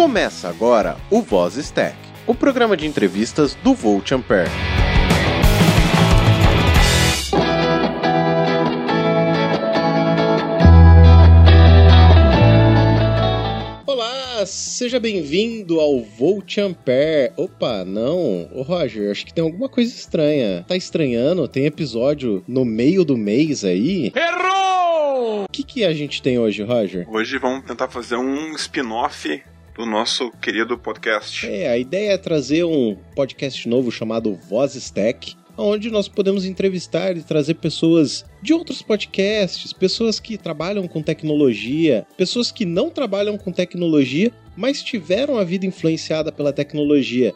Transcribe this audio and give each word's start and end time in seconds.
Começa 0.00 0.48
agora 0.48 0.96
o 1.10 1.20
Voz 1.20 1.56
Stack, 1.56 1.94
o 2.26 2.34
programa 2.34 2.74
de 2.74 2.86
entrevistas 2.86 3.54
do 3.56 3.74
Volt 3.74 4.10
Ampere. 4.12 4.48
Olá, 13.86 14.46
seja 14.46 14.98
bem-vindo 14.98 15.78
ao 15.78 16.00
Volt 16.00 16.56
Ampere. 16.56 17.34
Opa, 17.36 17.84
não, 17.84 18.48
ô 18.54 18.62
Roger, 18.62 19.10
acho 19.10 19.26
que 19.26 19.34
tem 19.34 19.44
alguma 19.44 19.68
coisa 19.68 19.94
estranha. 19.94 20.64
Tá 20.66 20.74
estranhando? 20.74 21.46
Tem 21.46 21.66
episódio 21.66 22.42
no 22.48 22.64
meio 22.64 23.04
do 23.04 23.18
mês 23.18 23.66
aí? 23.66 24.10
Errou! 24.16 25.44
O 25.44 25.52
que, 25.52 25.62
que 25.62 25.84
a 25.84 25.92
gente 25.92 26.22
tem 26.22 26.38
hoje, 26.38 26.62
Roger? 26.62 27.06
Hoje 27.06 27.36
vamos 27.36 27.66
tentar 27.66 27.88
fazer 27.88 28.16
um 28.16 28.54
spin-off 28.54 29.42
do 29.76 29.86
nosso 29.86 30.30
querido 30.32 30.76
podcast. 30.76 31.46
É, 31.46 31.68
a 31.68 31.78
ideia 31.78 32.12
é 32.12 32.18
trazer 32.18 32.64
um 32.64 32.96
podcast 33.14 33.68
novo 33.68 33.90
chamado 33.90 34.34
Voz 34.48 34.74
Stack, 34.74 35.34
onde 35.56 35.90
nós 35.90 36.08
podemos 36.08 36.44
entrevistar 36.44 37.16
e 37.16 37.22
trazer 37.22 37.54
pessoas 37.54 38.24
de 38.42 38.52
outros 38.52 38.82
podcasts, 38.82 39.72
pessoas 39.72 40.18
que 40.18 40.38
trabalham 40.38 40.86
com 40.88 41.02
tecnologia, 41.02 42.06
pessoas 42.16 42.50
que 42.50 42.64
não 42.64 42.90
trabalham 42.90 43.36
com 43.36 43.52
tecnologia, 43.52 44.32
mas 44.56 44.82
tiveram 44.82 45.38
a 45.38 45.44
vida 45.44 45.66
influenciada 45.66 46.32
pela 46.32 46.52
tecnologia. 46.52 47.34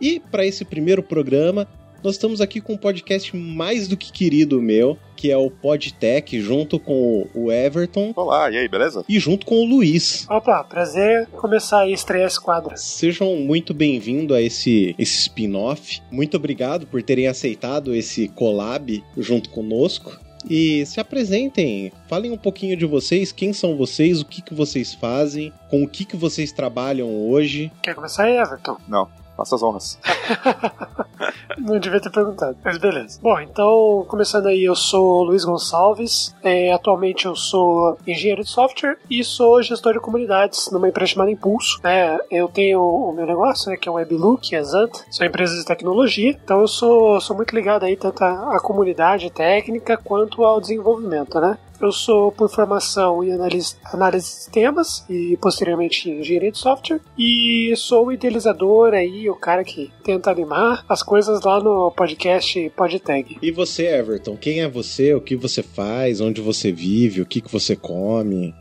E 0.00 0.20
para 0.20 0.46
esse 0.46 0.64
primeiro 0.64 1.02
programa, 1.02 1.68
nós 2.02 2.14
estamos 2.14 2.40
aqui 2.40 2.60
com 2.60 2.74
um 2.74 2.78
podcast 2.78 3.36
mais 3.36 3.88
do 3.88 3.96
que 3.96 4.12
querido 4.12 4.60
meu, 4.60 4.98
que 5.16 5.30
é 5.30 5.36
o 5.36 5.50
Podtech, 5.50 6.38
junto 6.40 6.78
com 6.78 7.26
o 7.34 7.50
Everton 7.50 8.12
Olá, 8.14 8.50
e 8.50 8.58
aí, 8.58 8.68
beleza? 8.68 9.04
e 9.08 9.18
junto 9.18 9.46
com 9.46 9.56
o 9.56 9.64
Luiz. 9.64 10.26
Opa, 10.28 10.62
prazer 10.62 11.26
começar 11.28 11.80
a 11.80 11.88
estrear 11.88 12.26
esse 12.26 12.40
quadro. 12.40 12.76
Sejam 12.76 13.34
muito 13.36 13.72
bem-vindos 13.72 14.36
a 14.36 14.42
esse, 14.42 14.94
esse 14.98 15.20
spin-off. 15.22 16.02
Muito 16.10 16.36
obrigado 16.36 16.86
por 16.86 17.02
terem 17.02 17.26
aceitado 17.26 17.94
esse 17.94 18.28
collab 18.28 19.02
junto 19.16 19.48
conosco. 19.50 20.18
E 20.48 20.86
se 20.86 21.00
apresentem, 21.00 21.92
falem 22.08 22.30
um 22.30 22.36
pouquinho 22.36 22.76
de 22.76 22.86
vocês, 22.86 23.32
quem 23.32 23.52
são 23.52 23.76
vocês, 23.76 24.20
o 24.20 24.24
que, 24.24 24.40
que 24.40 24.54
vocês 24.54 24.94
fazem, 24.94 25.52
com 25.68 25.82
o 25.82 25.88
que, 25.88 26.04
que 26.04 26.16
vocês 26.16 26.52
trabalham 26.52 27.08
hoje. 27.28 27.72
Quer 27.82 27.94
começar 27.94 28.24
aí, 28.24 28.36
Everton? 28.36 28.76
Não, 28.86 29.08
faça 29.36 29.54
as 29.54 29.62
honras. 29.62 29.98
Não 31.58 31.78
devia 31.78 32.00
ter 32.00 32.10
perguntado, 32.10 32.56
mas 32.64 32.78
beleza. 32.78 33.18
Bom, 33.22 33.40
então, 33.40 34.04
começando 34.08 34.46
aí, 34.46 34.64
eu 34.64 34.74
sou 34.74 35.24
Luiz 35.24 35.44
Gonçalves. 35.44 36.34
É, 36.42 36.72
atualmente 36.72 37.26
eu 37.26 37.34
sou 37.34 37.98
engenheiro 38.06 38.42
de 38.42 38.50
software 38.50 38.98
e 39.10 39.24
sou 39.24 39.62
gestor 39.62 39.94
de 39.94 40.00
comunidades 40.00 40.70
numa 40.70 40.88
empresa 40.88 41.12
chamada 41.12 41.30
Impulso. 41.30 41.80
né? 41.82 42.18
eu 42.30 42.48
tenho 42.48 42.80
o 42.80 43.12
meu 43.12 43.26
negócio, 43.26 43.70
né, 43.70 43.76
que 43.76 43.88
é 43.88 43.92
o 43.92 43.94
WebLook, 43.94 44.54
a 44.54 44.62
Zant, 44.62 44.92
são 45.10 45.26
empresas 45.26 45.58
de 45.58 45.64
tecnologia. 45.64 46.30
Então 46.30 46.60
eu 46.60 46.68
sou, 46.68 47.20
sou 47.20 47.36
muito 47.36 47.54
ligado 47.54 47.84
aí 47.84 47.96
tanto 47.96 48.22
à 48.22 48.58
comunidade 48.60 49.30
técnica 49.30 49.96
quanto 49.96 50.44
ao 50.44 50.60
desenvolvimento, 50.60 51.40
né? 51.40 51.58
Eu 51.80 51.92
sou 51.92 52.32
por 52.32 52.48
formação 52.48 53.22
em 53.22 53.32
análise, 53.32 53.76
análise 53.84 54.26
de 54.26 54.32
sistemas 54.32 55.04
e 55.08 55.36
posteriormente 55.36 56.10
em 56.10 56.20
engenharia 56.20 56.52
de 56.52 56.58
software. 56.58 57.00
E 57.18 57.74
sou 57.76 58.06
o 58.06 58.12
idealizador 58.12 58.94
aí, 58.94 59.28
o 59.28 59.34
cara 59.34 59.64
que 59.64 59.92
tenta 60.02 60.30
animar 60.30 60.84
as 60.88 61.02
coisas 61.02 61.42
lá 61.42 61.60
no 61.60 61.90
podcast 61.90 62.70
PodTag. 62.76 63.38
E 63.42 63.50
você, 63.50 63.86
Everton, 63.86 64.36
quem 64.36 64.60
é 64.60 64.68
você, 64.68 65.14
o 65.14 65.20
que 65.20 65.36
você 65.36 65.62
faz, 65.62 66.20
onde 66.20 66.40
você 66.40 66.72
vive, 66.72 67.20
o 67.20 67.26
que, 67.26 67.40
que 67.40 67.52
você 67.52 67.76
come? 67.76 68.54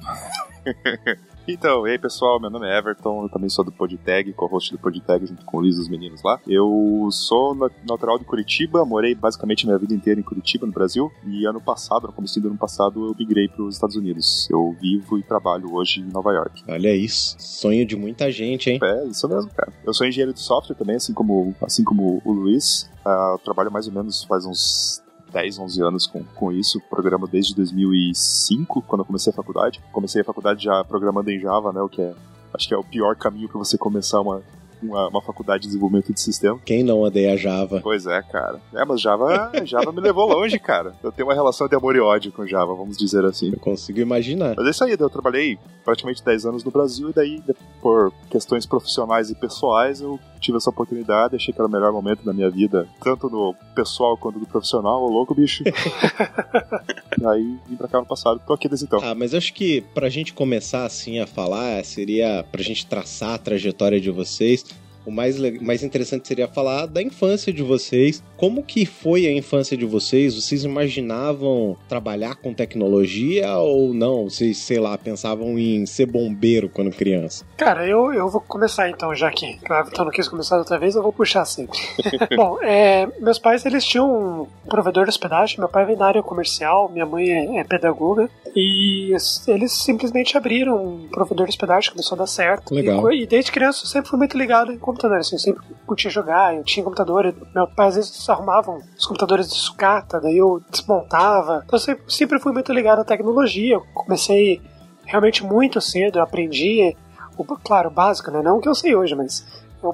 Então, 1.48 1.88
e 1.88 1.92
aí 1.92 2.00
pessoal, 2.00 2.40
meu 2.40 2.50
nome 2.50 2.68
é 2.68 2.76
Everton, 2.76 3.24
eu 3.24 3.30
também 3.30 3.50
sou 3.50 3.64
do 3.64 3.72
Podtag, 3.72 4.34
co-host 4.34 4.72
do 4.72 4.80
Podtag 4.80 5.28
junto 5.28 5.46
com 5.46 5.58
o 5.58 5.60
Luiz 5.60 5.78
e 5.78 5.82
os 5.82 5.88
meninos 5.88 6.24
lá. 6.24 6.40
Eu 6.48 7.08
sou 7.12 7.54
na- 7.54 7.70
natural 7.88 8.18
de 8.18 8.26
Curitiba, 8.26 8.84
morei 8.84 9.14
basicamente 9.14 9.64
minha 9.66 9.78
vida 9.78 9.94
inteira 9.94 10.20
em 10.20 10.24
Curitiba, 10.24 10.66
no 10.66 10.74
Brasil, 10.74 11.12
e 11.24 11.46
ano 11.46 11.62
passado, 11.62 12.08
no 12.08 12.14
começo 12.14 12.42
do 12.42 12.48
ano 12.48 12.58
passado, 12.58 13.06
eu 13.10 13.16
migrei 13.18 13.48
para 13.48 13.62
os 13.64 13.76
Estados 13.76 13.96
Unidos. 13.96 14.50
Eu 14.50 14.76
vivo 14.82 15.20
e 15.20 15.24
trabalho 15.24 15.72
hoje 15.72 16.00
em 16.02 16.06
Nova 16.12 16.34
York. 16.34 16.64
Olha 16.68 16.96
isso, 16.96 17.36
sonho 17.40 17.86
de 17.86 17.96
muita 17.96 18.32
gente, 18.32 18.72
hein? 18.72 18.80
É, 18.82 19.06
isso 19.06 19.28
mesmo, 19.30 19.52
cara. 19.52 19.72
Eu 19.86 19.94
sou 19.94 20.08
engenheiro 20.08 20.34
de 20.34 20.40
software 20.40 20.76
também, 20.76 20.96
assim 20.96 21.14
como, 21.14 21.54
assim 21.62 21.84
como 21.84 22.24
o 22.26 22.32
Luiz. 22.32 22.90
Eu 23.06 23.38
trabalho 23.44 23.72
mais 23.72 23.86
ou 23.88 23.94
menos 23.94 24.24
faz 24.24 24.46
uns 24.48 25.00
10, 25.36 25.60
11 25.60 25.84
anos 25.84 26.08
com, 26.08 26.24
com 26.24 26.50
isso. 26.50 26.82
Programo 26.90 27.28
desde 27.28 27.54
2005, 27.54 28.82
quando 28.84 29.02
eu 29.02 29.06
comecei 29.06 29.34
a 29.34 29.36
faculdade. 29.36 29.82
Comecei 29.92 30.22
a 30.22 30.24
faculdade 30.24 30.64
já 30.64 30.82
programando 30.86 31.30
em 31.30 31.38
Java, 31.38 31.74
né? 31.74 31.82
O 31.82 31.90
que 31.90 32.02
é, 32.02 32.14
acho 32.54 32.70
que 32.70 32.74
é 32.74 32.78
o 32.78 32.84
pior 32.84 33.18
caminho 33.18 33.50
para 33.50 33.58
você 33.58 33.78
começar 33.78 34.22
uma, 34.22 34.42
uma, 34.82 35.10
uma 35.10 35.22
faculdade 35.22 35.64
de 35.64 35.68
desenvolvimento 35.68 36.14
de 36.14 36.22
sistema. 36.22 36.58
Quem 36.64 36.84
não 36.84 37.02
odeia 37.02 37.36
Java? 37.36 37.82
Pois 37.84 38.08
é, 38.08 38.22
cara. 38.22 38.62
É, 38.74 38.86
mas 38.86 39.02
Java, 39.02 39.52
Java 39.66 39.92
me 39.92 40.00
levou 40.00 40.26
longe, 40.26 40.58
cara. 40.58 40.94
Eu 41.04 41.12
tenho 41.12 41.28
uma 41.28 41.34
relação 41.34 41.68
de 41.68 41.76
amor 41.76 41.98
e 41.98 42.00
ódio 42.00 42.32
com 42.32 42.48
Java, 42.48 42.74
vamos 42.74 42.96
dizer 42.96 43.26
assim. 43.26 43.52
Eu 43.52 43.60
consigo 43.60 44.00
imaginar. 44.00 44.56
Mas 44.56 44.68
é 44.68 44.70
isso 44.70 44.86
aí, 44.86 44.96
eu 44.98 45.10
trabalhei 45.10 45.60
praticamente 45.84 46.24
10 46.24 46.46
anos 46.46 46.64
no 46.64 46.72
Brasil 46.72 47.10
e 47.10 47.14
daí, 47.14 47.44
por 47.82 48.14
questões 48.30 48.66
profissionais 48.66 49.30
e 49.30 49.36
pessoais, 49.36 50.00
eu 50.00 50.18
tive 50.46 50.58
essa 50.58 50.70
oportunidade, 50.70 51.36
achei 51.36 51.54
que 51.54 51.60
era 51.60 51.68
o 51.68 51.72
melhor 51.72 51.92
momento 51.92 52.24
da 52.24 52.32
minha 52.32 52.50
vida, 52.50 52.88
tanto 53.02 53.30
no 53.30 53.56
pessoal 53.74 54.16
quanto 54.18 54.40
no 54.40 54.46
profissional, 54.46 55.02
ô 55.04 55.10
louco, 55.10 55.34
bicho. 55.34 55.64
e 55.66 57.26
aí 57.26 57.58
vim 57.68 57.76
pra 57.76 57.88
cá 57.88 58.00
no 58.00 58.06
passado, 58.06 58.40
tô 58.46 58.54
aqui 58.54 58.70
desde 58.70 58.86
então. 58.86 59.00
Ah, 59.04 59.16
mas 59.16 59.34
acho 59.34 59.54
que 59.54 59.82
pra 59.94 60.08
gente 60.08 60.34
começar 60.34 60.86
assim 60.86 61.20
a 61.20 61.26
falar, 61.26 61.84
seria 61.84 62.46
pra 62.52 62.62
gente 62.62 62.86
traçar 62.86 63.34
a 63.34 63.38
trajetória 63.38 64.00
de 64.00 64.12
vocês. 64.12 64.64
O 65.06 65.12
mais, 65.12 65.38
mais 65.62 65.84
interessante 65.84 66.28
seria 66.28 66.48
falar 66.48 66.86
da 66.88 67.02
infância 67.02 67.52
de 67.54 67.62
vocês. 67.62 68.24
Como 68.38 68.64
que 68.64 68.86
foi 68.86 69.28
a 69.28 69.32
infância 69.32 69.78
de 69.78 69.86
vocês? 69.86 70.36
Vocês 70.36 70.64
imaginavam 70.64 71.78
trabalhar 71.88 72.36
com 72.36 72.54
tecnologia 72.54 73.58
ou 73.58 73.94
não? 73.94 74.24
Vocês, 74.30 74.58
sei 74.58 74.80
lá, 74.80 74.98
pensavam 74.98 75.58
em 75.60 75.86
ser 75.86 76.06
bombeiro 76.06 76.70
quando 76.70 76.90
criança? 76.92 77.46
Cara, 77.58 77.86
eu, 77.88 78.14
eu 78.14 78.30
vou 78.30 78.42
começar 78.42 78.90
então, 78.90 79.14
já 79.14 79.30
que 79.32 79.46
o 79.70 79.74
Everton 79.74 80.06
não 80.06 80.12
quis 80.12 80.28
começar 80.28 80.58
outra 80.58 80.78
vez, 80.78 80.96
eu 80.96 81.04
vou 81.04 81.14
puxar 81.14 81.46
sempre. 81.46 81.78
Bom, 82.36 82.58
é, 82.62 83.08
meus 83.20 83.38
pais 83.40 83.66
eles 83.66 83.86
tinham 83.86 84.42
um 84.44 84.68
provedor 84.68 85.04
de 85.06 85.10
hospedagem, 85.10 85.60
meu 85.60 85.70
pai 85.70 85.86
vem 85.86 85.96
da 85.96 86.06
área 86.08 86.24
comercial, 86.24 86.90
minha 86.90 87.06
mãe 87.06 87.30
é, 87.30 87.60
é 87.60 87.64
pedagoga, 87.64 88.30
e 88.56 89.14
es- 89.14 89.48
eles 89.48 89.72
simplesmente 89.72 90.38
abriram 90.38 90.76
um 90.84 91.08
provedor 91.10 91.46
de 91.46 91.52
hospedagem, 91.52 91.92
começou 91.92 92.16
a 92.16 92.20
dar 92.20 92.28
certo. 92.28 92.74
Legal. 92.74 93.12
E, 93.12 93.24
e 93.24 93.28
desde 93.28 93.52
criança 93.52 93.82
eu 93.84 93.88
sempre 93.90 94.10
fui 94.10 94.18
muito 94.20 94.38
ligado 94.38 94.72
em 94.72 94.78
computador, 94.96 95.20
assim, 95.20 95.36
eu 95.36 95.40
sempre 95.40 95.64
curtia 95.86 96.10
jogar, 96.10 96.56
eu 96.56 96.64
tinha 96.64 96.84
computador, 96.84 97.34
meu 97.54 97.68
pai 97.68 97.88
às 97.88 97.96
vezes 97.96 98.30
arrumavam 98.30 98.82
os 98.98 99.06
computadores 99.06 99.50
de 99.50 99.56
sucata, 99.56 100.20
daí 100.20 100.38
eu 100.38 100.62
desmontava. 100.70 101.64
Então 101.66 101.78
eu 101.78 102.10
sempre, 102.10 102.40
fui 102.40 102.52
muito 102.52 102.74
ligado 102.74 103.00
à 103.00 103.06
tecnologia, 103.06 103.76
eu 103.76 103.86
comecei 103.94 104.62
realmente 105.06 105.44
muito 105.44 105.80
cedo, 105.80 106.20
eu 106.20 106.24
aprendi, 106.24 106.96
o, 107.38 107.44
claro, 107.44 107.90
o 107.90 107.94
básico, 107.94 108.32
né? 108.32 108.42
Não 108.42 108.58
o 108.58 108.62
que 108.62 108.70
eu 108.70 108.76
sei 108.76 108.96
hoje, 108.96 109.14
mas 109.14 109.46
o 109.82 109.94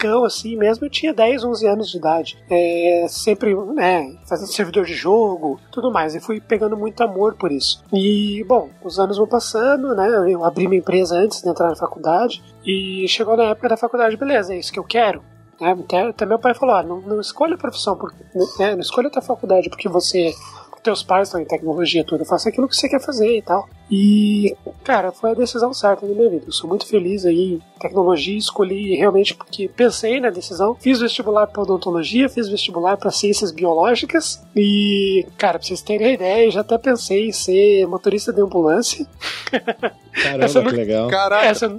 basicão, 0.00 0.24
assim, 0.24 0.56
mesmo 0.56 0.86
eu 0.86 0.90
tinha 0.90 1.12
10, 1.12 1.44
11 1.44 1.66
anos 1.66 1.90
de 1.90 1.98
idade. 1.98 2.38
É, 2.50 3.06
sempre, 3.08 3.54
né, 3.74 4.16
fazendo 4.28 4.48
servidor 4.48 4.84
de 4.84 4.94
jogo, 4.94 5.60
tudo 5.70 5.92
mais, 5.92 6.14
e 6.14 6.20
fui 6.20 6.40
pegando 6.40 6.76
muito 6.76 7.02
amor 7.02 7.34
por 7.34 7.52
isso. 7.52 7.82
E, 7.92 8.44
bom, 8.48 8.70
os 8.82 8.98
anos 8.98 9.18
vão 9.18 9.26
passando, 9.26 9.94
né, 9.94 10.08
eu 10.32 10.44
abri 10.44 10.66
minha 10.66 10.80
empresa 10.80 11.16
antes 11.16 11.42
de 11.42 11.48
entrar 11.48 11.68
na 11.68 11.76
faculdade, 11.76 12.42
e 12.64 13.06
chegou 13.08 13.36
na 13.36 13.44
época 13.44 13.68
da 13.68 13.76
faculdade, 13.76 14.16
beleza, 14.16 14.54
é 14.54 14.58
isso 14.58 14.72
que 14.72 14.78
eu 14.78 14.84
quero. 14.84 15.22
né? 15.60 15.72
Até, 15.72 16.02
até 16.08 16.24
meu 16.26 16.38
pai 16.38 16.54
falou, 16.54 16.74
ah, 16.74 16.82
não, 16.82 17.00
não 17.02 17.20
escolha 17.20 17.54
a 17.54 17.58
profissão, 17.58 17.94
por- 17.96 18.14
né, 18.58 18.72
não 18.72 18.80
escolha 18.80 19.08
a 19.08 19.10
tua 19.10 19.22
faculdade 19.22 19.68
porque 19.68 19.88
você 19.88 20.32
teus 20.82 21.02
pais 21.02 21.28
estão 21.28 21.38
em 21.38 21.44
tecnologia 21.44 22.02
tudo, 22.02 22.24
faça 22.24 22.48
aquilo 22.48 22.66
que 22.66 22.74
você 22.74 22.88
quer 22.88 23.02
fazer 23.02 23.36
e 23.36 23.42
tal. 23.42 23.68
E, 23.90 24.56
cara, 24.82 25.12
foi 25.12 25.32
a 25.32 25.34
decisão 25.34 25.74
certa 25.74 26.06
na 26.06 26.14
minha 26.14 26.30
vida. 26.30 26.46
Eu 26.48 26.52
sou 26.52 26.66
muito 26.70 26.86
feliz 26.86 27.26
aí 27.26 27.60
tecnologia, 27.80 28.36
escolhi 28.36 28.94
realmente 28.94 29.34
porque 29.34 29.68
pensei 29.68 30.20
na 30.20 30.30
decisão. 30.30 30.76
Fiz 30.80 31.00
vestibular 31.00 31.46
para 31.46 31.62
odontologia, 31.62 32.28
fiz 32.28 32.48
vestibular 32.48 32.96
para 32.96 33.10
ciências 33.10 33.50
biológicas 33.50 34.42
e, 34.54 35.26
cara, 35.38 35.58
pra 35.58 35.66
vocês 35.66 35.80
terem 35.82 36.06
a 36.08 36.12
ideia, 36.12 36.44
eu 36.46 36.50
já 36.50 36.60
até 36.60 36.76
pensei 36.78 37.28
em 37.28 37.32
ser 37.32 37.86
motorista 37.86 38.32
de 38.32 38.40
ambulância. 38.40 39.06
Caramba, 40.12 40.44
Essa 40.44 40.58
que 40.58 40.64
nunca- 40.64 40.76
legal. 40.76 41.08
Caraca, 41.08 41.46
Essa 41.46 41.76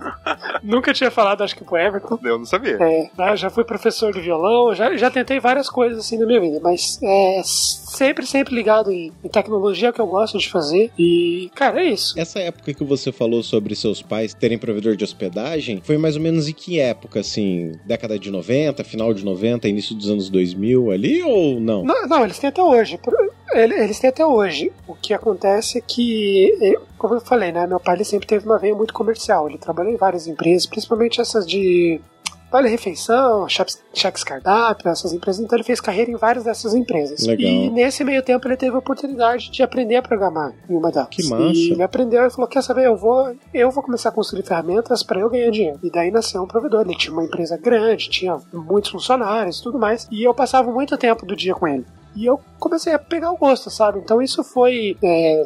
nunca 0.63 0.94
tinha 0.94 1.12
falado, 1.12 1.44
acho 1.44 1.56
que 1.56 1.63
pro 1.65 1.77
Everton. 1.77 2.18
eu 2.24 2.38
não 2.39 2.45
sabia. 2.45 2.77
É, 2.80 3.09
né, 3.18 3.36
já 3.36 3.50
fui 3.50 3.63
professor 3.65 4.13
de 4.13 4.21
violão, 4.21 4.74
já, 4.74 4.95
já 4.95 5.12
tentei 5.12 5.39
várias 5.39 5.69
coisas 5.69 6.00
assim 6.00 6.18
na 6.18 6.25
minha 6.25 6.39
vida, 6.39 6.59
mas 6.63 6.97
é 7.04 7.42
sempre, 7.44 8.25
sempre 8.25 8.56
ligado 8.56 8.89
em, 8.92 9.12
em 9.24 9.27
tecnologia, 9.30 9.89
é 9.89 9.92
o 9.92 9.94
que 9.94 10.00
eu 10.00 10.07
gosto 10.07 10.38
de 10.38 10.50
fazer. 10.50 10.89
E, 10.97 11.51
cara, 11.54 11.81
é 11.83 11.88
isso. 11.89 12.18
Essa 12.18 12.39
época 12.39 12.74
que 12.74 12.83
você 12.86 13.12
falou 13.12 13.44
sobre 13.44 13.75
seus 13.75 14.01
pais 14.01 14.33
terem 14.33 14.57
provedor 14.57 14.95
de 14.95 15.04
hospedagem, 15.04 15.81
foi 15.92 15.98
mais 15.98 16.16
ou 16.16 16.22
menos 16.22 16.48
em 16.48 16.54
que 16.54 16.80
época, 16.80 17.20
assim? 17.20 17.74
Década 17.84 18.18
de 18.18 18.32
90, 18.32 18.82
final 18.86 19.14
de 19.14 19.26
90, 19.26 19.68
início 19.68 19.94
dos 19.94 20.10
anos 20.10 20.30
2000 20.30 20.90
ali 20.90 21.22
ou 21.22 21.60
não? 21.60 21.84
Não, 21.84 22.08
não, 22.08 22.24
eles 22.24 22.40
têm 22.40 22.48
até 22.48 22.64
hoje. 22.64 22.98
Eles 23.54 24.00
têm 24.00 24.10
até 24.10 24.26
hoje. 24.26 24.72
O 24.88 24.96
que 24.96 25.14
acontece 25.14 25.80
é 25.80 25.82
que, 25.82 26.78
como 26.98 27.16
eu 27.16 27.20
falei, 27.20 27.52
né? 27.52 27.68
Meu 27.68 27.80
pai 27.80 28.02
sempre 28.06 28.26
teve 28.26 28.46
uma 28.46 28.58
veia 28.58 28.74
muito 28.74 28.94
comercial. 28.94 29.50
Ele 29.50 29.58
trabalhou 29.58 29.92
em 29.92 29.98
várias 29.98 30.28
empresas, 30.28 30.66
principalmente 30.66 31.20
essas 31.20 31.46
de 31.46 32.00
Vale 32.51 32.68
Refeição, 32.68 33.48
Cheques 33.48 34.24
Cardápio, 34.24 34.89
essas 34.89 35.13
empresas. 35.13 35.42
Então 35.42 35.57
ele 35.57 35.63
fez 35.63 35.80
carreira 35.80 36.12
em 36.12 36.15
várias 36.15 36.44
dessas 36.44 36.74
empresas. 36.74 37.25
Legal. 37.25 37.50
E 37.50 37.69
nesse 37.69 38.03
meio 38.03 38.21
tempo 38.21 38.45
ele 38.48 38.57
teve 38.57 38.75
a 38.75 38.80
oportunidade 38.80 39.50
de 39.50 39.63
aprender 39.63 39.95
a 39.95 40.01
programar 40.01 40.53
em 40.69 40.75
uma 40.75 40.92
delas. 40.92 41.09
Que 41.09 41.27
massa. 41.30 41.53
E 41.53 41.71
ele 41.71 41.83
aprendeu 41.83 42.25
e 42.25 42.30
falou: 42.30 42.48
Quer 42.48 42.62
saber? 42.62 42.86
Eu 42.86 42.98
vou, 42.98 43.33
eu 43.53 43.71
vou 43.71 43.81
começar 43.81 44.09
a 44.09 44.12
construir 44.12 44.44
ferramentas 44.44 45.01
para 45.01 45.21
eu 45.21 45.30
ganhar 45.30 45.50
dinheiro. 45.50 45.80
E 45.81 45.89
daí 45.89 46.12
nasceu 46.12 46.44
um 46.44 46.48
provedor. 46.48 46.81
Ele 46.81 46.98
tinha 46.98 47.13
uma 47.13 47.24
empresa 47.24 47.57
grande, 47.57 48.09
tinha 48.09 48.38
muitos 48.51 48.92
funcionários 48.92 49.59
e 49.59 49.63
tudo 49.63 49.80
mais. 49.80 50.07
E 50.12 50.21
eu 50.21 50.33
passava 50.33 50.69
muito 50.71 50.97
tempo 50.97 51.25
do 51.25 51.36
dia 51.36 51.56
com 51.56 51.68
ele. 51.68 51.86
E 52.15 52.25
eu 52.25 52.39
comecei 52.59 52.94
a 52.94 53.00
pegar 53.00 53.31
o 53.31 53.38
gosto, 53.38 53.69
sabe? 53.69 54.00
Então 54.00 54.21
isso 54.21 54.44
foi 54.44 54.97
é, 55.01 55.45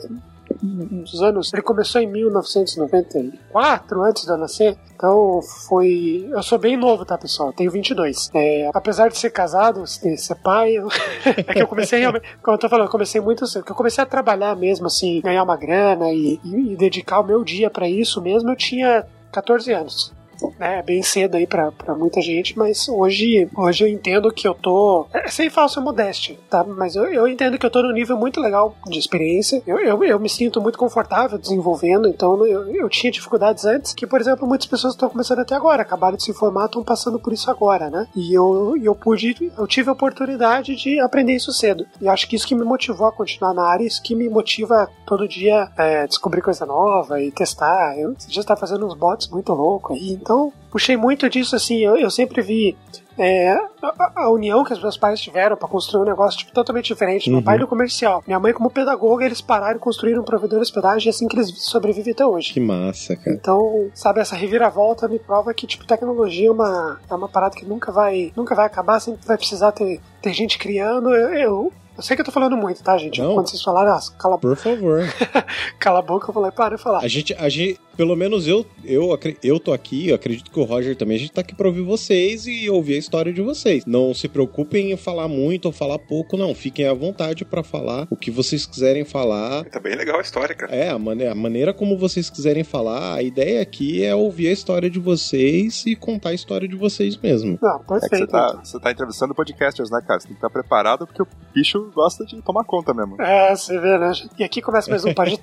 uns 0.63 1.21
anos. 1.21 1.53
Ele 1.53 1.61
começou 1.61 2.01
em 2.01 2.07
1994, 2.07 4.03
antes 4.03 4.25
de 4.25 4.31
eu 4.31 4.37
nascer. 4.37 4.77
Então 4.95 5.41
foi. 5.67 6.27
Eu 6.31 6.41
sou 6.43 6.57
bem 6.57 6.77
novo, 6.77 7.05
tá, 7.05 7.17
pessoal? 7.17 7.51
Tenho 7.53 7.69
22. 7.71 8.29
É, 8.33 8.69
apesar 8.73 9.09
de 9.09 9.17
ser 9.17 9.29
casado, 9.31 9.85
ser 9.85 10.35
pai, 10.35 10.77
eu... 10.77 10.87
é 11.25 11.53
que 11.53 11.61
eu 11.61 11.67
comecei 11.67 11.99
realmente. 11.99 12.25
Como 12.41 12.55
eu 12.55 12.59
tô 12.59 12.69
falando, 12.69 12.87
eu 12.87 12.91
comecei 12.91 13.19
muito 13.21 13.45
cedo. 13.47 13.65
eu 13.67 13.75
comecei 13.75 14.03
a 14.03 14.07
trabalhar 14.07 14.55
mesmo, 14.55 14.87
assim, 14.87 15.21
ganhar 15.21 15.43
uma 15.43 15.57
grana 15.57 16.11
e, 16.11 16.39
e, 16.43 16.73
e 16.73 16.75
dedicar 16.75 17.19
o 17.19 17.23
meu 17.25 17.43
dia 17.43 17.69
para 17.69 17.87
isso 17.87 18.21
mesmo, 18.21 18.49
eu 18.49 18.55
tinha 18.55 19.05
14 19.31 19.71
anos 19.73 20.15
né, 20.59 20.81
bem 20.81 21.01
cedo 21.03 21.35
aí 21.35 21.47
pra, 21.47 21.71
pra 21.71 21.95
muita 21.95 22.21
gente, 22.21 22.57
mas 22.57 22.87
hoje, 22.87 23.47
hoje 23.55 23.83
eu 23.83 23.87
entendo 23.87 24.31
que 24.31 24.47
eu 24.47 24.53
tô. 24.53 25.07
É, 25.13 25.27
sem 25.27 25.49
falsa 25.49 25.79
modéstia, 25.81 26.37
tá? 26.49 26.63
Mas 26.63 26.95
eu, 26.95 27.05
eu 27.05 27.27
entendo 27.27 27.57
que 27.57 27.65
eu 27.65 27.69
tô 27.69 27.81
num 27.81 27.91
nível 27.91 28.17
muito 28.17 28.39
legal 28.39 28.75
de 28.87 28.99
experiência. 28.99 29.61
Eu, 29.65 29.79
eu, 29.79 30.03
eu 30.03 30.19
me 30.19 30.29
sinto 30.29 30.61
muito 30.61 30.77
confortável 30.77 31.37
desenvolvendo, 31.37 32.07
então 32.07 32.45
eu, 32.45 32.73
eu 32.73 32.89
tinha 32.89 33.11
dificuldades 33.11 33.65
antes, 33.65 33.93
que, 33.93 34.07
por 34.07 34.19
exemplo, 34.19 34.47
muitas 34.47 34.67
pessoas 34.67 34.93
estão 34.93 35.09
começando 35.09 35.39
até 35.39 35.55
agora, 35.55 35.81
acabaram 35.81 36.17
de 36.17 36.23
se 36.23 36.33
formar, 36.33 36.65
estão 36.65 36.83
passando 36.83 37.19
por 37.19 37.33
isso 37.33 37.49
agora, 37.49 37.89
né? 37.89 38.07
E 38.15 38.33
eu, 38.33 38.75
eu 38.81 38.95
pude, 38.95 39.51
eu 39.57 39.67
tive 39.67 39.89
a 39.89 39.93
oportunidade 39.93 40.75
de 40.75 40.99
aprender 40.99 41.33
isso 41.33 41.51
cedo. 41.51 41.85
E 42.01 42.07
acho 42.07 42.27
que 42.27 42.35
isso 42.35 42.47
que 42.47 42.55
me 42.55 42.63
motivou 42.63 43.07
a 43.07 43.11
continuar 43.11 43.53
na 43.53 43.65
área, 43.67 43.85
isso 43.85 44.01
que 44.01 44.15
me 44.15 44.29
motiva 44.29 44.89
todo 45.05 45.27
dia 45.27 45.69
é, 45.77 46.07
descobrir 46.07 46.41
coisa 46.41 46.65
nova 46.65 47.21
e 47.21 47.31
testar. 47.31 47.97
Eu 47.97 48.15
já 48.27 48.41
está 48.41 48.55
fazendo 48.55 48.85
uns 48.85 48.95
bots 48.95 49.29
muito 49.29 49.53
loucos 49.53 49.97
aí, 49.97 50.11
então, 50.11 50.34
puxei 50.71 50.97
muito 50.97 51.29
disso, 51.29 51.55
assim, 51.55 51.79
eu, 51.79 51.95
eu 51.97 52.09
sempre 52.09 52.41
vi 52.41 52.75
é, 53.17 53.53
a, 53.81 54.11
a, 54.15 54.29
união 54.29 54.63
que 54.63 54.73
os 54.73 54.81
meus 54.81 54.97
pais 54.97 55.21
tiveram 55.21 55.55
para 55.55 55.67
construir 55.67 56.01
um 56.01 56.05
negócio 56.05 56.39
tipo, 56.39 56.51
totalmente 56.51 56.87
diferente. 56.87 57.29
Meu 57.29 57.41
pai 57.41 57.55
uhum. 57.55 57.61
no 57.61 57.67
comercial, 57.67 58.23
minha 58.27 58.39
mãe 58.39 58.51
como 58.51 58.69
pedagoga, 58.69 59.25
eles 59.25 59.41
pararam 59.41 59.77
e 59.77 59.79
construíram 59.79 60.21
um 60.21 60.25
provedor 60.25 60.59
de 60.59 60.63
hospedagem 60.63 61.07
e 61.07 61.09
assim 61.09 61.27
que 61.27 61.35
eles 61.35 61.53
sobrevivem 61.63 62.13
até 62.13 62.25
hoje. 62.25 62.53
Que 62.53 62.59
massa, 62.59 63.15
cara. 63.15 63.35
Então, 63.35 63.89
sabe, 63.93 64.19
essa 64.19 64.35
reviravolta 64.35 65.07
me 65.07 65.19
prova 65.19 65.53
que, 65.53 65.65
tipo, 65.65 65.85
tecnologia 65.85 66.47
é 66.47 66.51
uma, 66.51 66.99
é 67.09 67.13
uma 67.13 67.29
parada 67.29 67.55
que 67.55 67.65
nunca 67.65 67.91
vai, 67.91 68.33
nunca 68.35 68.53
vai 68.53 68.65
acabar, 68.65 68.99
sempre 68.99 69.25
vai 69.25 69.37
precisar 69.37 69.71
ter, 69.71 70.01
ter 70.21 70.33
gente 70.33 70.57
criando. 70.57 71.13
eu, 71.15 71.33
eu 71.33 71.73
eu 71.97 72.03
sei 72.03 72.15
que 72.15 72.21
eu 72.21 72.25
tô 72.25 72.31
falando 72.31 72.57
muito, 72.57 72.83
tá, 72.83 72.97
gente? 72.97 73.21
Não. 73.21 73.35
Quando 73.35 73.49
vocês 73.49 73.61
falaram, 73.61 73.93
ah, 73.93 73.99
cala 74.19 74.35
a 74.35 74.37
boca. 74.37 74.55
Por 74.55 74.57
favor. 74.57 74.99
cala 75.79 75.99
a 75.99 76.01
boca, 76.01 76.29
eu 76.29 76.33
falei, 76.33 76.51
para 76.51 76.75
de 76.75 76.81
falar. 76.81 76.99
A 76.99 77.07
gente, 77.07 77.33
a 77.33 77.47
gente, 77.47 77.79
pelo 77.95 78.15
menos 78.15 78.47
eu, 78.47 78.65
eu, 78.83 79.17
eu 79.43 79.59
tô 79.59 79.73
aqui, 79.73 80.09
eu 80.09 80.15
acredito 80.15 80.51
que 80.51 80.59
o 80.59 80.63
Roger 80.63 80.95
também, 80.95 81.17
a 81.17 81.19
gente 81.19 81.31
tá 81.31 81.41
aqui 81.41 81.55
pra 81.55 81.67
ouvir 81.67 81.81
vocês 81.81 82.45
e 82.47 82.69
ouvir 82.69 82.95
a 82.95 82.97
história 82.97 83.33
de 83.33 83.41
vocês. 83.41 83.85
Não 83.85 84.13
se 84.13 84.27
preocupem 84.27 84.91
em 84.91 84.97
falar 84.97 85.27
muito 85.27 85.65
ou 85.65 85.71
falar 85.71 85.99
pouco, 85.99 86.37
não. 86.37 86.53
Fiquem 86.53 86.87
à 86.87 86.93
vontade 86.93 87.45
para 87.45 87.63
falar 87.63 88.07
o 88.09 88.15
que 88.15 88.29
vocês 88.29 88.65
quiserem 88.65 89.05
falar. 89.05 89.65
Tá 89.65 89.79
bem 89.79 89.95
legal 89.95 90.19
a 90.19 90.21
história, 90.21 90.55
cara. 90.55 90.73
É, 90.75 90.89
a 90.89 90.99
maneira, 90.99 91.31
a 91.31 91.35
maneira 91.35 91.73
como 91.73 91.97
vocês 91.97 92.29
quiserem 92.29 92.63
falar, 92.63 93.15
a 93.15 93.21
ideia 93.21 93.61
aqui 93.61 94.03
é 94.03 94.13
ouvir 94.13 94.47
a 94.47 94.51
história 94.51 94.89
de 94.89 94.99
vocês 94.99 95.85
e 95.85 95.95
contar 95.95 96.29
a 96.29 96.33
história 96.33 96.67
de 96.67 96.75
vocês 96.75 97.17
mesmo. 97.17 97.57
Não, 97.61 97.79
perfeito. 97.79 98.15
É 98.15 98.17
você, 98.17 98.27
tá, 98.27 98.61
você 98.63 98.79
tá 98.79 98.91
entrevistando 98.91 99.35
podcasters, 99.35 99.89
né, 99.89 100.01
cara? 100.05 100.19
Você 100.19 100.27
tem 100.27 100.35
que 100.35 100.45
estar 100.45 100.49
preparado 100.49 101.07
porque 101.07 101.21
o 101.21 101.27
bicho 101.53 101.91
gosta 101.93 102.25
de 102.25 102.41
tomar 102.41 102.63
conta 102.63 102.93
mesmo. 102.93 103.21
É, 103.21 103.55
você 103.55 103.79
vê, 103.79 103.97
né? 103.97 104.11
E 104.37 104.43
aqui 104.43 104.61
começa 104.61 104.89
mais 104.89 105.05
um 105.05 105.13
pod... 105.15 105.39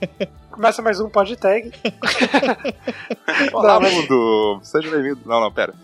começa 0.50 0.82
mais 0.82 1.00
um 1.00 1.08
pod 1.08 1.36
tag. 1.36 1.72
Olá, 3.52 3.80
não, 3.80 3.90
mundo! 3.90 4.60
Seja 4.62 4.90
bem-vindo. 4.90 5.20
Não, 5.26 5.40
não, 5.40 5.52
pera. 5.52 5.74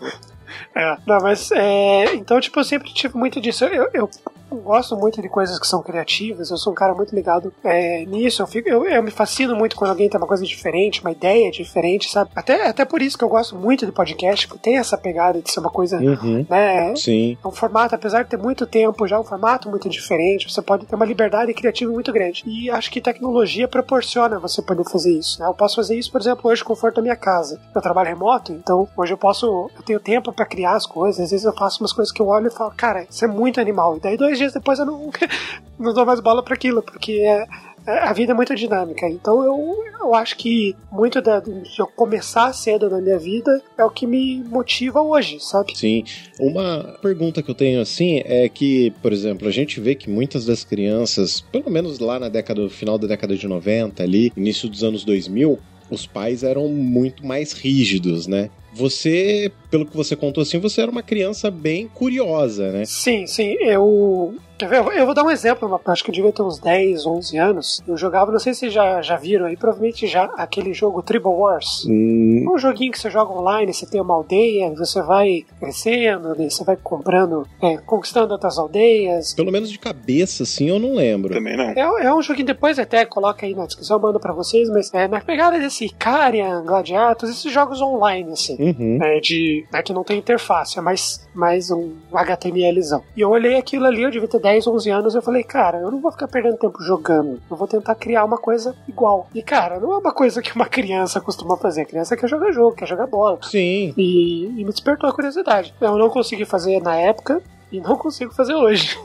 É, 0.75 0.97
não, 1.05 1.19
mas 1.21 1.51
é, 1.51 2.15
então, 2.15 2.39
tipo, 2.39 2.59
eu 2.59 2.63
sempre 2.63 2.93
tive 2.93 3.17
muito 3.17 3.39
disso. 3.39 3.65
Eu, 3.65 3.89
eu, 3.93 4.09
gosto 4.57 4.95
muito 4.95 5.21
de 5.21 5.29
coisas 5.29 5.59
que 5.59 5.67
são 5.67 5.81
criativas, 5.81 6.49
eu 6.49 6.57
sou 6.57 6.73
um 6.73 6.75
cara 6.75 6.93
muito 6.93 7.13
ligado 7.15 7.53
é, 7.63 8.05
nisso. 8.05 8.41
Eu, 8.41 8.47
fico, 8.47 8.67
eu, 8.67 8.85
eu, 8.85 9.03
me 9.03 9.11
fascino 9.11 9.55
muito 9.55 9.75
quando 9.75 9.91
alguém 9.91 10.09
tem 10.09 10.19
uma 10.19 10.27
coisa 10.27 10.43
diferente, 10.45 11.01
uma 11.01 11.11
ideia 11.11 11.51
diferente, 11.51 12.09
sabe? 12.09 12.31
Até, 12.35 12.67
até 12.67 12.85
por 12.85 13.01
isso 13.01 13.17
que 13.17 13.23
eu 13.23 13.29
gosto 13.29 13.55
muito 13.55 13.85
de 13.85 13.91
podcast, 13.91 14.47
porque 14.47 14.63
tem 14.63 14.77
essa 14.77 14.97
pegada 14.97 15.41
de 15.41 15.51
ser 15.51 15.59
uma 15.59 15.69
coisa, 15.69 15.97
uhum. 15.97 16.45
né? 16.49 16.95
Sim. 16.95 17.37
É 17.43 17.47
um 17.47 17.51
formato, 17.51 17.95
apesar 17.95 18.23
de 18.23 18.29
ter 18.29 18.37
muito 18.37 18.65
tempo, 18.65 19.07
já 19.07 19.15
é 19.17 19.19
um 19.19 19.23
formato 19.23 19.69
muito 19.69 19.89
diferente, 19.89 20.51
você 20.51 20.61
pode 20.61 20.85
ter 20.85 20.95
uma 20.95 21.05
liberdade 21.05 21.53
criativa 21.53 21.91
muito 21.91 22.11
grande. 22.11 22.43
E 22.45 22.69
acho 22.69 22.91
que 22.91 23.01
tecnologia 23.01 23.67
proporciona 23.67 24.39
você 24.39 24.61
poder 24.61 24.83
fazer 24.89 25.13
isso, 25.13 25.39
né? 25.39 25.47
Eu 25.47 25.53
posso 25.53 25.75
fazer 25.75 25.97
isso, 25.97 26.11
por 26.11 26.21
exemplo, 26.21 26.49
hoje, 26.49 26.63
conforto 26.63 26.95
da 26.95 27.01
minha 27.01 27.15
casa. 27.15 27.59
Eu 27.73 27.81
trabalho 27.81 28.09
remoto, 28.09 28.51
então 28.51 28.87
hoje 28.95 29.13
eu 29.13 29.17
posso, 29.17 29.69
eu 29.75 29.83
tenho 29.83 29.99
tempo 29.99 30.31
para 30.31 30.45
criar 30.45 30.75
as 30.75 30.85
coisas, 30.85 31.25
às 31.25 31.31
vezes 31.31 31.45
eu 31.45 31.53
faço 31.53 31.81
umas 31.83 31.93
coisas 31.93 32.11
que 32.11 32.21
eu 32.21 32.27
olho 32.27 32.47
e 32.47 32.51
falo, 32.51 32.71
cara, 32.75 33.05
isso 33.09 33.23
é 33.23 33.27
muito 33.27 33.59
animal. 33.59 33.97
E 33.97 33.99
daí 33.99 34.17
dois 34.17 34.38
dias 34.39 34.53
depois 34.53 34.79
eu 34.79 34.85
não, 34.85 35.11
não 35.77 35.93
dou 35.93 36.05
mais 36.05 36.19
bola 36.19 36.41
para 36.41 36.55
aquilo, 36.55 36.81
porque 36.81 37.11
é, 37.11 37.45
é, 37.85 37.99
a 37.99 38.13
vida 38.13 38.31
é 38.31 38.35
muito 38.35 38.55
dinâmica. 38.55 39.07
Então 39.07 39.43
eu, 39.43 39.83
eu 40.01 40.15
acho 40.15 40.35
que 40.37 40.75
muito 40.91 41.21
da, 41.21 41.39
de 41.39 41.79
eu 41.79 41.87
começar 41.87 42.51
cedo 42.53 42.89
na 42.89 42.99
minha 42.99 43.17
vida 43.17 43.61
é 43.77 43.83
o 43.83 43.89
que 43.89 44.05
me 44.07 44.43
motiva 44.43 45.01
hoje, 45.01 45.39
sabe? 45.39 45.77
Sim. 45.77 46.03
Uma 46.39 46.97
pergunta 47.01 47.41
que 47.41 47.49
eu 47.51 47.55
tenho 47.55 47.81
assim 47.81 48.21
é 48.25 48.47
que, 48.49 48.91
por 49.01 49.13
exemplo, 49.13 49.47
a 49.47 49.51
gente 49.51 49.79
vê 49.79 49.95
que 49.95 50.09
muitas 50.09 50.45
das 50.45 50.63
crianças, 50.63 51.41
pelo 51.41 51.69
menos 51.69 51.99
lá 51.99 52.19
na 52.19 52.29
década, 52.29 52.69
final 52.69 52.97
da 52.97 53.07
década 53.07 53.35
de 53.35 53.47
90, 53.47 54.01
ali, 54.01 54.31
início 54.35 54.69
dos 54.69 54.83
anos 54.83 55.03
2000, 55.03 55.59
os 55.89 56.05
pais 56.05 56.43
eram 56.43 56.67
muito 56.67 57.25
mais 57.25 57.51
rígidos, 57.51 58.27
né? 58.27 58.49
Você, 58.73 59.51
pelo 59.69 59.85
que 59.85 59.95
você 59.95 60.15
contou 60.15 60.41
assim, 60.41 60.59
você 60.59 60.81
era 60.81 60.91
uma 60.91 61.03
criança 61.03 61.49
bem 61.49 61.87
curiosa, 61.87 62.71
né? 62.71 62.85
Sim, 62.85 63.25
sim. 63.27 63.55
Eu 63.59 64.35
Quer 64.59 64.67
ver? 64.67 64.79
Eu 64.97 65.05
vou 65.05 65.15
dar 65.15 65.23
um 65.23 65.31
exemplo, 65.31 65.79
acho 65.85 66.03
que 66.03 66.09
eu 66.09 66.13
devia 66.13 66.33
ter 66.33 66.41
uns 66.41 66.59
10, 66.59 67.05
11 67.05 67.37
anos. 67.37 67.81
Eu 67.87 67.95
jogava, 67.95 68.29
não 68.29 68.39
sei 68.39 68.53
se 68.53 68.69
já, 68.69 69.01
já 69.01 69.15
viram 69.15 69.45
aí, 69.45 69.55
provavelmente 69.55 70.05
já, 70.05 70.25
aquele 70.35 70.73
jogo 70.73 71.01
Tribal 71.01 71.33
Wars. 71.33 71.85
Hum. 71.87 72.45
Um 72.53 72.57
joguinho 72.57 72.91
que 72.91 72.99
você 72.99 73.09
joga 73.09 73.31
online, 73.31 73.73
você 73.73 73.85
tem 73.85 74.01
uma 74.01 74.13
aldeia, 74.13 74.69
você 74.71 75.01
vai 75.01 75.45
crescendo, 75.61 76.35
né? 76.35 76.49
você 76.49 76.65
vai 76.65 76.75
comprando, 76.75 77.47
é, 77.61 77.77
conquistando 77.77 78.33
outras 78.33 78.59
aldeias. 78.59 79.33
Pelo 79.33 79.49
menos 79.49 79.71
de 79.71 79.79
cabeça, 79.79 80.43
assim, 80.43 80.67
eu 80.67 80.77
não 80.77 80.93
lembro. 80.93 81.33
Também 81.33 81.55
não. 81.55 81.69
É, 81.69 82.05
é 82.07 82.13
um 82.13 82.21
joguinho, 82.21 82.47
depois 82.47 82.77
até 82.77 83.05
coloca 83.05 83.45
aí 83.45 83.55
na 83.55 83.65
descrição, 83.65 83.95
eu 83.95 84.01
mando 84.01 84.19
pra 84.19 84.33
vocês, 84.33 84.69
mas 84.69 84.93
é 84.93 85.07
na 85.07 85.21
pegada 85.21 85.57
desse 85.57 85.85
Icarian, 85.85 86.65
Gladiatos, 86.65 87.29
esses 87.29 87.49
jogos 87.49 87.79
online, 87.79 88.33
assim, 88.33 88.57
uhum. 88.59 88.99
é, 89.01 89.21
de, 89.21 89.65
é 89.71 89.81
que 89.81 89.93
não 89.93 90.03
tem 90.03 90.17
interface, 90.17 90.77
é 90.77 90.81
mais, 90.81 91.25
mais 91.33 91.71
um 91.71 91.93
HTMLzão. 92.11 93.01
E 93.15 93.21
eu 93.21 93.29
olhei 93.29 93.55
aquilo 93.55 93.85
ali, 93.85 94.03
eu 94.03 94.11
devia 94.11 94.27
ter 94.27 94.48
10, 94.48 94.48
11 94.67 94.89
anos, 94.89 95.15
eu 95.15 95.21
falei, 95.21 95.43
cara, 95.43 95.79
eu 95.79 95.91
não 95.91 96.01
vou 96.01 96.11
ficar 96.11 96.27
perdendo 96.27 96.57
tempo 96.57 96.81
jogando. 96.81 97.41
Eu 97.49 97.57
vou 97.57 97.67
tentar 97.67 97.95
criar 97.95 98.25
uma 98.25 98.37
coisa 98.37 98.75
igual. 98.87 99.27
E, 99.33 99.41
cara, 99.41 99.79
não 99.79 99.93
é 99.93 99.97
uma 99.97 100.13
coisa 100.13 100.41
que 100.41 100.55
uma 100.55 100.65
criança 100.65 101.21
costuma 101.21 101.57
fazer. 101.57 101.81
A 101.81 101.85
criança 101.85 102.17
quer 102.17 102.27
jogar 102.27 102.51
jogo, 102.51 102.75
quer 102.75 102.87
jogar 102.87 103.07
bola. 103.07 103.39
Sim. 103.43 103.93
E, 103.97 104.45
e 104.45 104.63
me 104.63 104.71
despertou 104.71 105.09
a 105.09 105.13
curiosidade. 105.13 105.73
Eu 105.79 105.97
não 105.97 106.09
consegui 106.09 106.45
fazer 106.45 106.81
na 106.81 106.95
época, 106.95 107.41
e 107.71 107.79
não 107.79 107.95
consigo 107.95 108.33
fazer 108.33 108.55
hoje. 108.55 108.97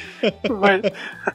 Mas... 0.48 0.82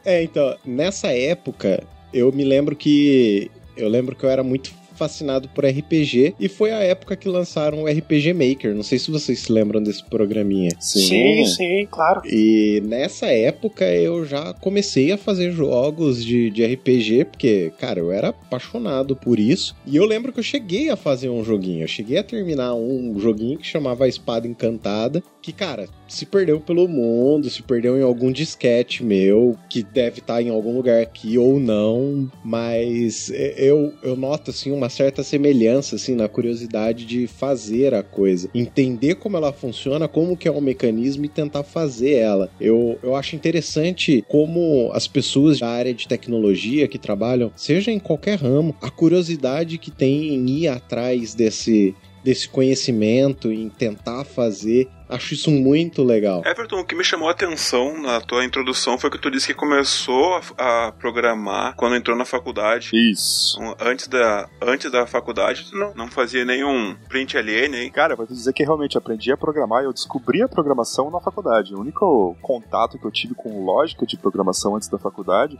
É, 0.03 0.24
então, 0.24 0.56
nessa 0.65 1.08
época, 1.13 1.84
eu 2.13 2.32
me 2.32 2.44
lembro 2.44 2.75
que. 2.75 3.51
Eu 3.77 3.88
lembro 3.88 4.15
que 4.15 4.25
eu 4.25 4.30
era 4.30 4.44
muito 4.44 4.74
fascinado 5.01 5.50
por 5.50 5.65
RPG 5.65 6.36
e 6.39 6.48
foi 6.48 6.70
a 6.70 6.84
época 6.84 7.15
que 7.15 7.27
lançaram 7.27 7.81
o 7.81 7.88
RPG 7.88 8.34
Maker. 8.34 8.75
Não 8.75 8.84
sei 8.84 9.00
se 9.00 9.10
vocês 9.10 9.39
se 9.39 9.51
lembram 9.51 9.81
desse 9.81 10.03
programinha. 10.03 10.70
Sim, 10.79 11.00
sim, 11.01 11.46
sim 11.46 11.88
claro. 11.89 12.22
E 12.25 12.84
nessa 12.86 13.25
época 13.25 13.84
eu 13.86 14.24
já 14.24 14.53
comecei 14.53 15.12
a 15.12 15.17
fazer 15.17 15.51
jogos 15.53 16.24
de, 16.24 16.51
de 16.51 16.63
RPG, 16.63 17.25
porque, 17.25 17.72
cara, 17.79 18.00
eu 18.00 18.12
era 18.12 18.29
apaixonado 18.29 19.15
por 19.15 19.39
isso. 19.39 19.75
E 19.88 19.96
eu 19.96 20.05
lembro 20.05 20.31
que 20.31 20.39
eu 20.39 20.43
cheguei 20.43 20.91
a 20.91 20.96
fazer 20.96 21.29
um 21.29 21.43
joguinho. 21.43 21.84
Eu 21.84 21.88
cheguei 21.88 22.20
a 22.20 22.24
terminar 22.24 22.75
um 22.75 23.20
joguinho 23.20 23.58
que 23.58 23.65
chamava 23.65 24.08
Espada 24.08 24.48
Encantada, 24.48 25.24
que, 25.41 25.51
cara, 25.51 25.88
se 26.08 26.25
perdeu 26.25 26.60
pelo 26.60 26.88
mundo, 26.88 27.50
se 27.50 27.63
perdeu 27.63 27.98
em 27.98 28.03
algum 28.03 28.31
disquete 28.31 29.03
meu, 29.03 29.58
que 29.67 29.81
deve 29.81 30.20
estar 30.20 30.41
em 30.41 30.50
algum 30.50 30.75
lugar 30.75 31.01
aqui 31.01 31.38
ou 31.38 31.60
não, 31.60 32.29
mas 32.43 33.31
eu, 33.58 33.93
eu 34.03 34.15
noto, 34.15 34.51
assim, 34.51 34.72
uma 34.72 34.89
certa 34.92 35.24
semelhança, 35.24 35.96
assim, 35.96 36.14
na 36.14 36.28
curiosidade 36.28 37.06
de 37.06 37.26
fazer 37.26 37.94
a 37.94 38.04
coisa. 38.04 38.50
Entender 38.54 39.16
como 39.16 39.38
ela 39.38 39.52
funciona, 39.52 40.08
como 40.08 40.38
que 40.38 40.48
é 40.48 40.52
o 40.52 40.62
mecanismo 40.62 41.26
e 41.26 41.30
tentar 41.30 41.64
fazer 41.64 42.14
ela. 42.14 42.52
Eu, 42.60 43.00
eu 43.02 43.16
acho 43.16 43.36
interessante 43.36 44.24
como 44.28 44.92
as 44.94 45.08
pessoas 45.08 45.60
da 45.60 45.70
área 45.70 45.94
de 45.94 46.08
tecnologia 46.08 46.88
que 46.88 47.00
trabalham, 47.00 47.52
seja 47.56 47.92
em 47.92 48.00
qualquer 48.00 48.38
ramo, 48.38 48.76
a 48.82 48.90
curiosidade 48.90 49.78
que 49.78 49.90
tem 49.90 50.36
em 50.36 50.50
ir 50.50 50.68
atrás 50.68 51.34
desse 51.34 51.96
desse 52.24 52.48
conhecimento 52.48 53.52
em 53.52 53.70
tentar 53.70 54.24
fazer. 54.24 54.88
Acho 55.12 55.34
isso 55.34 55.51
muito 55.51 56.03
legal. 56.03 56.41
Everton, 56.46 56.80
o 56.80 56.86
que 56.86 56.96
me 56.96 57.03
chamou 57.03 57.27
a 57.27 57.32
atenção 57.32 58.01
na 58.01 58.22
tua 58.22 58.46
introdução 58.46 58.98
foi 58.98 59.10
que 59.10 59.18
tu 59.18 59.30
disse 59.30 59.48
que 59.48 59.53
começou 59.53 60.41
a, 60.58 60.88
a 60.88 60.91
programar 60.94 61.75
quando 61.75 61.96
entrou 61.96 62.18
na 62.18 62.25
faculdade. 62.25 62.89
Isso. 62.94 63.60
Antes 63.80 64.08
da, 64.08 64.50
antes 64.62 64.89
da 64.91 65.06
faculdade, 65.06 65.70
tu 65.70 65.77
não, 65.77 65.94
não 65.94 66.08
fazia 66.08 66.46
nenhum 66.46 66.96
print 67.10 67.38
alien, 67.38 67.75
hein? 67.75 67.91
Cara, 67.91 68.15
vou 68.15 68.25
te 68.25 68.34
dizer 68.34 68.53
que 68.53 68.63
realmente 68.63 68.98
aprendi 68.98 69.32
a 69.32 69.38
programar 69.38 69.84
e 69.84 69.86
eu 69.86 69.94
descobri 69.94 70.41
a 70.41 70.48
programação 70.48 71.12
na 71.12 71.20
faculdade. 71.20 71.75
O 71.75 71.80
único 71.80 72.36
contato 72.41 72.98
que 72.98 73.06
eu 73.06 73.12
tive 73.12 73.36
com 73.36 73.65
lógica 73.65 74.06
de 74.06 74.18
programação 74.18 74.75
antes 74.75 74.88
da 74.88 74.98
faculdade 74.98 75.60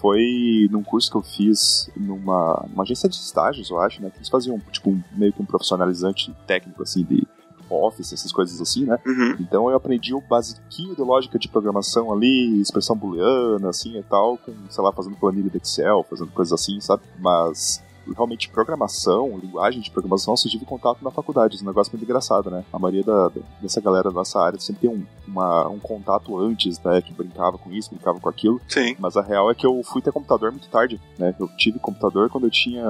foi 0.00 0.68
num 0.70 0.82
curso 0.82 1.10
que 1.10 1.16
eu 1.16 1.22
fiz 1.22 1.90
numa, 1.96 2.64
numa 2.68 2.82
agência 2.82 3.08
de 3.08 3.16
estágios, 3.16 3.70
eu 3.70 3.80
acho, 3.80 4.00
né? 4.02 4.10
Que 4.10 4.18
eles 4.18 4.28
faziam, 4.28 4.58
tipo, 4.70 4.90
um, 4.90 5.02
meio 5.12 5.32
que 5.32 5.42
um 5.42 5.46
profissionalizante 5.46 6.34
técnico, 6.46 6.82
assim, 6.82 7.04
de 7.04 7.26
Office, 7.68 8.12
essas 8.12 8.32
coisas 8.32 8.60
assim, 8.60 8.84
né? 8.84 8.98
Uhum. 9.06 9.36
Então 9.40 9.70
eu 9.70 9.76
aprendi 9.76 10.14
o 10.14 10.20
basiquinho 10.20 10.94
de 10.94 11.02
lógica 11.02 11.38
de 11.38 11.48
programação 11.48 12.12
ali, 12.12 12.60
expressão 12.60 12.96
booleana, 12.96 13.70
assim 13.70 13.98
e 13.98 14.02
tal, 14.02 14.38
com, 14.38 14.52
sei 14.70 14.82
lá, 14.82 14.92
fazendo 14.92 15.16
planilha 15.16 15.50
de 15.50 15.58
Excel, 15.58 16.04
fazendo 16.08 16.30
coisas 16.32 16.52
assim, 16.52 16.80
sabe? 16.80 17.02
Mas 17.18 17.82
realmente 18.14 18.48
programação, 18.48 19.38
linguagem 19.38 19.80
de 19.80 19.90
programação, 19.90 20.36
só 20.36 20.48
tive 20.48 20.64
contato 20.64 21.02
na 21.02 21.10
faculdade. 21.10 21.56
Esse 21.56 21.64
negócio 21.64 21.90
é 21.90 21.92
muito 21.94 22.04
engraçado, 22.04 22.50
né? 22.50 22.64
A 22.72 22.78
maioria 22.78 23.02
da, 23.02 23.30
dessa 23.60 23.80
galera 23.80 24.10
da 24.10 24.14
nossa 24.14 24.40
área 24.40 24.58
sempre 24.60 24.82
tem 24.82 24.90
um, 24.90 25.04
uma, 25.26 25.68
um 25.68 25.78
contato 25.78 26.38
antes, 26.38 26.80
né? 26.80 27.00
Que 27.00 27.12
brincava 27.12 27.58
com 27.58 27.72
isso, 27.72 27.90
brincava 27.90 28.20
com 28.20 28.28
aquilo. 28.28 28.60
Sim. 28.68 28.94
Mas 28.98 29.16
a 29.16 29.22
real 29.22 29.50
é 29.50 29.54
que 29.54 29.66
eu 29.66 29.82
fui 29.82 30.00
ter 30.00 30.12
computador 30.12 30.50
muito 30.50 30.68
tarde, 30.68 31.00
né? 31.18 31.34
Eu 31.38 31.48
tive 31.56 31.78
computador 31.78 32.30
quando 32.30 32.44
eu 32.44 32.50
tinha 32.50 32.84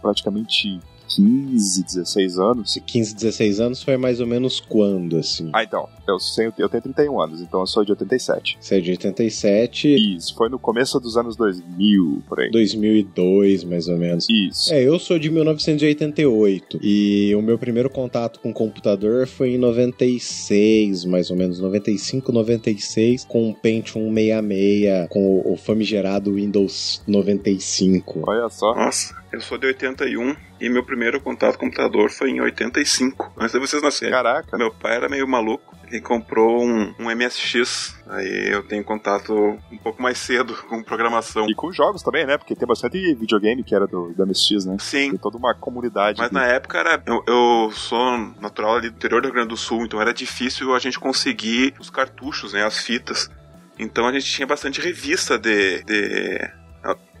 praticamente 0.00 0.80
15, 1.08 1.82
16 1.84 2.38
anos. 2.38 2.72
Se 2.72 2.80
15, 2.80 3.14
16 3.14 3.60
anos 3.60 3.82
foi 3.82 3.96
mais 3.96 4.20
ou 4.20 4.26
menos 4.26 4.60
quando, 4.60 5.16
assim? 5.16 5.50
Ah, 5.52 5.64
então. 5.64 5.88
Eu, 6.08 6.18
sei, 6.18 6.50
eu 6.58 6.68
tenho 6.68 6.82
31 6.82 7.20
anos, 7.20 7.40
então 7.40 7.60
eu 7.60 7.66
sou 7.66 7.84
de 7.84 7.92
87. 7.92 8.58
Você 8.60 8.76
é 8.76 8.80
de 8.80 8.90
87. 8.90 10.16
Isso, 10.16 10.34
foi 10.34 10.48
no 10.48 10.58
começo 10.58 10.98
dos 10.98 11.16
anos 11.16 11.36
2000, 11.36 12.22
por 12.28 12.40
aí. 12.40 12.50
2002, 12.50 13.64
mais 13.64 13.88
ou 13.88 13.96
menos. 13.96 14.26
Isso. 14.28 14.72
É, 14.72 14.82
eu 14.82 14.98
sou 14.98 15.18
de 15.18 15.30
1988. 15.30 16.80
E 16.82 17.34
o 17.34 17.42
meu 17.42 17.58
primeiro 17.58 17.90
contato 17.90 18.40
com 18.40 18.52
computador 18.52 19.26
foi 19.26 19.50
em 19.50 19.58
96, 19.58 21.04
mais 21.04 21.30
ou 21.30 21.36
menos. 21.36 21.60
95, 21.60 22.32
96, 22.32 23.24
com 23.24 23.50
o 23.50 23.54
Pentium 23.54 24.12
66, 24.12 25.08
com 25.08 25.42
o 25.44 25.56
famigerado 25.56 26.34
Windows 26.34 27.02
95. 27.06 28.22
Olha 28.26 28.48
só. 28.48 28.74
Nossa, 28.74 29.14
eu 29.32 29.40
sou 29.40 29.58
de 29.58 29.66
81 29.66 30.36
e 30.60 30.68
meu 30.68 30.84
primeiro 30.84 31.20
contato 31.20 31.56
com 31.58 31.68
computador 31.68 32.10
foi 32.10 32.30
em 32.30 32.40
85, 32.40 33.32
antes 33.36 33.52
de 33.52 33.58
vocês 33.58 33.82
nascerem. 33.82 34.12
Caraca. 34.12 34.56
Meu 34.56 34.72
pai 34.72 34.96
era 34.96 35.08
meio 35.08 35.28
maluco. 35.28 35.76
Ele 35.90 36.00
comprou 36.00 36.62
um, 36.64 36.94
um 36.98 37.10
MSX. 37.14 37.96
Aí 38.08 38.52
eu 38.52 38.62
tenho 38.62 38.84
contato 38.84 39.32
um 39.72 39.78
pouco 39.78 40.02
mais 40.02 40.18
cedo 40.18 40.54
com 40.68 40.82
programação. 40.82 41.48
E 41.48 41.54
com 41.54 41.72
jogos 41.72 42.02
também, 42.02 42.26
né? 42.26 42.36
Porque 42.36 42.54
tem 42.54 42.66
bastante 42.68 42.98
videogame 43.14 43.62
que 43.64 43.74
era 43.74 43.86
do, 43.86 44.12
do 44.12 44.26
MSX, 44.26 44.64
né? 44.66 44.76
Sim. 44.78 45.10
Tem 45.10 45.16
toda 45.18 45.36
uma 45.38 45.54
comunidade. 45.54 46.18
Mas 46.18 46.28
que- 46.28 46.34
na 46.34 46.44
época 46.46 46.78
era. 46.78 47.02
Eu, 47.06 47.22
eu 47.26 47.70
sou 47.72 48.18
natural 48.40 48.76
ali 48.76 48.90
do 48.90 48.96
interior 48.96 49.20
do 49.22 49.26
Rio 49.26 49.34
Grande 49.34 49.48
do 49.48 49.56
Sul, 49.56 49.84
então 49.84 50.00
era 50.00 50.12
difícil 50.12 50.74
a 50.74 50.78
gente 50.78 50.98
conseguir 50.98 51.74
os 51.80 51.88
cartuchos, 51.90 52.52
né? 52.52 52.64
As 52.64 52.78
fitas. 52.78 53.30
Então 53.78 54.06
a 54.06 54.12
gente 54.12 54.26
tinha 54.26 54.46
bastante 54.46 54.80
revista 54.80 55.38
de. 55.38 55.82
de 55.84 56.50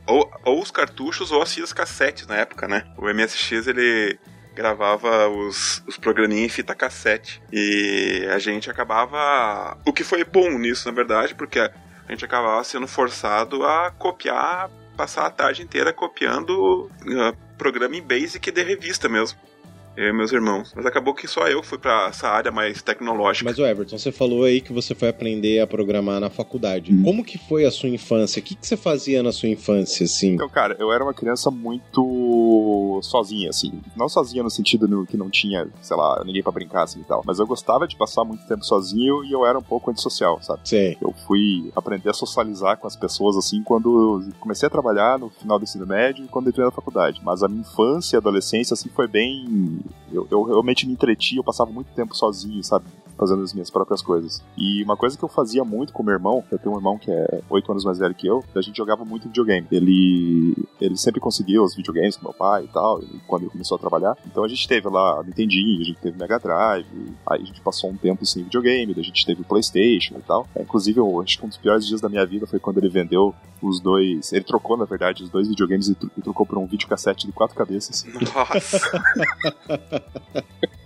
ou, 0.06 0.30
ou 0.44 0.62
os 0.62 0.70
cartuchos 0.70 1.30
ou 1.30 1.42
as 1.42 1.52
fitas 1.54 1.72
cassetes 1.72 2.26
na 2.26 2.36
época, 2.36 2.66
né? 2.66 2.84
O 2.96 3.06
MSX 3.12 3.66
ele 3.66 4.18
gravava 4.58 5.28
os, 5.28 5.84
os 5.86 5.96
programinhas 5.96 6.46
em 6.46 6.48
fita 6.48 6.74
cassete. 6.74 7.40
E 7.52 8.26
a 8.32 8.40
gente 8.40 8.68
acabava. 8.68 9.78
O 9.86 9.92
que 9.92 10.02
foi 10.02 10.24
bom 10.24 10.50
nisso, 10.58 10.88
na 10.88 10.94
verdade, 10.94 11.32
porque 11.36 11.60
a 11.60 11.72
gente 12.08 12.24
acabava 12.24 12.62
sendo 12.64 12.88
forçado 12.88 13.64
a 13.64 13.92
copiar, 13.92 14.68
passar 14.96 15.26
a 15.26 15.30
tarde 15.30 15.62
inteira 15.62 15.92
copiando 15.92 16.90
uh, 17.06 17.36
programa 17.56 17.94
em 17.94 18.02
Basic 18.02 18.50
de 18.50 18.62
revista 18.64 19.08
mesmo. 19.08 19.38
Eu 19.98 20.10
e 20.10 20.12
meus 20.12 20.30
irmãos. 20.30 20.72
Mas 20.76 20.86
acabou 20.86 21.12
que 21.12 21.26
só 21.26 21.48
eu 21.48 21.60
fui 21.60 21.76
pra 21.76 22.06
essa 22.06 22.28
área 22.28 22.52
mais 22.52 22.80
tecnológica. 22.80 23.44
Mas 23.44 23.58
o 23.58 23.66
Everton, 23.66 23.98
você 23.98 24.12
falou 24.12 24.44
aí 24.44 24.60
que 24.60 24.72
você 24.72 24.94
foi 24.94 25.08
aprender 25.08 25.58
a 25.58 25.66
programar 25.66 26.20
na 26.20 26.30
faculdade. 26.30 26.94
Hum. 26.94 27.02
Como 27.02 27.24
que 27.24 27.36
foi 27.36 27.64
a 27.64 27.70
sua 27.72 27.88
infância? 27.88 28.38
O 28.38 28.42
que, 28.44 28.54
que 28.54 28.64
você 28.64 28.76
fazia 28.76 29.24
na 29.24 29.32
sua 29.32 29.48
infância, 29.48 30.04
assim? 30.04 30.34
Então, 30.34 30.48
cara, 30.48 30.76
eu 30.78 30.92
era 30.92 31.02
uma 31.02 31.12
criança 31.12 31.50
muito 31.50 33.00
sozinha, 33.02 33.50
assim. 33.50 33.82
Não 33.96 34.08
sozinha 34.08 34.44
no 34.44 34.50
sentido 34.50 34.86
no, 34.86 35.04
que 35.04 35.16
não 35.16 35.28
tinha, 35.28 35.66
sei 35.82 35.96
lá, 35.96 36.22
ninguém 36.24 36.44
pra 36.44 36.52
brincar, 36.52 36.84
assim 36.84 37.00
e 37.00 37.04
tal. 37.04 37.24
Mas 37.26 37.40
eu 37.40 37.46
gostava 37.48 37.88
de 37.88 37.96
passar 37.96 38.24
muito 38.24 38.46
tempo 38.46 38.64
sozinho 38.64 39.24
e 39.24 39.32
eu 39.32 39.44
era 39.44 39.58
um 39.58 39.62
pouco 39.62 39.90
antissocial, 39.90 40.40
sabe? 40.40 40.60
Sei. 40.62 40.96
Eu 41.02 41.12
fui 41.26 41.72
aprender 41.74 42.10
a 42.10 42.14
socializar 42.14 42.76
com 42.78 42.86
as 42.86 42.94
pessoas, 42.94 43.36
assim, 43.36 43.64
quando 43.64 44.22
comecei 44.38 44.68
a 44.68 44.70
trabalhar 44.70 45.18
no 45.18 45.28
final 45.28 45.58
do 45.58 45.64
ensino 45.64 45.84
médio 45.84 46.24
e 46.24 46.28
quando 46.28 46.50
entrei 46.50 46.64
na 46.64 46.70
faculdade. 46.70 47.20
Mas 47.24 47.42
a 47.42 47.48
minha 47.48 47.62
infância 47.62 48.16
e 48.16 48.18
adolescência, 48.18 48.74
assim, 48.74 48.88
foi 48.90 49.08
bem. 49.08 49.80
Eu, 50.12 50.26
eu 50.30 50.42
realmente 50.42 50.86
me 50.86 50.92
entreti, 50.92 51.36
eu 51.36 51.44
passava 51.44 51.70
muito 51.70 51.88
tempo 51.94 52.14
sozinho, 52.14 52.62
sabe? 52.64 52.86
Fazendo 53.18 53.42
as 53.42 53.52
minhas 53.52 53.68
próprias 53.70 54.00
coisas. 54.00 54.42
E 54.56 54.82
uma 54.84 54.96
coisa 54.96 55.18
que 55.18 55.24
eu 55.24 55.28
fazia 55.28 55.64
muito 55.64 55.92
com 55.92 56.02
meu 56.02 56.14
irmão, 56.14 56.44
eu 56.50 56.58
tenho 56.58 56.74
um 56.74 56.78
irmão 56.78 56.96
que 56.96 57.10
é 57.10 57.40
oito 57.50 57.70
anos 57.70 57.84
mais 57.84 57.98
velho 57.98 58.14
que 58.14 58.26
eu, 58.26 58.44
a 58.54 58.60
gente 58.62 58.76
jogava 58.76 59.04
muito 59.04 59.24
videogame. 59.28 59.66
Ele, 59.72 60.54
ele 60.80 60.96
sempre 60.96 61.20
conseguia 61.20 61.62
os 61.62 61.74
videogames 61.74 62.16
com 62.16 62.24
meu 62.26 62.32
pai 62.34 62.64
e 62.64 62.68
tal, 62.68 63.02
e 63.02 63.06
quando 63.26 63.42
ele 63.42 63.50
começou 63.50 63.76
a 63.76 63.78
trabalhar. 63.78 64.16
Então 64.26 64.44
a 64.44 64.48
gente 64.48 64.66
teve 64.68 64.88
lá 64.88 65.22
Nintendinho, 65.24 65.80
a 65.80 65.84
gente 65.84 65.98
teve 65.98 66.18
Mega 66.18 66.38
Drive, 66.38 66.86
aí 67.26 67.42
a 67.42 67.44
gente 67.44 67.60
passou 67.60 67.90
um 67.90 67.96
tempo 67.96 68.24
sem 68.24 68.44
videogame, 68.44 68.94
a 68.96 69.02
gente 69.02 69.26
teve 69.26 69.42
o 69.42 69.44
PlayStation 69.44 70.14
e 70.18 70.22
tal. 70.22 70.46
É, 70.54 70.62
inclusive, 70.62 71.00
eu 71.00 71.20
acho 71.20 71.38
que 71.38 71.44
um 71.44 71.48
dos 71.48 71.58
piores 71.58 71.86
dias 71.86 72.00
da 72.00 72.08
minha 72.08 72.24
vida 72.24 72.46
foi 72.46 72.58
quando 72.60 72.78
ele 72.78 72.88
vendeu 72.88 73.34
os 73.60 73.80
dois. 73.80 74.32
Ele 74.32 74.44
trocou, 74.44 74.76
na 74.76 74.84
verdade, 74.84 75.24
os 75.24 75.30
dois 75.30 75.48
videogames 75.48 75.88
e, 75.88 75.94
tro- 75.96 76.10
e 76.16 76.22
trocou 76.22 76.46
por 76.46 76.56
um 76.58 76.66
videocassete 76.66 77.26
de 77.26 77.32
quatro 77.32 77.56
cabeças. 77.56 78.06
Nossa. 78.34 79.02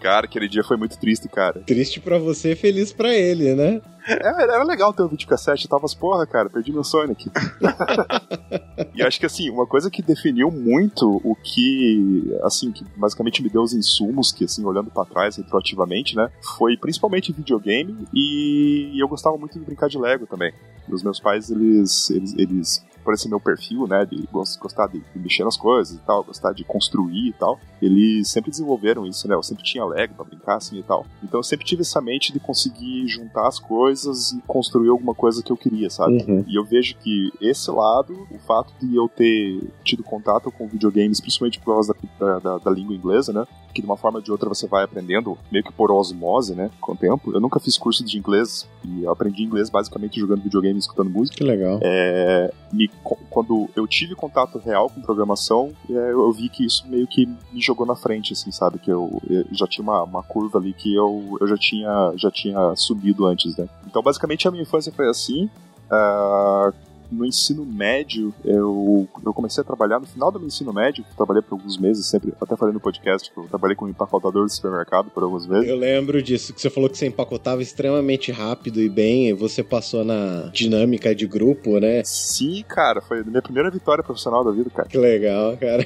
Cara, 0.00 0.26
aquele 0.26 0.48
dia 0.48 0.62
foi 0.62 0.76
muito 0.76 0.98
triste, 0.98 1.28
cara. 1.28 1.60
Triste 1.60 2.00
pra 2.00 2.18
você, 2.18 2.54
feliz 2.54 2.92
pra 2.92 3.14
ele, 3.14 3.54
né? 3.54 3.80
É, 4.06 4.42
era 4.42 4.62
legal 4.62 4.92
ter 4.92 5.02
um 5.02 5.08
videocassete, 5.08 5.64
eu 5.64 5.70
tava 5.70 5.84
as 5.84 5.94
porra, 5.94 6.26
cara, 6.26 6.48
perdi 6.48 6.72
meu 6.72 6.82
Sonic. 6.82 7.30
e 8.94 9.02
acho 9.02 9.20
que 9.20 9.26
assim, 9.26 9.50
uma 9.50 9.66
coisa 9.66 9.90
que 9.90 10.00
definiu 10.00 10.50
muito 10.50 11.20
o 11.22 11.34
que, 11.34 12.34
assim, 12.42 12.72
que 12.72 12.84
basicamente 12.96 13.42
me 13.42 13.50
deu 13.50 13.62
os 13.62 13.74
insumos, 13.74 14.32
que 14.32 14.44
assim, 14.44 14.64
olhando 14.64 14.90
pra 14.90 15.04
trás 15.04 15.36
retroativamente, 15.36 16.16
né, 16.16 16.30
foi 16.56 16.76
principalmente 16.76 17.32
videogame 17.32 18.06
e 18.14 18.96
eu 18.98 19.08
gostava 19.08 19.36
muito 19.36 19.58
de 19.58 19.64
brincar 19.64 19.88
de 19.88 19.98
Lego 19.98 20.26
também. 20.26 20.52
Os 20.88 21.02
meus 21.02 21.20
pais, 21.20 21.50
eles, 21.50 22.08
eles, 22.08 22.34
eles 22.38 22.84
por 23.08 23.14
esse 23.14 23.26
meu 23.26 23.40
perfil, 23.40 23.86
né, 23.86 24.04
de 24.04 24.28
gos- 24.30 24.56
gostar 24.56 24.86
de, 24.86 24.98
de 24.98 25.18
mexer 25.18 25.42
nas 25.42 25.56
coisas 25.56 25.94
e 25.96 25.98
tal, 26.00 26.22
gostar 26.22 26.52
de 26.52 26.62
construir 26.62 27.28
e 27.28 27.32
tal, 27.32 27.58
eles 27.80 28.28
sempre 28.28 28.50
desenvolveram 28.50 29.06
isso, 29.06 29.26
né, 29.26 29.34
eu 29.34 29.42
sempre 29.42 29.64
tinha 29.64 29.82
Lego 29.82 30.12
pra 30.12 30.26
brincar 30.26 30.56
assim 30.56 30.78
e 30.78 30.82
tal. 30.82 31.06
Então 31.22 31.40
eu 31.40 31.42
sempre 31.44 31.64
tive 31.64 31.80
essa 31.80 32.02
mente 32.02 32.34
de 32.34 32.38
conseguir 32.38 33.08
juntar 33.08 33.48
as 33.48 33.58
coisas 33.58 34.32
e 34.32 34.42
construir 34.46 34.90
alguma 34.90 35.14
coisa 35.14 35.42
que 35.42 35.50
eu 35.50 35.56
queria, 35.56 35.88
sabe? 35.88 36.22
Uhum. 36.28 36.44
E 36.46 36.54
eu 36.54 36.64
vejo 36.66 36.96
que 36.96 37.32
esse 37.40 37.70
lado, 37.70 38.26
o 38.30 38.38
fato 38.40 38.74
de 38.78 38.94
eu 38.94 39.08
ter 39.08 39.58
tido 39.82 40.02
contato 40.02 40.50
com 40.52 40.68
videogames, 40.68 41.18
principalmente 41.18 41.58
por 41.60 41.72
causa 41.72 41.96
da, 42.20 42.38
da, 42.40 42.58
da- 42.58 42.70
língua 42.70 42.94
inglesa, 42.94 43.32
né? 43.32 43.46
Que 43.72 43.80
de 43.80 43.86
uma 43.86 43.96
forma 43.96 44.18
ou 44.18 44.22
de 44.22 44.30
outra 44.30 44.48
você 44.50 44.66
vai 44.66 44.84
aprendendo 44.84 45.38
meio 45.50 45.64
que 45.64 45.72
por 45.72 45.90
osmose, 45.90 46.54
né? 46.54 46.70
Com 46.80 46.92
o 46.92 46.96
tempo. 46.96 47.32
Eu 47.32 47.40
nunca 47.40 47.58
fiz 47.58 47.78
curso 47.78 48.04
de 48.04 48.18
inglês 48.18 48.68
e 48.84 49.04
eu 49.04 49.10
aprendi 49.10 49.42
inglês 49.44 49.70
basicamente 49.70 50.20
jogando 50.20 50.42
videogame 50.42 50.74
e 50.76 50.78
escutando 50.80 51.08
música. 51.08 51.36
Que 51.38 51.44
legal. 51.44 51.78
É, 51.82 52.52
me- 52.72 52.90
quando 53.30 53.68
eu 53.74 53.86
tive 53.86 54.14
contato 54.14 54.58
real 54.58 54.90
com 54.90 55.00
programação, 55.00 55.72
é, 55.88 56.12
eu, 56.12 56.30
vi 56.32 56.48
que 56.48 56.64
isso 56.64 56.86
meio 56.88 57.06
que 57.06 57.26
me 57.26 57.60
jogou 57.60 57.86
na 57.86 57.96
frente, 57.96 58.32
assim, 58.32 58.50
sabe? 58.50 58.78
Que 58.78 58.90
eu, 58.90 59.20
eu 59.28 59.44
já 59.52 59.66
tinha 59.66 59.82
uma, 59.82 60.02
uma 60.02 60.22
curva 60.22 60.58
ali 60.58 60.72
que 60.72 60.94
eu, 60.94 61.36
eu 61.40 61.46
já, 61.46 61.56
tinha, 61.56 62.12
já 62.16 62.30
tinha 62.30 62.74
subido 62.76 63.26
antes, 63.26 63.56
né? 63.56 63.68
Então, 63.86 64.02
basicamente, 64.02 64.46
a 64.46 64.50
minha 64.50 64.62
infância 64.62 64.92
foi 64.92 65.08
assim. 65.08 65.48
ah, 65.90 66.72
no 67.10 67.24
ensino 67.24 67.64
médio, 67.64 68.34
eu, 68.44 69.08
eu 69.24 69.32
comecei 69.32 69.62
a 69.62 69.64
trabalhar 69.64 70.00
no 70.00 70.06
final 70.06 70.30
do 70.30 70.38
meu 70.38 70.48
ensino 70.48 70.72
médio, 70.72 71.04
trabalhei 71.16 71.42
por 71.42 71.54
alguns 71.54 71.78
meses, 71.78 72.06
sempre, 72.06 72.32
até 72.40 72.56
falei 72.56 72.74
no 72.74 72.80
podcast, 72.80 73.30
que 73.30 73.38
eu 73.38 73.44
trabalhei 73.44 73.76
como 73.76 73.90
empacotador 73.90 74.46
de 74.46 74.54
supermercado 74.54 75.10
por 75.10 75.22
alguns 75.22 75.46
meses. 75.46 75.68
Eu 75.68 75.76
lembro 75.76 76.22
disso, 76.22 76.52
que 76.52 76.60
você 76.60 76.70
falou 76.70 76.88
que 76.88 76.98
você 76.98 77.06
empacotava 77.06 77.62
extremamente 77.62 78.32
rápido 78.32 78.80
e 78.80 78.88
bem, 78.88 79.28
e 79.28 79.32
você 79.32 79.62
passou 79.62 80.04
na 80.04 80.50
dinâmica 80.52 81.14
de 81.14 81.26
grupo, 81.26 81.78
né? 81.78 82.02
Sim, 82.04 82.64
cara, 82.68 83.00
foi 83.00 83.20
a 83.20 83.24
minha 83.24 83.42
primeira 83.42 83.70
vitória 83.70 84.02
profissional 84.02 84.44
da 84.44 84.50
vida, 84.50 84.70
cara. 84.70 84.88
Que 84.88 84.98
legal, 84.98 85.56
cara. 85.56 85.84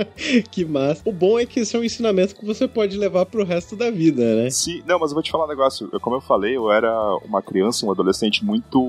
que 0.50 0.64
massa. 0.64 1.02
O 1.04 1.12
bom 1.12 1.38
é 1.38 1.46
que 1.46 1.60
esse 1.60 1.76
é 1.76 1.78
um 1.78 1.84
ensinamento 1.84 2.34
que 2.34 2.44
você 2.44 2.66
pode 2.68 2.96
levar 2.96 3.26
pro 3.26 3.44
resto 3.44 3.76
da 3.76 3.90
vida, 3.90 4.36
né? 4.36 4.50
Sim, 4.50 4.82
não, 4.86 4.98
mas 4.98 5.10
eu 5.10 5.14
vou 5.14 5.22
te 5.22 5.30
falar 5.30 5.44
um 5.46 5.48
negócio. 5.48 5.88
Eu, 5.92 6.00
como 6.00 6.16
eu 6.16 6.20
falei, 6.20 6.56
eu 6.56 6.70
era 6.70 6.92
uma 7.24 7.42
criança, 7.42 7.86
um 7.86 7.90
adolescente 7.90 8.44
muito, 8.44 8.80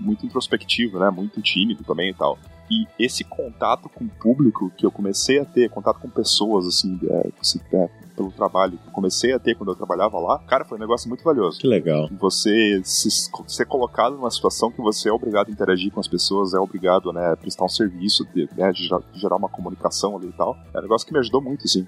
muito 0.00 0.24
introspectivo, 0.24 0.87
né? 0.96 1.10
Muito 1.10 1.42
tímido 1.42 1.82
também 1.82 2.10
e 2.10 2.14
tal. 2.14 2.38
E 2.70 2.86
esse 2.98 3.24
contato 3.24 3.88
com 3.88 4.04
o 4.04 4.08
público 4.08 4.70
que 4.76 4.84
eu 4.84 4.90
comecei 4.90 5.38
a 5.38 5.44
ter, 5.44 5.70
contato 5.70 5.98
com 6.00 6.08
pessoas, 6.08 6.66
assim, 6.66 6.98
é, 7.02 7.30
é, 7.72 7.90
pelo 8.14 8.30
trabalho 8.30 8.76
que 8.76 8.88
eu 8.88 8.92
comecei 8.92 9.32
a 9.32 9.38
ter 9.38 9.54
quando 9.54 9.70
eu 9.70 9.74
trabalhava 9.74 10.18
lá, 10.18 10.38
cara, 10.40 10.64
foi 10.64 10.76
um 10.76 10.80
negócio 10.80 11.08
muito 11.08 11.24
valioso. 11.24 11.58
Que 11.58 11.66
legal. 11.66 12.08
Você 12.20 12.82
se, 12.84 13.30
ser 13.46 13.64
colocado 13.64 14.16
numa 14.16 14.30
situação 14.30 14.70
que 14.70 14.82
você 14.82 15.08
é 15.08 15.12
obrigado 15.12 15.48
a 15.48 15.50
interagir 15.50 15.90
com 15.90 16.00
as 16.00 16.08
pessoas, 16.08 16.52
é 16.52 16.58
obrigado, 16.58 17.10
né, 17.12 17.32
a 17.32 17.36
prestar 17.36 17.64
um 17.64 17.68
serviço, 17.68 18.26
de, 18.34 18.48
né, 18.54 18.70
de 18.72 18.86
gerar 19.14 19.36
uma 19.36 19.48
comunicação 19.48 20.16
ali 20.16 20.28
e 20.28 20.32
tal. 20.32 20.56
É 20.74 20.78
um 20.78 20.82
negócio 20.82 21.06
que 21.06 21.12
me 21.12 21.20
ajudou 21.20 21.40
muito, 21.40 21.64
assim. 21.64 21.86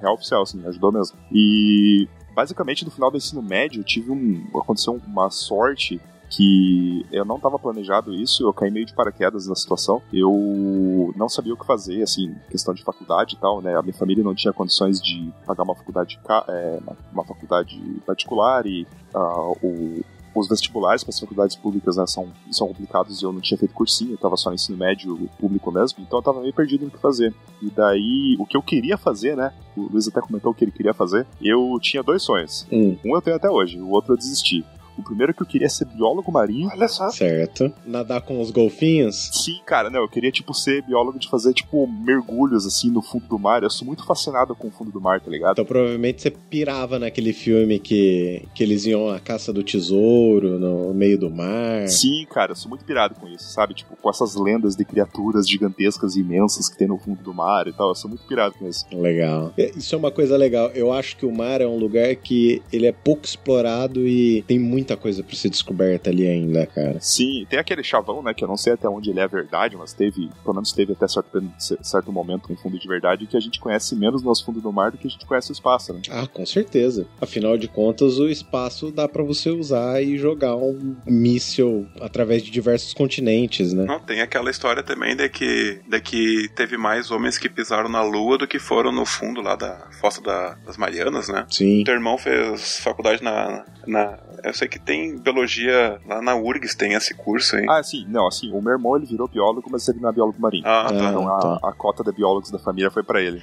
Real 0.00 0.14
oficial, 0.14 0.42
assim, 0.42 0.58
me 0.58 0.68
ajudou 0.68 0.92
mesmo. 0.92 1.18
E 1.32 2.08
basicamente 2.34 2.84
no 2.84 2.90
final 2.90 3.10
do 3.10 3.16
ensino 3.16 3.40
médio 3.40 3.82
tive 3.84 4.10
um 4.10 4.44
aconteceu 4.56 5.00
uma 5.06 5.30
sorte 5.30 6.00
que 6.30 7.06
eu 7.12 7.24
não 7.24 7.36
estava 7.36 7.58
planejado 7.58 8.12
isso, 8.12 8.44
eu 8.46 8.52
caí 8.52 8.70
meio 8.70 8.86
de 8.86 8.94
paraquedas 8.94 9.46
na 9.46 9.54
situação. 9.54 10.02
Eu 10.12 11.12
não 11.16 11.28
sabia 11.28 11.54
o 11.54 11.56
que 11.56 11.66
fazer, 11.66 12.02
assim, 12.02 12.34
questão 12.50 12.74
de 12.74 12.82
faculdade 12.82 13.34
e 13.34 13.38
tal, 13.38 13.60
né? 13.60 13.76
A 13.76 13.82
minha 13.82 13.94
família 13.94 14.24
não 14.24 14.34
tinha 14.34 14.52
condições 14.52 15.00
de 15.00 15.32
pagar 15.46 15.62
uma 15.62 15.74
faculdade, 15.74 16.18
é, 16.48 16.78
uma 17.12 17.24
faculdade 17.24 17.78
particular 18.06 18.66
e 18.66 18.86
uh, 19.14 19.56
o, 19.62 20.04
os 20.34 20.48
vestibulares 20.48 21.04
para 21.04 21.10
as 21.10 21.20
faculdades 21.20 21.54
públicas 21.54 21.96
né, 21.96 22.06
são, 22.06 22.28
são 22.50 22.66
complicados 22.68 23.22
e 23.22 23.24
eu 23.24 23.32
não 23.32 23.40
tinha 23.40 23.56
feito 23.56 23.72
cursinho, 23.72 24.12
eu 24.12 24.16
estava 24.16 24.36
só 24.36 24.50
no 24.50 24.56
ensino 24.56 24.76
médio 24.76 25.30
público 25.38 25.70
mesmo, 25.70 26.02
então 26.02 26.18
eu 26.18 26.20
estava 26.20 26.40
meio 26.40 26.52
perdido 26.52 26.84
no 26.84 26.90
que 26.90 26.98
fazer. 26.98 27.32
E 27.62 27.70
daí, 27.70 28.36
o 28.38 28.44
que 28.44 28.56
eu 28.56 28.62
queria 28.62 28.98
fazer, 28.98 29.36
né? 29.36 29.52
O 29.76 29.82
Luiz 29.82 30.08
até 30.08 30.20
comentou 30.20 30.50
o 30.50 30.54
que 30.54 30.64
ele 30.64 30.72
queria 30.72 30.92
fazer. 30.92 31.26
Eu 31.40 31.78
tinha 31.80 32.02
dois 32.02 32.22
sonhos. 32.22 32.66
Hum. 32.70 32.96
Um 33.04 33.14
eu 33.14 33.22
tenho 33.22 33.36
até 33.36 33.48
hoje, 33.48 33.80
o 33.80 33.90
outro 33.90 34.14
eu 34.14 34.16
desisti. 34.16 34.64
O 34.98 35.02
primeiro 35.02 35.30
é 35.32 35.34
que 35.34 35.42
eu 35.42 35.46
queria 35.46 35.68
ser 35.68 35.86
biólogo 35.86 36.30
marinho. 36.30 36.68
Olha 36.72 36.88
só. 36.88 37.10
Certo. 37.10 37.72
Nadar 37.84 38.22
com 38.22 38.40
os 38.40 38.50
golfinhos? 38.50 39.30
Sim, 39.32 39.60
cara, 39.66 39.90
não, 39.90 40.00
eu 40.00 40.08
queria, 40.08 40.30
tipo, 40.30 40.54
ser 40.54 40.82
biólogo 40.82 41.18
de 41.18 41.28
fazer, 41.28 41.52
tipo, 41.52 41.86
mergulhos, 41.86 42.66
assim, 42.66 42.90
no 42.90 43.02
fundo 43.02 43.26
do 43.26 43.38
mar. 43.38 43.62
Eu 43.62 43.70
sou 43.70 43.86
muito 43.86 44.04
fascinado 44.04 44.54
com 44.54 44.68
o 44.68 44.70
fundo 44.70 44.90
do 44.90 45.00
mar, 45.00 45.20
tá 45.20 45.30
ligado? 45.30 45.52
Então 45.52 45.64
provavelmente 45.64 46.22
você 46.22 46.30
pirava 46.30 46.98
naquele 46.98 47.32
filme 47.32 47.78
que, 47.78 48.46
que 48.54 48.62
eles 48.62 48.86
iam 48.86 49.08
à 49.08 49.18
caça 49.18 49.52
do 49.52 49.62
tesouro 49.62 50.58
no 50.58 50.92
meio 50.94 51.18
do 51.18 51.30
mar. 51.30 51.88
Sim, 51.88 52.26
cara, 52.30 52.52
eu 52.52 52.56
sou 52.56 52.68
muito 52.68 52.84
pirado 52.84 53.14
com 53.14 53.26
isso, 53.28 53.50
sabe? 53.52 53.74
Tipo, 53.74 53.96
com 53.96 54.10
essas 54.10 54.34
lendas 54.34 54.76
de 54.76 54.84
criaturas 54.84 55.48
gigantescas 55.48 56.16
e 56.16 56.20
imensas 56.20 56.68
que 56.68 56.76
tem 56.76 56.88
no 56.88 56.98
fundo 56.98 57.22
do 57.22 57.34
mar 57.34 57.66
e 57.66 57.72
tal. 57.72 57.88
Eu 57.88 57.94
sou 57.94 58.08
muito 58.08 58.24
pirado 58.26 58.54
com 58.58 58.68
isso. 58.68 58.86
Legal. 58.92 59.52
Isso 59.56 59.94
é 59.94 59.98
uma 59.98 60.10
coisa 60.10 60.36
legal. 60.36 60.70
Eu 60.74 60.92
acho 60.92 61.16
que 61.16 61.26
o 61.26 61.32
mar 61.32 61.60
é 61.60 61.66
um 61.66 61.76
lugar 61.76 62.14
que 62.16 62.62
ele 62.72 62.86
é 62.86 62.92
pouco 62.92 63.24
explorado 63.24 64.06
e 64.06 64.42
tem 64.42 64.58
muito 64.58 64.83
muita 64.84 64.96
coisa 64.96 65.22
pra 65.24 65.34
ser 65.34 65.48
descoberta 65.48 66.10
ali 66.10 66.26
ainda, 66.28 66.66
cara. 66.66 67.00
Sim, 67.00 67.46
tem 67.48 67.58
aquele 67.58 67.82
chavão, 67.82 68.22
né, 68.22 68.34
que 68.34 68.44
eu 68.44 68.48
não 68.48 68.56
sei 68.56 68.74
até 68.74 68.86
onde 68.88 69.10
ele 69.10 69.20
é 69.20 69.26
verdade, 69.26 69.76
mas 69.76 69.94
teve, 69.94 70.28
pelo 70.42 70.54
menos 70.54 70.72
teve 70.72 70.92
até 70.92 71.08
certo, 71.08 71.42
certo 71.82 72.12
momento 72.12 72.52
um 72.52 72.56
fundo 72.56 72.78
de 72.78 72.86
verdade 72.86 73.26
que 73.26 73.36
a 73.36 73.40
gente 73.40 73.58
conhece 73.58 73.96
menos 73.96 74.22
nosso 74.22 74.44
fundo 74.44 74.60
do 74.60 74.72
mar 74.72 74.90
do 74.90 74.98
que 74.98 75.06
a 75.06 75.10
gente 75.10 75.24
conhece 75.24 75.50
o 75.50 75.54
espaço, 75.54 75.92
né? 75.94 76.02
Ah, 76.10 76.26
com 76.26 76.44
certeza. 76.44 77.06
Afinal 77.20 77.56
de 77.56 77.66
contas, 77.66 78.18
o 78.18 78.28
espaço 78.28 78.92
dá 78.92 79.08
para 79.08 79.22
você 79.22 79.50
usar 79.50 80.02
e 80.02 80.18
jogar 80.18 80.54
um 80.56 80.96
míssil 81.06 81.86
através 82.00 82.42
de 82.42 82.50
diversos 82.50 82.92
continentes, 82.92 83.72
né? 83.72 83.84
Não, 83.84 83.98
tem 83.98 84.20
aquela 84.20 84.50
história 84.50 84.82
também 84.82 85.16
de 85.16 85.28
que, 85.30 85.80
de 85.88 86.00
que 86.00 86.48
teve 86.54 86.76
mais 86.76 87.10
homens 87.10 87.38
que 87.38 87.48
pisaram 87.48 87.88
na 87.88 88.02
Lua 88.02 88.36
do 88.36 88.46
que 88.46 88.58
foram 88.58 88.92
no 88.92 89.06
fundo 89.06 89.40
lá 89.40 89.56
da 89.56 89.88
Fossa 90.00 90.20
da, 90.20 90.54
das 90.66 90.76
Marianas, 90.76 91.28
né? 91.28 91.46
Sim. 91.48 91.82
Teu 91.84 91.94
irmão 91.94 92.18
fez 92.18 92.78
faculdade 92.78 93.22
na, 93.22 93.64
na 93.86 94.18
eu 94.44 94.52
sei 94.52 94.68
que 94.68 94.73
tem 94.78 95.18
biologia 95.18 96.00
lá 96.06 96.20
na 96.22 96.34
URGS, 96.34 96.74
tem 96.74 96.92
esse 96.94 97.14
curso 97.14 97.56
aí. 97.56 97.66
Ah, 97.68 97.82
sim, 97.82 98.04
não, 98.08 98.26
assim, 98.26 98.50
o 98.52 98.60
meu 98.60 98.72
irmão 98.72 98.96
ele 98.96 99.06
virou 99.06 99.28
biólogo, 99.28 99.68
mas 99.70 99.86
ele 99.88 100.00
não 100.00 100.08
é 100.08 100.12
biólogo 100.12 100.40
marinho. 100.40 100.64
Ah, 100.66 100.86
tá. 100.88 100.94
Então 100.94 101.28
a, 101.28 101.38
tá. 101.38 101.68
a 101.68 101.72
cota 101.72 102.02
de 102.02 102.12
biólogos 102.12 102.50
da 102.50 102.58
família 102.58 102.90
foi 102.90 103.02
pra 103.02 103.20
ele. 103.20 103.42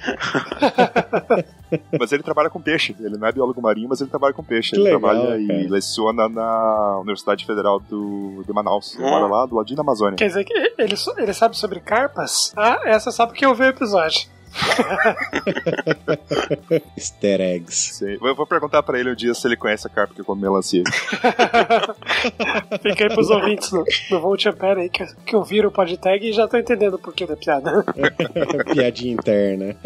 mas 1.98 2.12
ele 2.12 2.22
trabalha 2.22 2.50
com 2.50 2.60
peixe. 2.60 2.94
Ele 3.00 3.16
não 3.16 3.26
é 3.26 3.32
biólogo 3.32 3.60
marinho, 3.60 3.88
mas 3.88 4.00
ele 4.00 4.10
trabalha 4.10 4.34
com 4.34 4.42
peixe. 4.42 4.70
Que 4.70 4.76
ele 4.76 4.84
legal, 4.84 5.00
trabalha 5.00 5.26
cara. 5.26 5.38
e 5.38 5.68
leciona 5.68 6.28
na 6.28 6.98
Universidade 7.00 7.44
Federal 7.46 7.80
do, 7.80 8.42
de 8.46 8.52
Manaus. 8.52 8.94
Ele 8.98 9.08
mora 9.08 9.26
lá 9.26 9.46
do 9.46 9.56
ladinho 9.56 9.76
da 9.76 9.82
Amazônia. 9.82 10.16
Quer 10.16 10.28
dizer 10.28 10.44
que 10.44 10.52
ele, 10.52 10.94
ele 11.18 11.32
sabe 11.32 11.56
sobre 11.56 11.80
carpas? 11.80 12.52
Ah, 12.56 12.80
essa 12.84 13.10
sabe 13.10 13.32
que 13.32 13.44
eu 13.44 13.54
vi 13.54 13.64
o 13.64 13.68
episódio. 13.68 14.28
Easter 16.96 17.40
eggs. 17.40 17.94
Sei. 17.94 18.18
Eu 18.20 18.34
vou 18.34 18.46
perguntar 18.46 18.82
pra 18.82 18.98
ele 18.98 19.10
um 19.10 19.14
dia 19.14 19.34
se 19.34 19.46
ele 19.46 19.56
conhece 19.56 19.86
a 19.86 19.90
carpa 19.90 20.14
que 20.14 20.22
come 20.22 20.42
melancia. 20.42 20.82
Fica 22.82 23.04
aí 23.04 23.14
pros 23.14 23.30
ouvintes 23.30 23.70
no, 23.72 23.84
no 24.10 24.20
Volt 24.20 24.44
Ampere 24.46 24.82
aí 24.82 24.88
que, 24.88 25.04
que 25.26 25.36
ouviram 25.36 25.68
o 25.68 25.72
podtag 25.72 26.26
e 26.28 26.32
já 26.32 26.44
estão 26.44 26.60
entendendo 26.60 26.94
o 26.94 26.98
porquê 26.98 27.26
da 27.26 27.36
piada. 27.36 27.84
Piadinha 28.72 29.14
interna. 29.14 29.76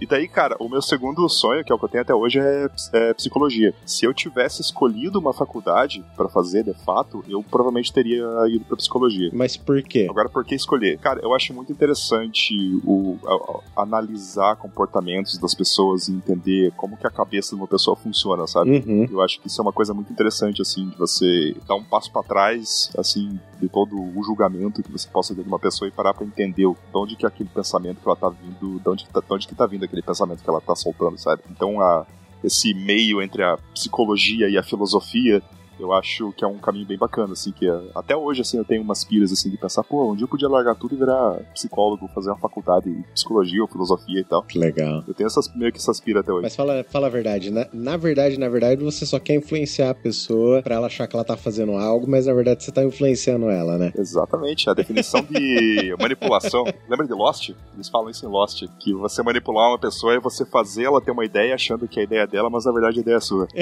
E 0.00 0.06
daí, 0.06 0.28
cara, 0.28 0.56
o 0.58 0.68
meu 0.68 0.82
segundo 0.82 1.28
sonho, 1.28 1.64
que 1.64 1.72
é 1.72 1.74
o 1.74 1.78
que 1.78 1.84
eu 1.84 1.88
tenho 1.88 2.02
até 2.02 2.14
hoje, 2.14 2.38
é, 2.38 2.68
é 2.92 3.14
psicologia. 3.14 3.74
Se 3.84 4.04
eu 4.04 4.14
tivesse 4.14 4.60
escolhido 4.62 5.18
uma 5.18 5.32
faculdade 5.32 6.04
pra 6.16 6.28
fazer, 6.28 6.64
de 6.64 6.74
fato, 6.84 7.24
eu 7.28 7.42
provavelmente 7.42 7.92
teria 7.92 8.24
ido 8.48 8.64
pra 8.64 8.76
psicologia. 8.76 9.30
Mas 9.32 9.56
por 9.56 9.82
quê? 9.82 10.06
Agora, 10.10 10.28
por 10.28 10.44
que 10.44 10.54
escolher? 10.54 10.98
Cara, 10.98 11.20
eu 11.22 11.34
acho 11.34 11.52
muito 11.54 11.72
interessante 11.72 12.54
o, 12.84 13.16
a- 13.26 13.34
a- 13.34 13.60
analisar 13.76 14.56
comportamentos 14.56 15.38
das 15.38 15.54
pessoas 15.54 16.08
e 16.08 16.12
entender 16.12 16.72
como 16.76 16.96
que 16.96 17.06
a 17.06 17.10
cabeça 17.10 17.50
de 17.50 17.56
uma 17.56 17.66
pessoa 17.66 17.96
funciona, 17.96 18.46
sabe? 18.46 18.84
Uhum. 18.86 19.08
Eu 19.10 19.22
acho 19.22 19.40
que 19.40 19.48
isso 19.48 19.60
é 19.60 19.62
uma 19.62 19.72
coisa 19.72 19.92
muito 19.92 20.12
interessante, 20.12 20.62
assim, 20.62 20.88
de 20.88 20.96
você 20.96 21.56
dar 21.66 21.74
um 21.74 21.82
passo 21.82 22.10
pra 22.12 22.22
trás, 22.22 22.90
assim, 22.96 23.38
de 23.60 23.68
todo 23.68 23.96
o 23.96 24.22
julgamento 24.22 24.82
que 24.82 24.92
você 24.92 25.08
possa 25.08 25.34
ter 25.34 25.42
de 25.42 25.48
uma 25.48 25.58
pessoa 25.58 25.88
e 25.88 25.92
parar 25.92 26.14
pra 26.14 26.24
entender 26.24 26.64
de 26.64 26.76
onde 26.94 27.16
que 27.16 27.24
é 27.24 27.28
aquele 27.28 27.48
pensamento 27.48 28.00
que 28.00 28.08
ela 28.08 28.16
tá 28.16 28.28
vindo, 28.28 28.80
de 28.80 28.88
onde 28.88 29.04
que 29.04 29.12
tá, 29.12 29.20
de 29.20 29.32
onde 29.32 29.48
que 29.48 29.54
tá 29.54 29.66
vindo 29.66 29.84
aquele 29.84 30.02
pensamento 30.02 30.42
que 30.42 30.48
ela 30.48 30.60
tá 30.60 30.74
soltando, 30.74 31.18
sabe? 31.18 31.42
Então, 31.50 31.80
a, 31.80 32.06
esse 32.42 32.74
meio 32.74 33.22
entre 33.22 33.42
a 33.42 33.56
psicologia 33.72 34.48
e 34.48 34.56
a 34.56 34.62
filosofia, 34.62 35.42
eu 35.78 35.92
acho 35.92 36.32
que 36.32 36.44
é 36.44 36.48
um 36.48 36.58
caminho 36.58 36.86
bem 36.86 36.96
bacana, 36.98 37.32
assim, 37.32 37.52
que 37.52 37.68
é- 37.68 37.80
até 37.94 38.16
hoje, 38.16 38.40
assim, 38.42 38.56
eu 38.58 38.64
tenho 38.64 38.82
umas 38.82 39.04
piras, 39.04 39.32
assim, 39.32 39.50
de 39.50 39.56
pensar, 39.56 39.82
pô, 39.84 40.10
um 40.12 40.14
dia 40.16 40.24
eu 40.24 40.28
podia 40.28 40.48
largar 40.48 40.74
tudo 40.74 40.94
e 40.94 40.98
virar 40.98 41.40
psicólogo, 41.52 42.08
fazer 42.14 42.30
uma 42.30 42.38
faculdade 42.38 42.90
de 42.94 43.02
psicologia 43.14 43.62
ou 43.62 43.68
filosofia 43.68 44.20
e 44.20 44.24
tal. 44.24 44.42
Que 44.42 44.58
legal. 44.58 45.02
Eu 45.06 45.14
tenho 45.14 45.26
essas, 45.26 45.52
meio 45.54 45.72
que 45.72 45.78
essas 45.78 46.00
piras 46.00 46.22
até 46.22 46.32
hoje. 46.32 46.42
Mas 46.42 46.56
fala, 46.56 46.84
fala 46.88 47.06
a 47.06 47.10
verdade. 47.10 47.50
Na, 47.50 47.66
na 47.72 47.96
verdade, 47.96 48.38
na 48.38 48.48
verdade, 48.48 48.82
você 48.84 49.04
só 49.06 49.18
quer 49.18 49.34
influenciar 49.34 49.90
a 49.90 49.94
pessoa 49.94 50.62
pra 50.62 50.76
ela 50.76 50.86
achar 50.86 51.06
que 51.06 51.14
ela 51.16 51.24
tá 51.24 51.36
fazendo 51.36 51.72
algo, 51.72 52.08
mas 52.08 52.26
na 52.26 52.32
verdade 52.34 52.62
você 52.64 52.70
tá 52.72 52.82
influenciando 52.84 53.48
ela, 53.50 53.76
né? 53.78 53.92
Exatamente, 53.96 54.68
a 54.70 54.74
definição 54.74 55.20
de 55.22 55.94
manipulação. 56.00 56.64
Lembra 56.88 57.06
de 57.06 57.12
Lost? 57.14 57.50
Eles 57.74 57.88
falam 57.88 58.10
isso 58.10 58.24
em 58.24 58.28
Lost, 58.28 58.64
que 58.78 58.92
você 58.94 59.22
manipular 59.22 59.70
uma 59.70 59.78
pessoa 59.78 60.14
é 60.14 60.20
você 60.20 60.44
fazer 60.44 60.84
ela 60.84 61.00
ter 61.00 61.10
uma 61.10 61.24
ideia 61.24 61.54
achando 61.54 61.86
que 61.88 62.00
a 62.00 62.02
ideia 62.02 62.20
é 62.22 62.26
dela, 62.26 62.48
mas 62.50 62.64
na 62.64 62.72
verdade 62.72 62.98
a 62.98 63.02
ideia 63.02 63.16
é 63.16 63.20
sua. 63.20 63.46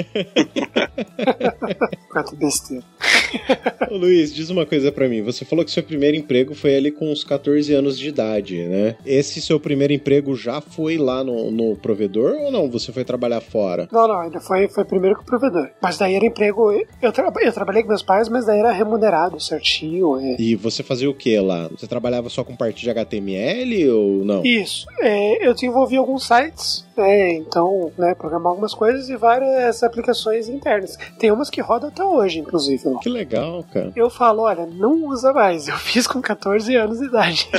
Quanto 2.09 2.35
besteira. 2.35 2.83
Ô, 3.89 3.97
Luiz, 3.97 4.33
diz 4.33 4.49
uma 4.49 4.65
coisa 4.65 4.91
pra 4.91 5.07
mim. 5.07 5.21
Você 5.21 5.43
falou 5.45 5.65
que 5.65 5.71
seu 5.71 5.83
primeiro 5.83 6.15
emprego 6.15 6.53
foi 6.53 6.75
ali 6.75 6.91
com 6.91 7.11
uns 7.11 7.23
14 7.23 7.73
anos 7.73 7.97
de 7.97 8.09
idade, 8.09 8.63
né? 8.63 8.95
Esse 9.05 9.41
seu 9.41 9.59
primeiro 9.59 9.93
emprego 9.93 10.35
já 10.35 10.61
foi 10.61 10.97
lá 10.97 11.23
no, 11.23 11.51
no 11.51 11.75
provedor 11.75 12.35
ou 12.35 12.51
não? 12.51 12.69
Você 12.69 12.91
foi 12.91 13.03
trabalhar 13.03 13.41
fora? 13.41 13.87
Não, 13.91 14.07
não, 14.07 14.19
ainda 14.19 14.39
foi, 14.39 14.67
foi 14.67 14.85
primeiro 14.85 15.15
com 15.15 15.23
o 15.23 15.25
provedor. 15.25 15.69
Mas 15.81 15.97
daí 15.97 16.15
era 16.15 16.25
emprego. 16.25 16.71
Eu, 17.01 17.11
tra 17.11 17.31
eu 17.41 17.53
trabalhei 17.53 17.81
com 17.81 17.89
meus 17.89 18.03
pais, 18.03 18.29
mas 18.29 18.45
daí 18.45 18.59
era 18.59 18.71
remunerado 18.71 19.39
certinho. 19.39 20.19
É. 20.19 20.35
E 20.39 20.55
você 20.55 20.83
fazia 20.83 21.09
o 21.09 21.13
que 21.13 21.39
lá? 21.39 21.67
Você 21.69 21.87
trabalhava 21.87 22.29
só 22.29 22.43
com 22.43 22.55
parte 22.55 22.81
de 22.81 22.89
HTML 22.89 23.89
ou 23.89 24.25
não? 24.25 24.43
Isso. 24.45 24.85
É, 24.99 25.45
eu 25.45 25.53
desenvolvi 25.53 25.97
alguns 25.97 26.25
sites, 26.25 26.85
né, 26.95 27.33
então, 27.33 27.91
né, 27.97 28.13
programar 28.15 28.51
algumas 28.51 28.73
coisas 28.73 29.09
e 29.09 29.15
várias 29.15 29.83
aplicações 29.83 30.47
internas. 30.47 30.97
Tem 31.17 31.31
umas 31.31 31.49
que 31.49 31.61
rodam 31.61 31.89
até 31.93 32.03
hoje, 32.03 32.39
inclusive. 32.39 32.89
lá. 32.89 32.99
Que 32.99 33.09
legal, 33.09 33.63
cara. 33.71 33.91
Eu 33.95 34.09
falo, 34.09 34.41
olha, 34.43 34.65
não 34.65 35.05
usa 35.05 35.31
mais. 35.31 35.67
Eu 35.73 35.77
fiz 35.77 36.07
com 36.07 36.21
14 36.21 36.75
anos 36.75 36.99
de 36.99 37.05
idade. 37.05 37.49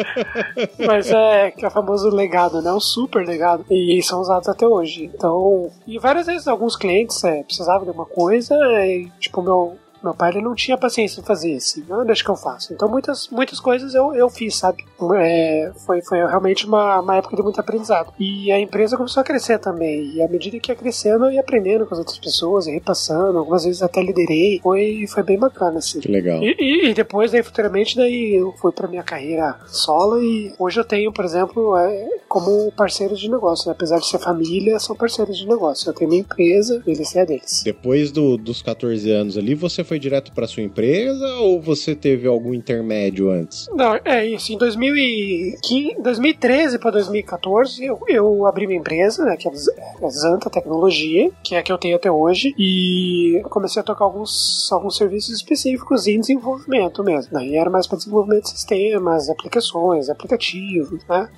Mas 0.86 1.10
é 1.10 1.50
que 1.50 1.64
é 1.64 1.68
o 1.68 1.70
famoso 1.70 2.08
legado, 2.10 2.60
né? 2.60 2.72
Um 2.72 2.80
super 2.80 3.26
legado. 3.26 3.64
E 3.70 4.00
são 4.02 4.20
usados 4.20 4.48
até 4.48 4.66
hoje. 4.66 5.10
Então, 5.12 5.70
e 5.86 5.98
várias 5.98 6.26
vezes 6.26 6.46
alguns 6.46 6.76
clientes 6.76 7.22
é, 7.24 7.42
precisavam 7.42 7.84
de 7.84 7.90
uma 7.90 8.06
coisa, 8.06 8.54
e, 8.86 9.10
tipo, 9.18 9.42
meu 9.42 9.76
Meu 10.04 10.14
pai 10.14 10.30
ele 10.30 10.42
não 10.42 10.54
tinha 10.54 10.76
paciência 10.76 11.22
de 11.22 11.26
fazer 11.26 11.56
assim, 11.56 11.84
não 11.88 12.04
deixa 12.04 12.22
que 12.22 12.30
eu 12.30 12.36
faço. 12.36 12.72
Então 12.72 12.88
muitas, 12.88 13.28
muitas 13.28 13.58
coisas 13.58 13.94
eu, 13.94 14.14
eu 14.14 14.28
fiz, 14.28 14.56
sabe? 14.56 14.84
É, 15.16 15.72
foi, 15.86 16.02
foi 16.02 16.18
realmente 16.18 16.66
uma, 16.66 17.00
uma 17.00 17.16
época 17.16 17.36
de 17.36 17.42
muito 17.42 17.60
aprendizado. 17.60 18.12
E 18.18 18.52
a 18.52 18.60
empresa 18.60 18.96
começou 18.96 19.20
a 19.20 19.24
crescer 19.24 19.58
também. 19.58 20.12
E 20.14 20.22
à 20.22 20.28
medida 20.28 20.58
que 20.58 20.70
ia 20.70 20.76
crescendo, 20.76 21.24
eu 21.26 21.32
ia 21.32 21.40
aprendendo 21.40 21.86
com 21.86 21.94
as 21.94 21.98
outras 21.98 22.18
pessoas, 22.18 22.66
e 22.66 22.72
repassando. 22.72 23.38
Algumas 23.38 23.64
vezes 23.64 23.82
até 23.82 24.02
liderei. 24.02 24.60
Foi, 24.62 25.06
foi 25.08 25.22
bem 25.22 25.38
bacana, 25.38 25.78
assim. 25.78 26.00
Que 26.00 26.10
legal. 26.10 26.42
E, 26.42 26.54
e, 26.58 26.90
e 26.90 26.94
depois, 26.94 27.32
daí, 27.32 27.42
futuramente, 27.42 27.96
daí 27.96 28.34
eu 28.34 28.52
fui 28.52 28.72
pra 28.72 28.88
minha 28.88 29.02
carreira 29.02 29.56
solo 29.66 30.22
e 30.22 30.52
hoje 30.58 30.80
eu 30.80 30.84
tenho, 30.84 31.12
por 31.12 31.24
exemplo, 31.24 31.76
é, 31.76 32.08
como 32.28 32.70
parceiro 32.72 33.16
de 33.16 33.30
negócio. 33.30 33.68
Né? 33.68 33.72
Apesar 33.72 33.98
de 33.98 34.06
ser 34.06 34.18
família, 34.18 34.78
são 34.78 34.96
parceiros 34.96 35.38
de 35.38 35.46
negócio. 35.46 35.88
Eu 35.88 35.94
tenho 35.94 36.10
minha 36.10 36.22
empresa, 36.22 36.82
eles 36.86 37.14
é 37.14 37.22
a 37.22 37.24
deles. 37.24 37.62
Depois 37.64 38.10
do, 38.10 38.36
dos 38.36 38.62
14 38.62 39.10
anos 39.10 39.38
ali, 39.38 39.54
você 39.54 39.84
foi 39.84 39.93
direto 39.98 40.32
pra 40.32 40.46
sua 40.46 40.62
empresa 40.62 41.26
ou 41.36 41.60
você 41.60 41.94
teve 41.94 42.26
algum 42.26 42.54
intermédio 42.54 43.30
antes? 43.30 43.68
Não, 43.74 43.98
é 44.04 44.24
isso. 44.26 44.52
Em 44.52 44.58
2015, 44.58 45.96
2013 46.02 46.78
para 46.78 46.92
2014, 46.92 47.84
eu, 47.84 48.00
eu 48.08 48.46
abri 48.46 48.66
minha 48.66 48.78
empresa, 48.78 49.24
né, 49.24 49.36
que 49.36 49.48
é 49.48 49.50
a 49.50 50.08
Zanta 50.08 50.50
Tecnologia, 50.50 51.30
que 51.42 51.54
é 51.54 51.58
a 51.58 51.62
que 51.62 51.72
eu 51.72 51.78
tenho 51.78 51.96
até 51.96 52.10
hoje, 52.10 52.54
e 52.58 53.42
comecei 53.50 53.80
a 53.80 53.84
tocar 53.84 54.04
alguns, 54.04 54.68
alguns 54.72 54.96
serviços 54.96 55.34
específicos 55.36 56.06
em 56.06 56.20
desenvolvimento 56.20 57.02
mesmo. 57.02 57.32
Daí 57.32 57.56
era 57.56 57.70
mais 57.70 57.86
para 57.86 57.98
desenvolvimento 57.98 58.44
de 58.44 58.50
sistemas, 58.50 59.28
aplicações, 59.28 60.08
aplicativos, 60.08 61.04
né? 61.08 61.28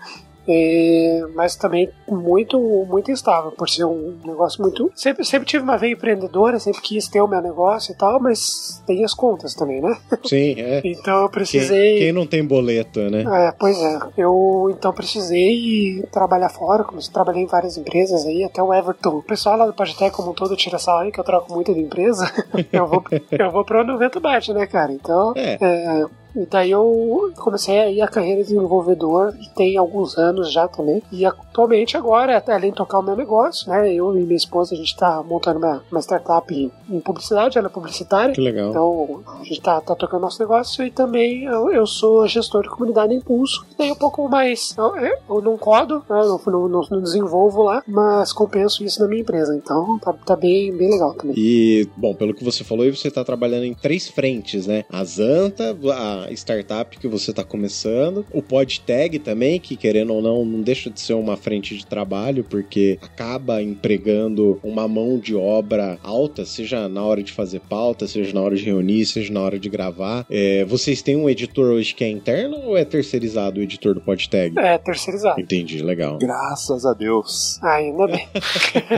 É, 0.49 1.25
mas 1.35 1.57
também 1.57 1.91
muito 2.09 2.59
muito 2.89 3.11
instável, 3.11 3.51
por 3.53 3.69
ser 3.69 3.85
um 3.85 4.17
negócio 4.25 4.63
muito. 4.63 4.91
Sempre, 4.95 5.25
sempre 5.25 5.47
tive 5.47 5.65
uma 5.65 5.77
veia 5.77 5.93
empreendedora, 5.93 6.59
sempre 6.59 6.81
quis 6.81 7.09
ter 7.09 7.21
o 7.21 7.29
meu 7.29 7.41
negócio 7.41 7.93
e 7.93 7.97
tal, 7.97 8.21
mas 8.21 8.83
tem 8.87 9.05
as 9.05 9.13
contas 9.13 9.55
também, 9.55 9.81
né? 9.81 9.97
Sim, 10.25 10.55
é. 10.59 10.81
então 10.85 11.23
eu 11.23 11.29
precisei. 11.29 11.93
Quem, 11.93 11.99
quem, 11.99 12.13
não 12.13 12.27
tem 12.27 12.45
boleto, 12.45 13.01
né? 13.11 13.25
É, 13.49 13.53
pois 13.59 13.77
é. 13.79 13.99
Eu 14.17 14.69
então 14.71 14.93
precisei 14.93 16.03
trabalhar 16.13 16.49
fora, 16.49 16.85
comecei, 16.85 17.13
trabalhei 17.13 17.43
em 17.43 17.47
várias 17.47 17.77
empresas 17.77 18.25
aí, 18.25 18.45
até 18.45 18.63
o 18.63 18.73
Everton. 18.73 19.17
O 19.17 19.23
pessoal 19.23 19.57
lá 19.57 19.67
do 19.67 19.75
Pagitec 19.75 20.15
como 20.15 20.31
um 20.31 20.35
todo 20.35 20.57
tira 20.57 20.79
sal 20.79 20.99
aí, 20.99 21.11
que 21.11 21.19
eu 21.19 21.25
troco 21.25 21.53
muito 21.53 21.75
de 21.75 21.81
empresa. 21.81 22.31
eu 22.73 22.87
vou, 22.87 23.03
eu 23.31 23.51
vou 23.51 23.65
pra 23.65 23.83
90 23.83 24.21
bate, 24.21 24.53
né, 24.53 24.67
cara? 24.67 24.93
Então. 24.93 25.33
É. 25.37 25.59
é 25.61 26.07
e 26.37 26.45
daí 26.45 26.71
eu 26.71 27.33
comecei 27.37 27.79
a 27.79 27.91
ir 27.91 28.03
a 28.03 28.09
carreira 28.09 28.43
de 28.43 28.49
desenvolvedor, 28.49 29.35
tem 29.55 29.77
alguns 29.77 30.19
anos 30.19 30.53
já 30.53 30.69
também. 30.69 31.03
E 31.11 31.25
atualmente 31.25 31.97
agora, 31.97 32.43
além 32.47 32.71
de 32.71 32.77
tocar 32.77 32.99
o 32.99 33.03
meu 33.03 33.17
negócio, 33.17 33.71
né? 33.71 33.93
Eu 33.93 34.17
e 34.17 34.23
minha 34.23 34.37
esposa, 34.37 34.75
a 34.75 34.77
gente 34.77 34.89
está 34.89 35.23
montando 35.23 35.59
uma, 35.59 35.83
uma 35.91 36.01
startup 36.01 36.55
em, 36.55 36.71
em, 36.91 37.01
publicidade, 37.01 37.57
ela 37.57 37.69
é 37.69 37.71
publicitária. 37.71 38.35
Que 38.35 38.41
legal. 38.41 38.71
Então 38.71 39.23
a 39.27 39.45
gente 39.45 39.53
está 39.53 39.81
tá 39.81 39.95
tocando 39.95 40.23
nosso 40.23 40.39
negócio 40.41 40.85
e 40.85 40.91
também 40.91 41.45
eu, 41.45 41.71
eu, 41.71 41.87
sou 41.87 42.27
gestor 42.29 42.63
de 42.63 42.69
comunidade 42.69 43.15
Impulso. 43.15 43.65
E 43.73 43.79
daí 43.79 43.91
um 43.91 43.97
pouco 43.97 44.29
mais. 44.29 44.75
Eu, 44.77 44.95
eu 45.37 45.43
não 45.43 45.57
codo, 45.57 46.05
né, 46.09 46.21
eu 46.21 46.41
não, 46.47 46.69
não, 46.69 46.83
não, 46.91 47.01
desenvolvo 47.01 47.63
lá, 47.63 47.83
mas 47.87 48.33
compenso 48.33 48.85
isso 48.85 49.01
na 49.01 49.09
minha 49.09 49.23
empresa. 49.23 49.57
Então 49.57 49.99
tá, 49.99 50.13
tá 50.13 50.37
bem, 50.37 50.77
bem 50.77 50.91
legal 50.91 51.15
também. 51.15 51.35
E, 51.39 51.89
bom, 51.97 52.15
pelo 52.15 52.35
que 52.35 52.45
você 52.45 52.63
falou, 52.63 52.85
você 52.93 53.09
está 53.09 53.25
trabalhando 53.25 53.65
em 53.65 53.75
três 53.75 54.09
frentes, 54.09 54.67
né? 54.67 54.85
A 54.91 55.03
Zanta, 55.05 55.77
a 55.95 56.26
startup 56.33 56.99
que 56.99 57.09
você 57.09 57.31
está 57.31 57.45
começando, 57.45 58.25
o 58.33 58.43
PodTag 58.43 59.19
também, 59.19 59.61
que 59.61 59.77
querendo 59.77 60.13
ou 60.13 60.23
não, 60.23 60.45
não 60.45 60.61
deixa 60.61 60.91
de 60.91 61.01
ser 61.01 61.15
uma 61.15 61.37
frente 61.37 61.77
de 61.77 61.87
trabalho, 61.87 62.45
porque 62.45 62.99
acaba 63.03 63.63
empregando 63.63 64.59
uma 64.63 64.89
mão 64.89 65.19
de 65.19 65.35
obra 65.35 65.99
alta, 66.03 66.45
seja 66.45 66.89
na 66.89 67.05
hora 67.05 67.23
de 67.23 67.33
fazer 67.33 67.61
pauta, 67.61 68.07
seja 68.07 68.33
na 68.33 68.41
hora 68.41 68.57
de 68.57 68.65
reunir, 68.65 69.05
seja 69.07 69.33
na 69.33 69.41
hora 69.41 69.59
de 69.59 69.69
gravar. 69.69 70.27
É, 70.31 70.65
vocês 70.65 71.03
têm 71.03 71.17
um 71.17 71.29
editor 71.29 71.67
hoje 71.73 71.95
que 71.95 72.05
é 72.05 72.09
interno 72.09 72.57
ou 72.59 72.77
é 72.77 72.85
terceirizado 72.85 73.61
o 73.61 73.63
editor 73.63 73.95
do 73.95 74.01
PodTag? 74.01 74.59
É, 74.59 74.79
terceirizado. 74.79 75.41
Entendi, 75.41 75.83
legal. 75.83 76.19
Graças 76.19 76.85
a 76.85 76.93
Deus. 76.95 77.63
Ainda 77.63 78.07
bem. 78.07 78.27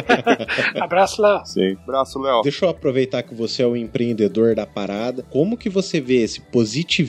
Abraço, 0.80 1.20
Léo. 1.20 1.44
Sim, 1.44 1.76
abraço, 1.84 2.18
Léo. 2.20 2.42
Deixa 2.42 2.64
eu 2.64 2.68
aproveitar 2.68 3.22
que 3.22 3.34
você 3.34 3.62
é 3.62 3.66
o 3.66 3.76
empreendedor 3.76 4.54
da 4.54 4.66
parada. 4.66 5.24
Como 5.30 5.56
que 5.56 5.68
você 5.68 6.00
vê 6.00 6.22
esse 6.22 6.40
positivismo 6.40 7.07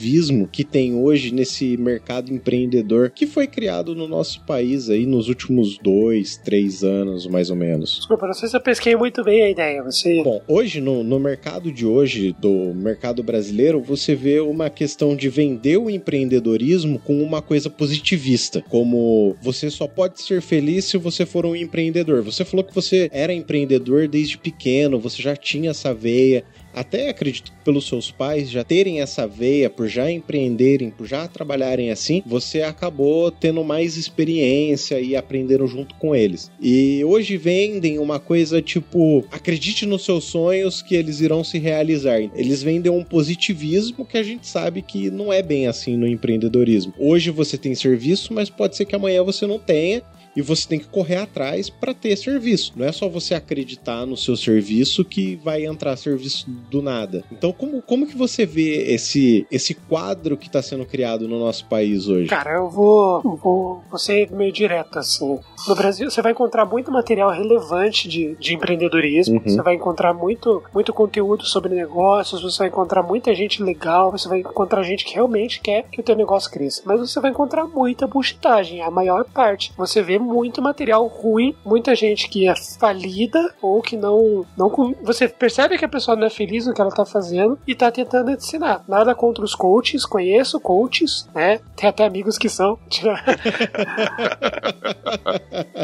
que 0.50 0.64
tem 0.64 0.94
hoje 0.94 1.32
nesse 1.32 1.76
mercado 1.76 2.32
empreendedor 2.32 3.10
que 3.10 3.26
foi 3.26 3.46
criado 3.46 3.94
no 3.94 4.08
nosso 4.08 4.44
país 4.46 4.88
aí 4.88 5.04
nos 5.04 5.28
últimos 5.28 5.78
dois, 5.78 6.36
três 6.36 6.82
anos, 6.82 7.26
mais 7.26 7.50
ou 7.50 7.56
menos. 7.56 7.96
Desculpa, 7.96 8.26
não 8.26 8.34
sei 8.34 8.48
se 8.48 8.56
eu 8.56 8.60
pesquei 8.60 8.96
muito 8.96 9.22
bem 9.22 9.42
a 9.42 9.50
ideia. 9.50 9.82
Você... 9.82 10.22
Bom, 10.22 10.40
hoje, 10.48 10.80
no, 10.80 11.04
no 11.04 11.20
mercado 11.20 11.70
de 11.70 11.84
hoje, 11.84 12.34
do 12.40 12.72
mercado 12.74 13.22
brasileiro, 13.22 13.80
você 13.80 14.14
vê 14.14 14.40
uma 14.40 14.70
questão 14.70 15.14
de 15.14 15.28
vender 15.28 15.76
o 15.76 15.90
empreendedorismo 15.90 16.98
com 16.98 17.22
uma 17.22 17.42
coisa 17.42 17.68
positivista, 17.68 18.62
como 18.68 19.36
você 19.42 19.70
só 19.70 19.86
pode 19.86 20.22
ser 20.22 20.40
feliz 20.40 20.86
se 20.86 20.96
você 20.96 21.26
for 21.26 21.44
um 21.44 21.54
empreendedor. 21.54 22.22
Você 22.22 22.44
falou 22.44 22.64
que 22.64 22.74
você 22.74 23.10
era 23.12 23.32
empreendedor 23.32 24.08
desde 24.08 24.38
pequeno, 24.38 24.98
você 24.98 25.22
já 25.22 25.36
tinha 25.36 25.70
essa 25.70 25.92
veia 25.92 26.44
até 26.74 27.08
acredito 27.08 27.50
que 27.52 27.64
pelos 27.64 27.86
seus 27.86 28.10
pais 28.10 28.50
já 28.50 28.64
terem 28.64 29.00
essa 29.00 29.26
veia, 29.26 29.68
por 29.70 29.88
já 29.88 30.10
empreenderem, 30.10 30.90
por 30.90 31.06
já 31.06 31.26
trabalharem 31.28 31.90
assim, 31.90 32.22
você 32.26 32.62
acabou 32.62 33.30
tendo 33.30 33.62
mais 33.64 33.96
experiência 33.96 35.00
e 35.00 35.16
aprenderam 35.16 35.66
junto 35.66 35.94
com 35.96 36.14
eles. 36.14 36.50
E 36.60 37.02
hoje 37.04 37.36
vendem 37.36 37.98
uma 37.98 38.18
coisa 38.18 38.62
tipo: 38.62 39.24
acredite 39.30 39.86
nos 39.86 40.04
seus 40.04 40.24
sonhos 40.24 40.82
que 40.82 40.94
eles 40.94 41.20
irão 41.20 41.42
se 41.42 41.58
realizar. 41.58 42.20
Eles 42.34 42.62
vendem 42.62 42.90
um 42.90 43.04
positivismo 43.04 44.04
que 44.04 44.18
a 44.18 44.22
gente 44.22 44.46
sabe 44.46 44.82
que 44.82 45.10
não 45.10 45.32
é 45.32 45.42
bem 45.42 45.66
assim 45.66 45.96
no 45.96 46.06
empreendedorismo. 46.06 46.92
Hoje 46.98 47.30
você 47.30 47.56
tem 47.56 47.74
serviço, 47.74 48.32
mas 48.32 48.50
pode 48.50 48.76
ser 48.76 48.84
que 48.84 48.96
amanhã 48.96 49.22
você 49.22 49.46
não 49.46 49.58
tenha 49.58 50.02
e 50.34 50.42
você 50.42 50.68
tem 50.68 50.78
que 50.78 50.88
correr 50.88 51.16
atrás 51.16 51.68
para 51.68 51.94
ter 51.94 52.16
serviço. 52.16 52.72
Não 52.76 52.86
é 52.86 52.92
só 52.92 53.08
você 53.08 53.34
acreditar 53.34 54.06
no 54.06 54.16
seu 54.16 54.36
serviço 54.36 55.04
que 55.04 55.36
vai 55.36 55.64
entrar 55.64 55.96
serviço 55.96 56.48
do 56.70 56.80
nada. 56.82 57.24
Então, 57.30 57.52
como, 57.52 57.82
como 57.82 58.06
que 58.06 58.16
você 58.16 58.46
vê 58.46 58.92
esse, 58.92 59.46
esse 59.50 59.74
quadro 59.74 60.36
que 60.36 60.46
está 60.46 60.62
sendo 60.62 60.84
criado 60.86 61.26
no 61.26 61.38
nosso 61.38 61.66
país 61.66 62.08
hoje? 62.08 62.28
Cara, 62.28 62.56
eu 62.56 62.68
vou, 62.68 63.20
vou, 63.22 63.82
vou 63.88 63.98
ser 63.98 64.30
meio 64.30 64.52
direto 64.52 64.98
assim. 64.98 65.38
No 65.68 65.74
Brasil, 65.74 66.10
você 66.10 66.22
vai 66.22 66.32
encontrar 66.32 66.64
muito 66.64 66.90
material 66.90 67.30
relevante 67.30 68.08
de, 68.08 68.34
de 68.36 68.54
empreendedorismo, 68.54 69.36
uhum. 69.36 69.42
você 69.44 69.62
vai 69.62 69.74
encontrar 69.74 70.14
muito, 70.14 70.62
muito 70.72 70.92
conteúdo 70.92 71.44
sobre 71.44 71.74
negócios, 71.74 72.42
você 72.42 72.58
vai 72.58 72.68
encontrar 72.68 73.02
muita 73.02 73.34
gente 73.34 73.62
legal, 73.62 74.10
você 74.10 74.28
vai 74.28 74.40
encontrar 74.40 74.82
gente 74.82 75.04
que 75.04 75.14
realmente 75.14 75.60
quer 75.60 75.84
que 75.90 76.00
o 76.00 76.02
teu 76.02 76.16
negócio 76.16 76.50
cresça. 76.50 76.82
Mas 76.84 77.00
você 77.00 77.20
vai 77.20 77.30
encontrar 77.30 77.66
muita 77.66 78.06
buchitagem, 78.06 78.82
a 78.82 78.90
maior 78.90 79.24
parte. 79.24 79.72
Você 79.76 80.02
vê 80.02 80.19
muito 80.20 80.62
material 80.62 81.06
ruim, 81.06 81.56
muita 81.64 81.94
gente 81.94 82.28
que 82.28 82.48
é 82.48 82.54
falida 82.78 83.54
ou 83.60 83.80
que 83.82 83.96
não, 83.96 84.46
não. 84.56 84.70
Você 85.02 85.28
percebe 85.28 85.78
que 85.78 85.84
a 85.84 85.88
pessoa 85.88 86.16
não 86.16 86.26
é 86.26 86.30
feliz 86.30 86.66
no 86.66 86.74
que 86.74 86.80
ela 86.80 86.90
tá 86.90 87.04
fazendo 87.04 87.58
e 87.66 87.74
tá 87.74 87.90
tentando 87.90 88.30
ensinar. 88.30 88.84
Nada 88.88 89.14
contra 89.14 89.44
os 89.44 89.54
coaches, 89.54 90.06
conheço 90.06 90.60
coaches, 90.60 91.28
né? 91.34 91.60
Tem 91.76 91.88
até 91.88 92.04
amigos 92.04 92.38
que 92.38 92.48
são. 92.48 92.78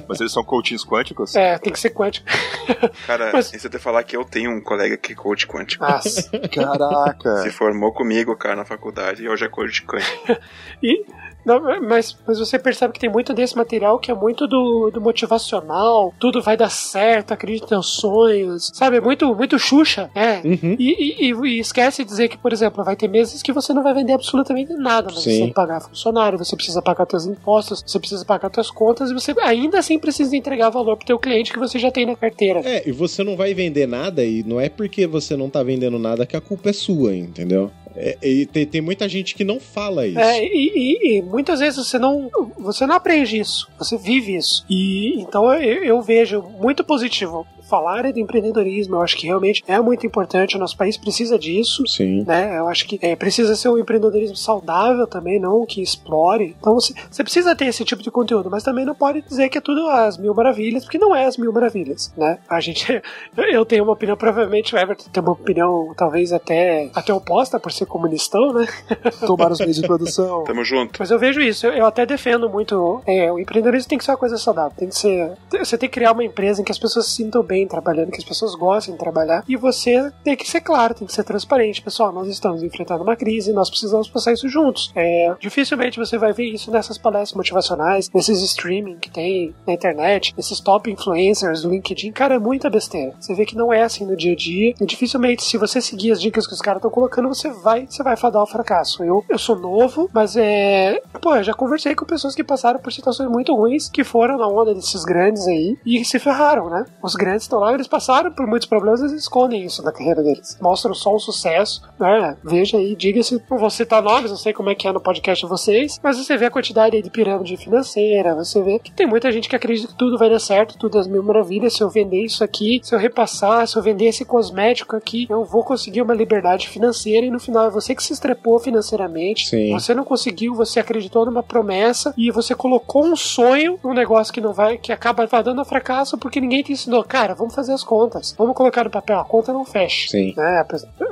Mas 0.09 0.20
eles 0.20 0.33
são 0.33 0.44
coaches 0.44 0.85
quânticos? 0.85 1.35
É, 1.35 1.59
tem 1.59 1.72
que 1.72 1.81
ser 1.81 1.90
quântico. 1.90 2.27
Cara, 3.07 3.31
Mas... 3.33 3.51
você 3.51 3.66
até 3.66 3.79
falar 3.79 4.03
que 4.03 4.16
eu 4.16 4.25
tenho 4.25 4.51
um 4.51 4.61
colega 4.61 4.96
que 4.96 5.12
é 5.12 5.16
coach 5.16 5.46
quântico. 5.46 5.85
Nossa. 5.85 6.31
Caraca. 6.49 7.37
Se 7.38 7.51
formou 7.51 7.92
comigo, 7.92 8.37
cara, 8.37 8.57
na 8.57 8.64
faculdade 8.64 9.22
e 9.22 9.29
hoje 9.29 9.44
é 9.44 9.49
coach 9.49 9.85
quântico. 9.85 10.37
e 10.83 11.05
não, 11.46 11.61
mas, 11.80 12.16
mas 12.26 12.40
você 12.40 12.59
percebe 12.59 12.92
que 12.92 12.98
tem 12.98 13.09
muito 13.09 13.32
desse 13.32 13.56
material 13.56 14.00
que 14.00 14.11
é 14.11 14.14
muito 14.14 14.48
do, 14.48 14.90
do 14.92 15.00
motivacional, 15.00 16.12
tudo 16.18 16.42
vai 16.42 16.56
dar 16.56 16.70
certo, 16.70 17.32
acredita 17.32 17.76
nos 17.76 18.00
sonhos, 18.00 18.72
sabe? 18.74 18.96
É 18.96 19.00
muito, 19.00 19.32
muito 19.32 19.56
Xuxa, 19.56 20.11
é. 20.12 20.40
Uhum. 20.44 20.74
E, 20.76 21.28
e, 21.28 21.32
e, 21.32 21.61
esquece 21.61 22.02
de 22.02 22.11
dizer 22.11 22.28
que, 22.28 22.37
por 22.37 22.52
exemplo, 22.52 22.82
vai 22.82 22.96
ter 22.96 23.06
meses 23.06 23.42
que 23.42 23.52
você 23.52 23.72
não 23.72 23.85
vai 23.85 23.94
vender 23.94 24.12
absolutamente 24.12 24.72
nada, 24.74 25.06
mas 25.14 25.22
Sim. 25.22 25.30
você 25.30 25.38
tem 25.38 25.48
que 25.48 25.54
pagar 25.54 25.80
funcionário, 25.80 26.37
você 26.37 26.56
precisa 26.56 26.82
pagar 26.82 27.06
seus 27.09 27.26
impostos, 27.26 27.85
você 27.87 27.98
precisa 28.00 28.24
pagar 28.24 28.50
suas 28.52 28.70
contas 28.70 29.12
e 29.12 29.14
você 29.14 29.32
ainda 29.40 29.78
assim 29.78 30.00
precisa 30.00 30.37
entregar 30.37 30.70
valor 30.70 30.96
pro 30.96 31.06
teu 31.06 31.18
cliente 31.18 31.52
que 31.52 31.61
você 31.61 31.78
já 31.78 31.92
tem 31.92 32.06
na 32.06 32.16
carteira. 32.16 32.61
É, 32.64 32.88
e 32.88 32.90
você 32.90 33.22
não 33.22 33.37
vai 33.37 33.54
vender 33.54 33.87
nada 33.87 34.24
e 34.24 34.42
não 34.42 34.61
é 34.61 34.68
porque 34.68 35.06
você 35.06 35.37
não 35.37 35.48
tá 35.48 35.62
vendendo 35.62 35.96
nada 35.96 36.26
que 36.26 36.37
a 36.37 36.40
culpa 36.40 36.70
é 36.70 36.72
sua, 36.72 37.14
entendeu? 37.14 37.70
É, 37.96 38.18
e 38.22 38.46
tem, 38.46 38.66
tem, 38.66 38.80
muita 38.80 39.09
gente 39.09 39.35
que 39.35 39.44
não 39.44 39.59
fala 39.59 40.06
isso. 40.06 40.18
É, 40.18 40.44
e, 40.44 40.48
e, 40.74 41.18
e, 41.18 41.22
muitas 41.22 41.61
vezes 41.61 41.87
você 41.87 41.98
não, 41.98 42.30
você 42.59 42.87
não 42.87 42.94
aprende 42.94 43.38
isso, 43.38 43.68
você 43.78 43.96
vive 43.96 44.37
isso. 44.37 44.64
E 44.68 45.20
então 45.20 45.50
eu, 45.52 45.85
eu 45.85 46.02
vejo 46.02 46.42
muito 46.42 46.85
positivo 46.85 47.46
falar 47.68 48.12
de 48.12 48.20
empreendedorismo. 48.20 48.96
Eu 48.96 49.02
acho 49.02 49.16
que 49.16 49.26
realmente 49.26 49.62
é 49.66 49.81
muito 49.81 50.07
importante. 50.07 50.57
O 50.57 50.59
nosso 50.59 50.76
país 50.76 50.96
precisa 50.96 51.38
disso. 51.38 51.87
Sim. 51.87 52.24
Né? 52.24 52.59
Eu 52.59 52.68
acho 52.68 52.87
que 52.87 52.98
é, 53.02 53.14
precisa 53.14 53.55
ser 53.55 53.68
um 53.68 53.79
empreendedorismo 53.79 54.37
saudável 54.37 55.07
também, 55.07 55.38
não 55.38 55.66
que 55.66 55.83
explore. 55.83 56.57
Então 56.59 56.74
você, 56.74 56.94
você 57.11 57.22
precisa 57.22 57.55
ter 57.55 57.66
esse 57.66 57.85
tipo 57.85 58.02
de 58.02 58.11
conteúdo, 58.11 58.50
mas 58.50 58.62
também 58.62 58.85
não 58.85 58.94
pode 58.94 59.22
dizer 59.22 59.48
que 59.48 59.59
é 59.59 59.61
tudo 59.61 59.87
as 59.88 60.16
mil 60.16 60.35
maravilhas, 60.35 60.85
porque 60.85 60.98
não 60.98 61.14
é 61.14 61.26
as 61.26 61.37
mil 61.37 61.52
maravilhas, 61.52 62.12
né? 62.16 62.38
A 62.48 62.61
gente, 62.61 63.02
eu 63.37 63.64
tenho 63.64 63.85
uma 63.85 63.92
opinião, 63.92 64.16
provavelmente 64.16 64.74
o 64.74 64.79
Everton 64.79 65.11
tem 65.12 65.22
uma 65.22 65.33
opinião 65.33 65.92
talvez 65.96 66.33
até, 66.33 66.90
até 66.94 67.12
oposta 67.12 67.59
por 67.59 67.72
ser 67.72 67.87
comunistão, 67.87 68.52
né? 68.52 68.66
Tomar 69.26 69.50
os 69.52 69.59
meios 69.59 69.76
de 69.76 69.83
produção. 69.83 70.44
Tamo 70.44 70.64
junto. 70.64 70.98
Mas 70.98 71.11
eu 71.11 71.18
vejo 71.18 71.40
isso, 71.40 71.66
eu, 71.66 71.72
eu 71.72 71.87
até 71.87 72.07
defendo 72.07 72.48
muito. 72.48 73.02
É, 73.07 73.31
o 73.33 73.38
empreendedorismo 73.38 73.88
tem 73.88 73.98
que 73.98 74.05
ser 74.05 74.12
uma 74.12 74.16
coisa 74.16 74.38
saudável, 74.38 74.72
tem 74.76 74.88
que 74.88 74.96
ser. 74.96 75.33
Você 75.50 75.76
tem 75.76 75.88
que 75.88 75.94
criar 75.94 76.12
uma 76.12 76.24
empresa 76.24 76.61
em 76.61 76.64
que 76.64 76.72
as 76.72 76.79
pessoas 76.79 77.07
se 77.07 77.26
sintam 77.26 77.42
bem 77.42 77.56
trabalhando, 77.64 78.11
que 78.11 78.19
as 78.19 78.25
pessoas 78.25 78.57
gostem 78.57 78.95
de 78.95 78.99
trabalhar, 78.99 79.45
e 79.49 79.55
você 79.55 80.11
tem 80.25 80.37
que 80.37 80.49
ser 80.49 80.61
claro, 80.61 80.95
tem 80.95 81.07
que 81.07 81.12
ser 81.12 81.23
transparente. 81.23 81.81
Pessoal, 81.81 82.12
nós 82.12 82.27
estamos 82.27 82.64
enfrentando 82.64 83.05
uma 83.05 83.14
crise, 83.14 83.53
nós 83.53 83.71
precisamos 83.71 84.09
passar 84.09 84.33
isso 84.33 84.49
juntos. 84.49 84.90
É, 84.97 85.33
dificilmente 85.38 85.99
você 85.99 86.19
vai 86.19 86.33
ver 86.33 86.47
isso 86.47 86.73
nessas 86.73 86.99
palestras 86.99 87.35
motivacionais, 87.35 88.11
nesses 88.12 88.42
streaming 88.42 88.97
que 88.97 89.11
tem 89.11 89.55
na 89.64 89.75
internet, 89.75 90.35
esses 90.37 90.59
top 90.59 90.90
influencers 90.90 91.62
do 91.62 91.71
LinkedIn. 91.71 92.11
Cara, 92.11 92.35
é 92.35 92.38
muita 92.38 92.69
besteira. 92.69 93.14
Você 93.21 93.35
vê 93.35 93.45
que 93.45 93.57
não 93.57 93.73
é 93.73 93.83
assim 93.83 94.05
no 94.05 94.16
dia 94.16 94.33
a 94.33 94.37
dia. 94.37 94.75
E 94.81 94.87
dificilmente, 94.87 95.45
se 95.45 95.57
você 95.57 95.81
seguir 95.81 96.12
as 96.12 96.21
dicas 96.21 96.47
que 96.47 96.55
os 96.55 96.61
caras 96.61 96.79
estão 96.79 96.90
colocando, 96.90 97.29
você 97.29 97.51
vai, 97.51 97.87
você 97.87 98.03
vai 98.03 98.16
fadar 98.16 98.40
ao 98.40 98.47
fracasso. 98.47 99.05
Eu, 99.05 99.25
eu 99.29 99.38
sou 99.38 99.57
novo, 99.57 100.11
mas 100.12 100.37
é. 100.37 101.01
Pô, 101.21 101.37
eu 101.37 101.45
já 101.45 101.55
conversei 101.55 101.95
com 101.95 102.05
pessoas 102.05 102.35
que 102.35 102.42
passaram 102.42 102.81
por 102.81 102.92
situações 102.92 103.31
muito 103.31 103.55
ruins, 103.55 103.88
que 103.88 104.03
foram 104.03 104.38
na 104.38 104.49
onda 104.49 104.75
desses 104.75 105.05
grandes 105.05 105.47
aí 105.47 105.77
e 105.85 106.05
se 106.05 106.19
ferraram, 106.19 106.69
né? 106.69 106.85
Os 107.03 107.14
grandes 107.14 107.45
estão 107.46 107.59
lá, 107.59 107.72
eles 107.72 107.87
passaram 107.87 108.30
por 108.30 108.46
muitos 108.46 108.68
problemas, 108.68 109.00
eles 109.00 109.12
escondem 109.12 109.64
isso 109.64 109.82
da 109.82 109.92
carreira 109.92 110.22
deles. 110.22 110.59
Mostram 110.61 110.94
só 110.94 111.14
o 111.14 111.18
sucesso, 111.18 111.82
né? 111.98 112.37
Veja 112.44 112.76
aí, 112.76 112.94
diga-se, 112.94 113.42
não 113.50 113.59
vou 113.59 113.70
citar 113.70 114.02
nomes, 114.02 114.30
não 114.30 114.38
sei 114.38 114.52
como 114.52 114.70
é 114.70 114.74
que 114.74 114.87
é 114.87 114.92
no 114.92 115.00
podcast 115.00 115.44
de 115.44 115.48
vocês, 115.48 115.98
mas 116.02 116.18
você 116.18 116.37
vê 116.37 116.46
a 116.46 116.50
quantidade 116.50 116.96
aí 116.96 117.02
de 117.02 117.11
pirâmide 117.11 117.56
financeira, 117.56 118.35
você 118.35 118.62
vê 118.62 118.78
que 118.78 118.92
tem 118.92 119.06
muita 119.06 119.30
gente 119.32 119.48
que 119.48 119.56
acredita 119.56 119.88
que 119.88 119.98
tudo 119.98 120.18
vai 120.18 120.28
dar 120.28 120.38
certo, 120.38 120.78
tudo 120.78 120.98
é 120.98 121.00
as 121.00 121.06
mil 121.06 121.22
maravilhas, 121.22 121.74
se 121.74 121.82
eu 121.82 121.88
vender 121.88 122.24
isso 122.24 122.42
aqui, 122.42 122.80
se 122.82 122.94
eu 122.94 122.98
repassar, 122.98 123.66
se 123.66 123.76
eu 123.76 123.82
vender 123.82 124.06
esse 124.06 124.24
cosmético 124.24 124.96
aqui, 124.96 125.26
eu 125.28 125.44
vou 125.44 125.62
conseguir 125.62 126.02
uma 126.02 126.14
liberdade 126.14 126.68
financeira 126.68 127.26
e 127.26 127.30
no 127.30 127.40
final 127.40 127.66
é 127.66 127.70
você 127.70 127.94
que 127.94 128.02
se 128.02 128.12
estrepou 128.12 128.59
financeiramente, 128.59 129.48
Sim. 129.48 129.72
você 129.72 129.94
não 129.94 130.04
conseguiu, 130.04 130.54
você 130.54 130.80
acreditou 130.80 131.24
numa 131.26 131.42
promessa 131.42 132.12
e 132.16 132.30
você 132.30 132.54
colocou 132.54 133.04
um 133.04 133.16
sonho 133.16 133.78
num 133.82 133.94
negócio 133.94 134.32
que 134.32 134.40
não 134.40 134.52
vai, 134.52 134.78
que 134.78 134.92
acaba 134.92 135.26
dando 135.42 135.61
a 135.61 135.64
fracasso 135.64 136.18
porque 136.18 136.40
ninguém 136.40 136.62
te 136.62 136.72
ensinou, 136.72 137.04
cara, 137.04 137.35
vamos 137.37 137.55
fazer 137.55 137.72
as 137.72 137.85
contas, 137.85 138.35
vamos 138.37 138.55
colocar 138.55 138.85
no 138.85 138.90
papel, 138.90 139.18
a 139.18 139.25
conta 139.25 139.53
não 139.53 139.64
fecha. 139.64 140.11
Sim. 140.11 140.35
É, 140.38 140.64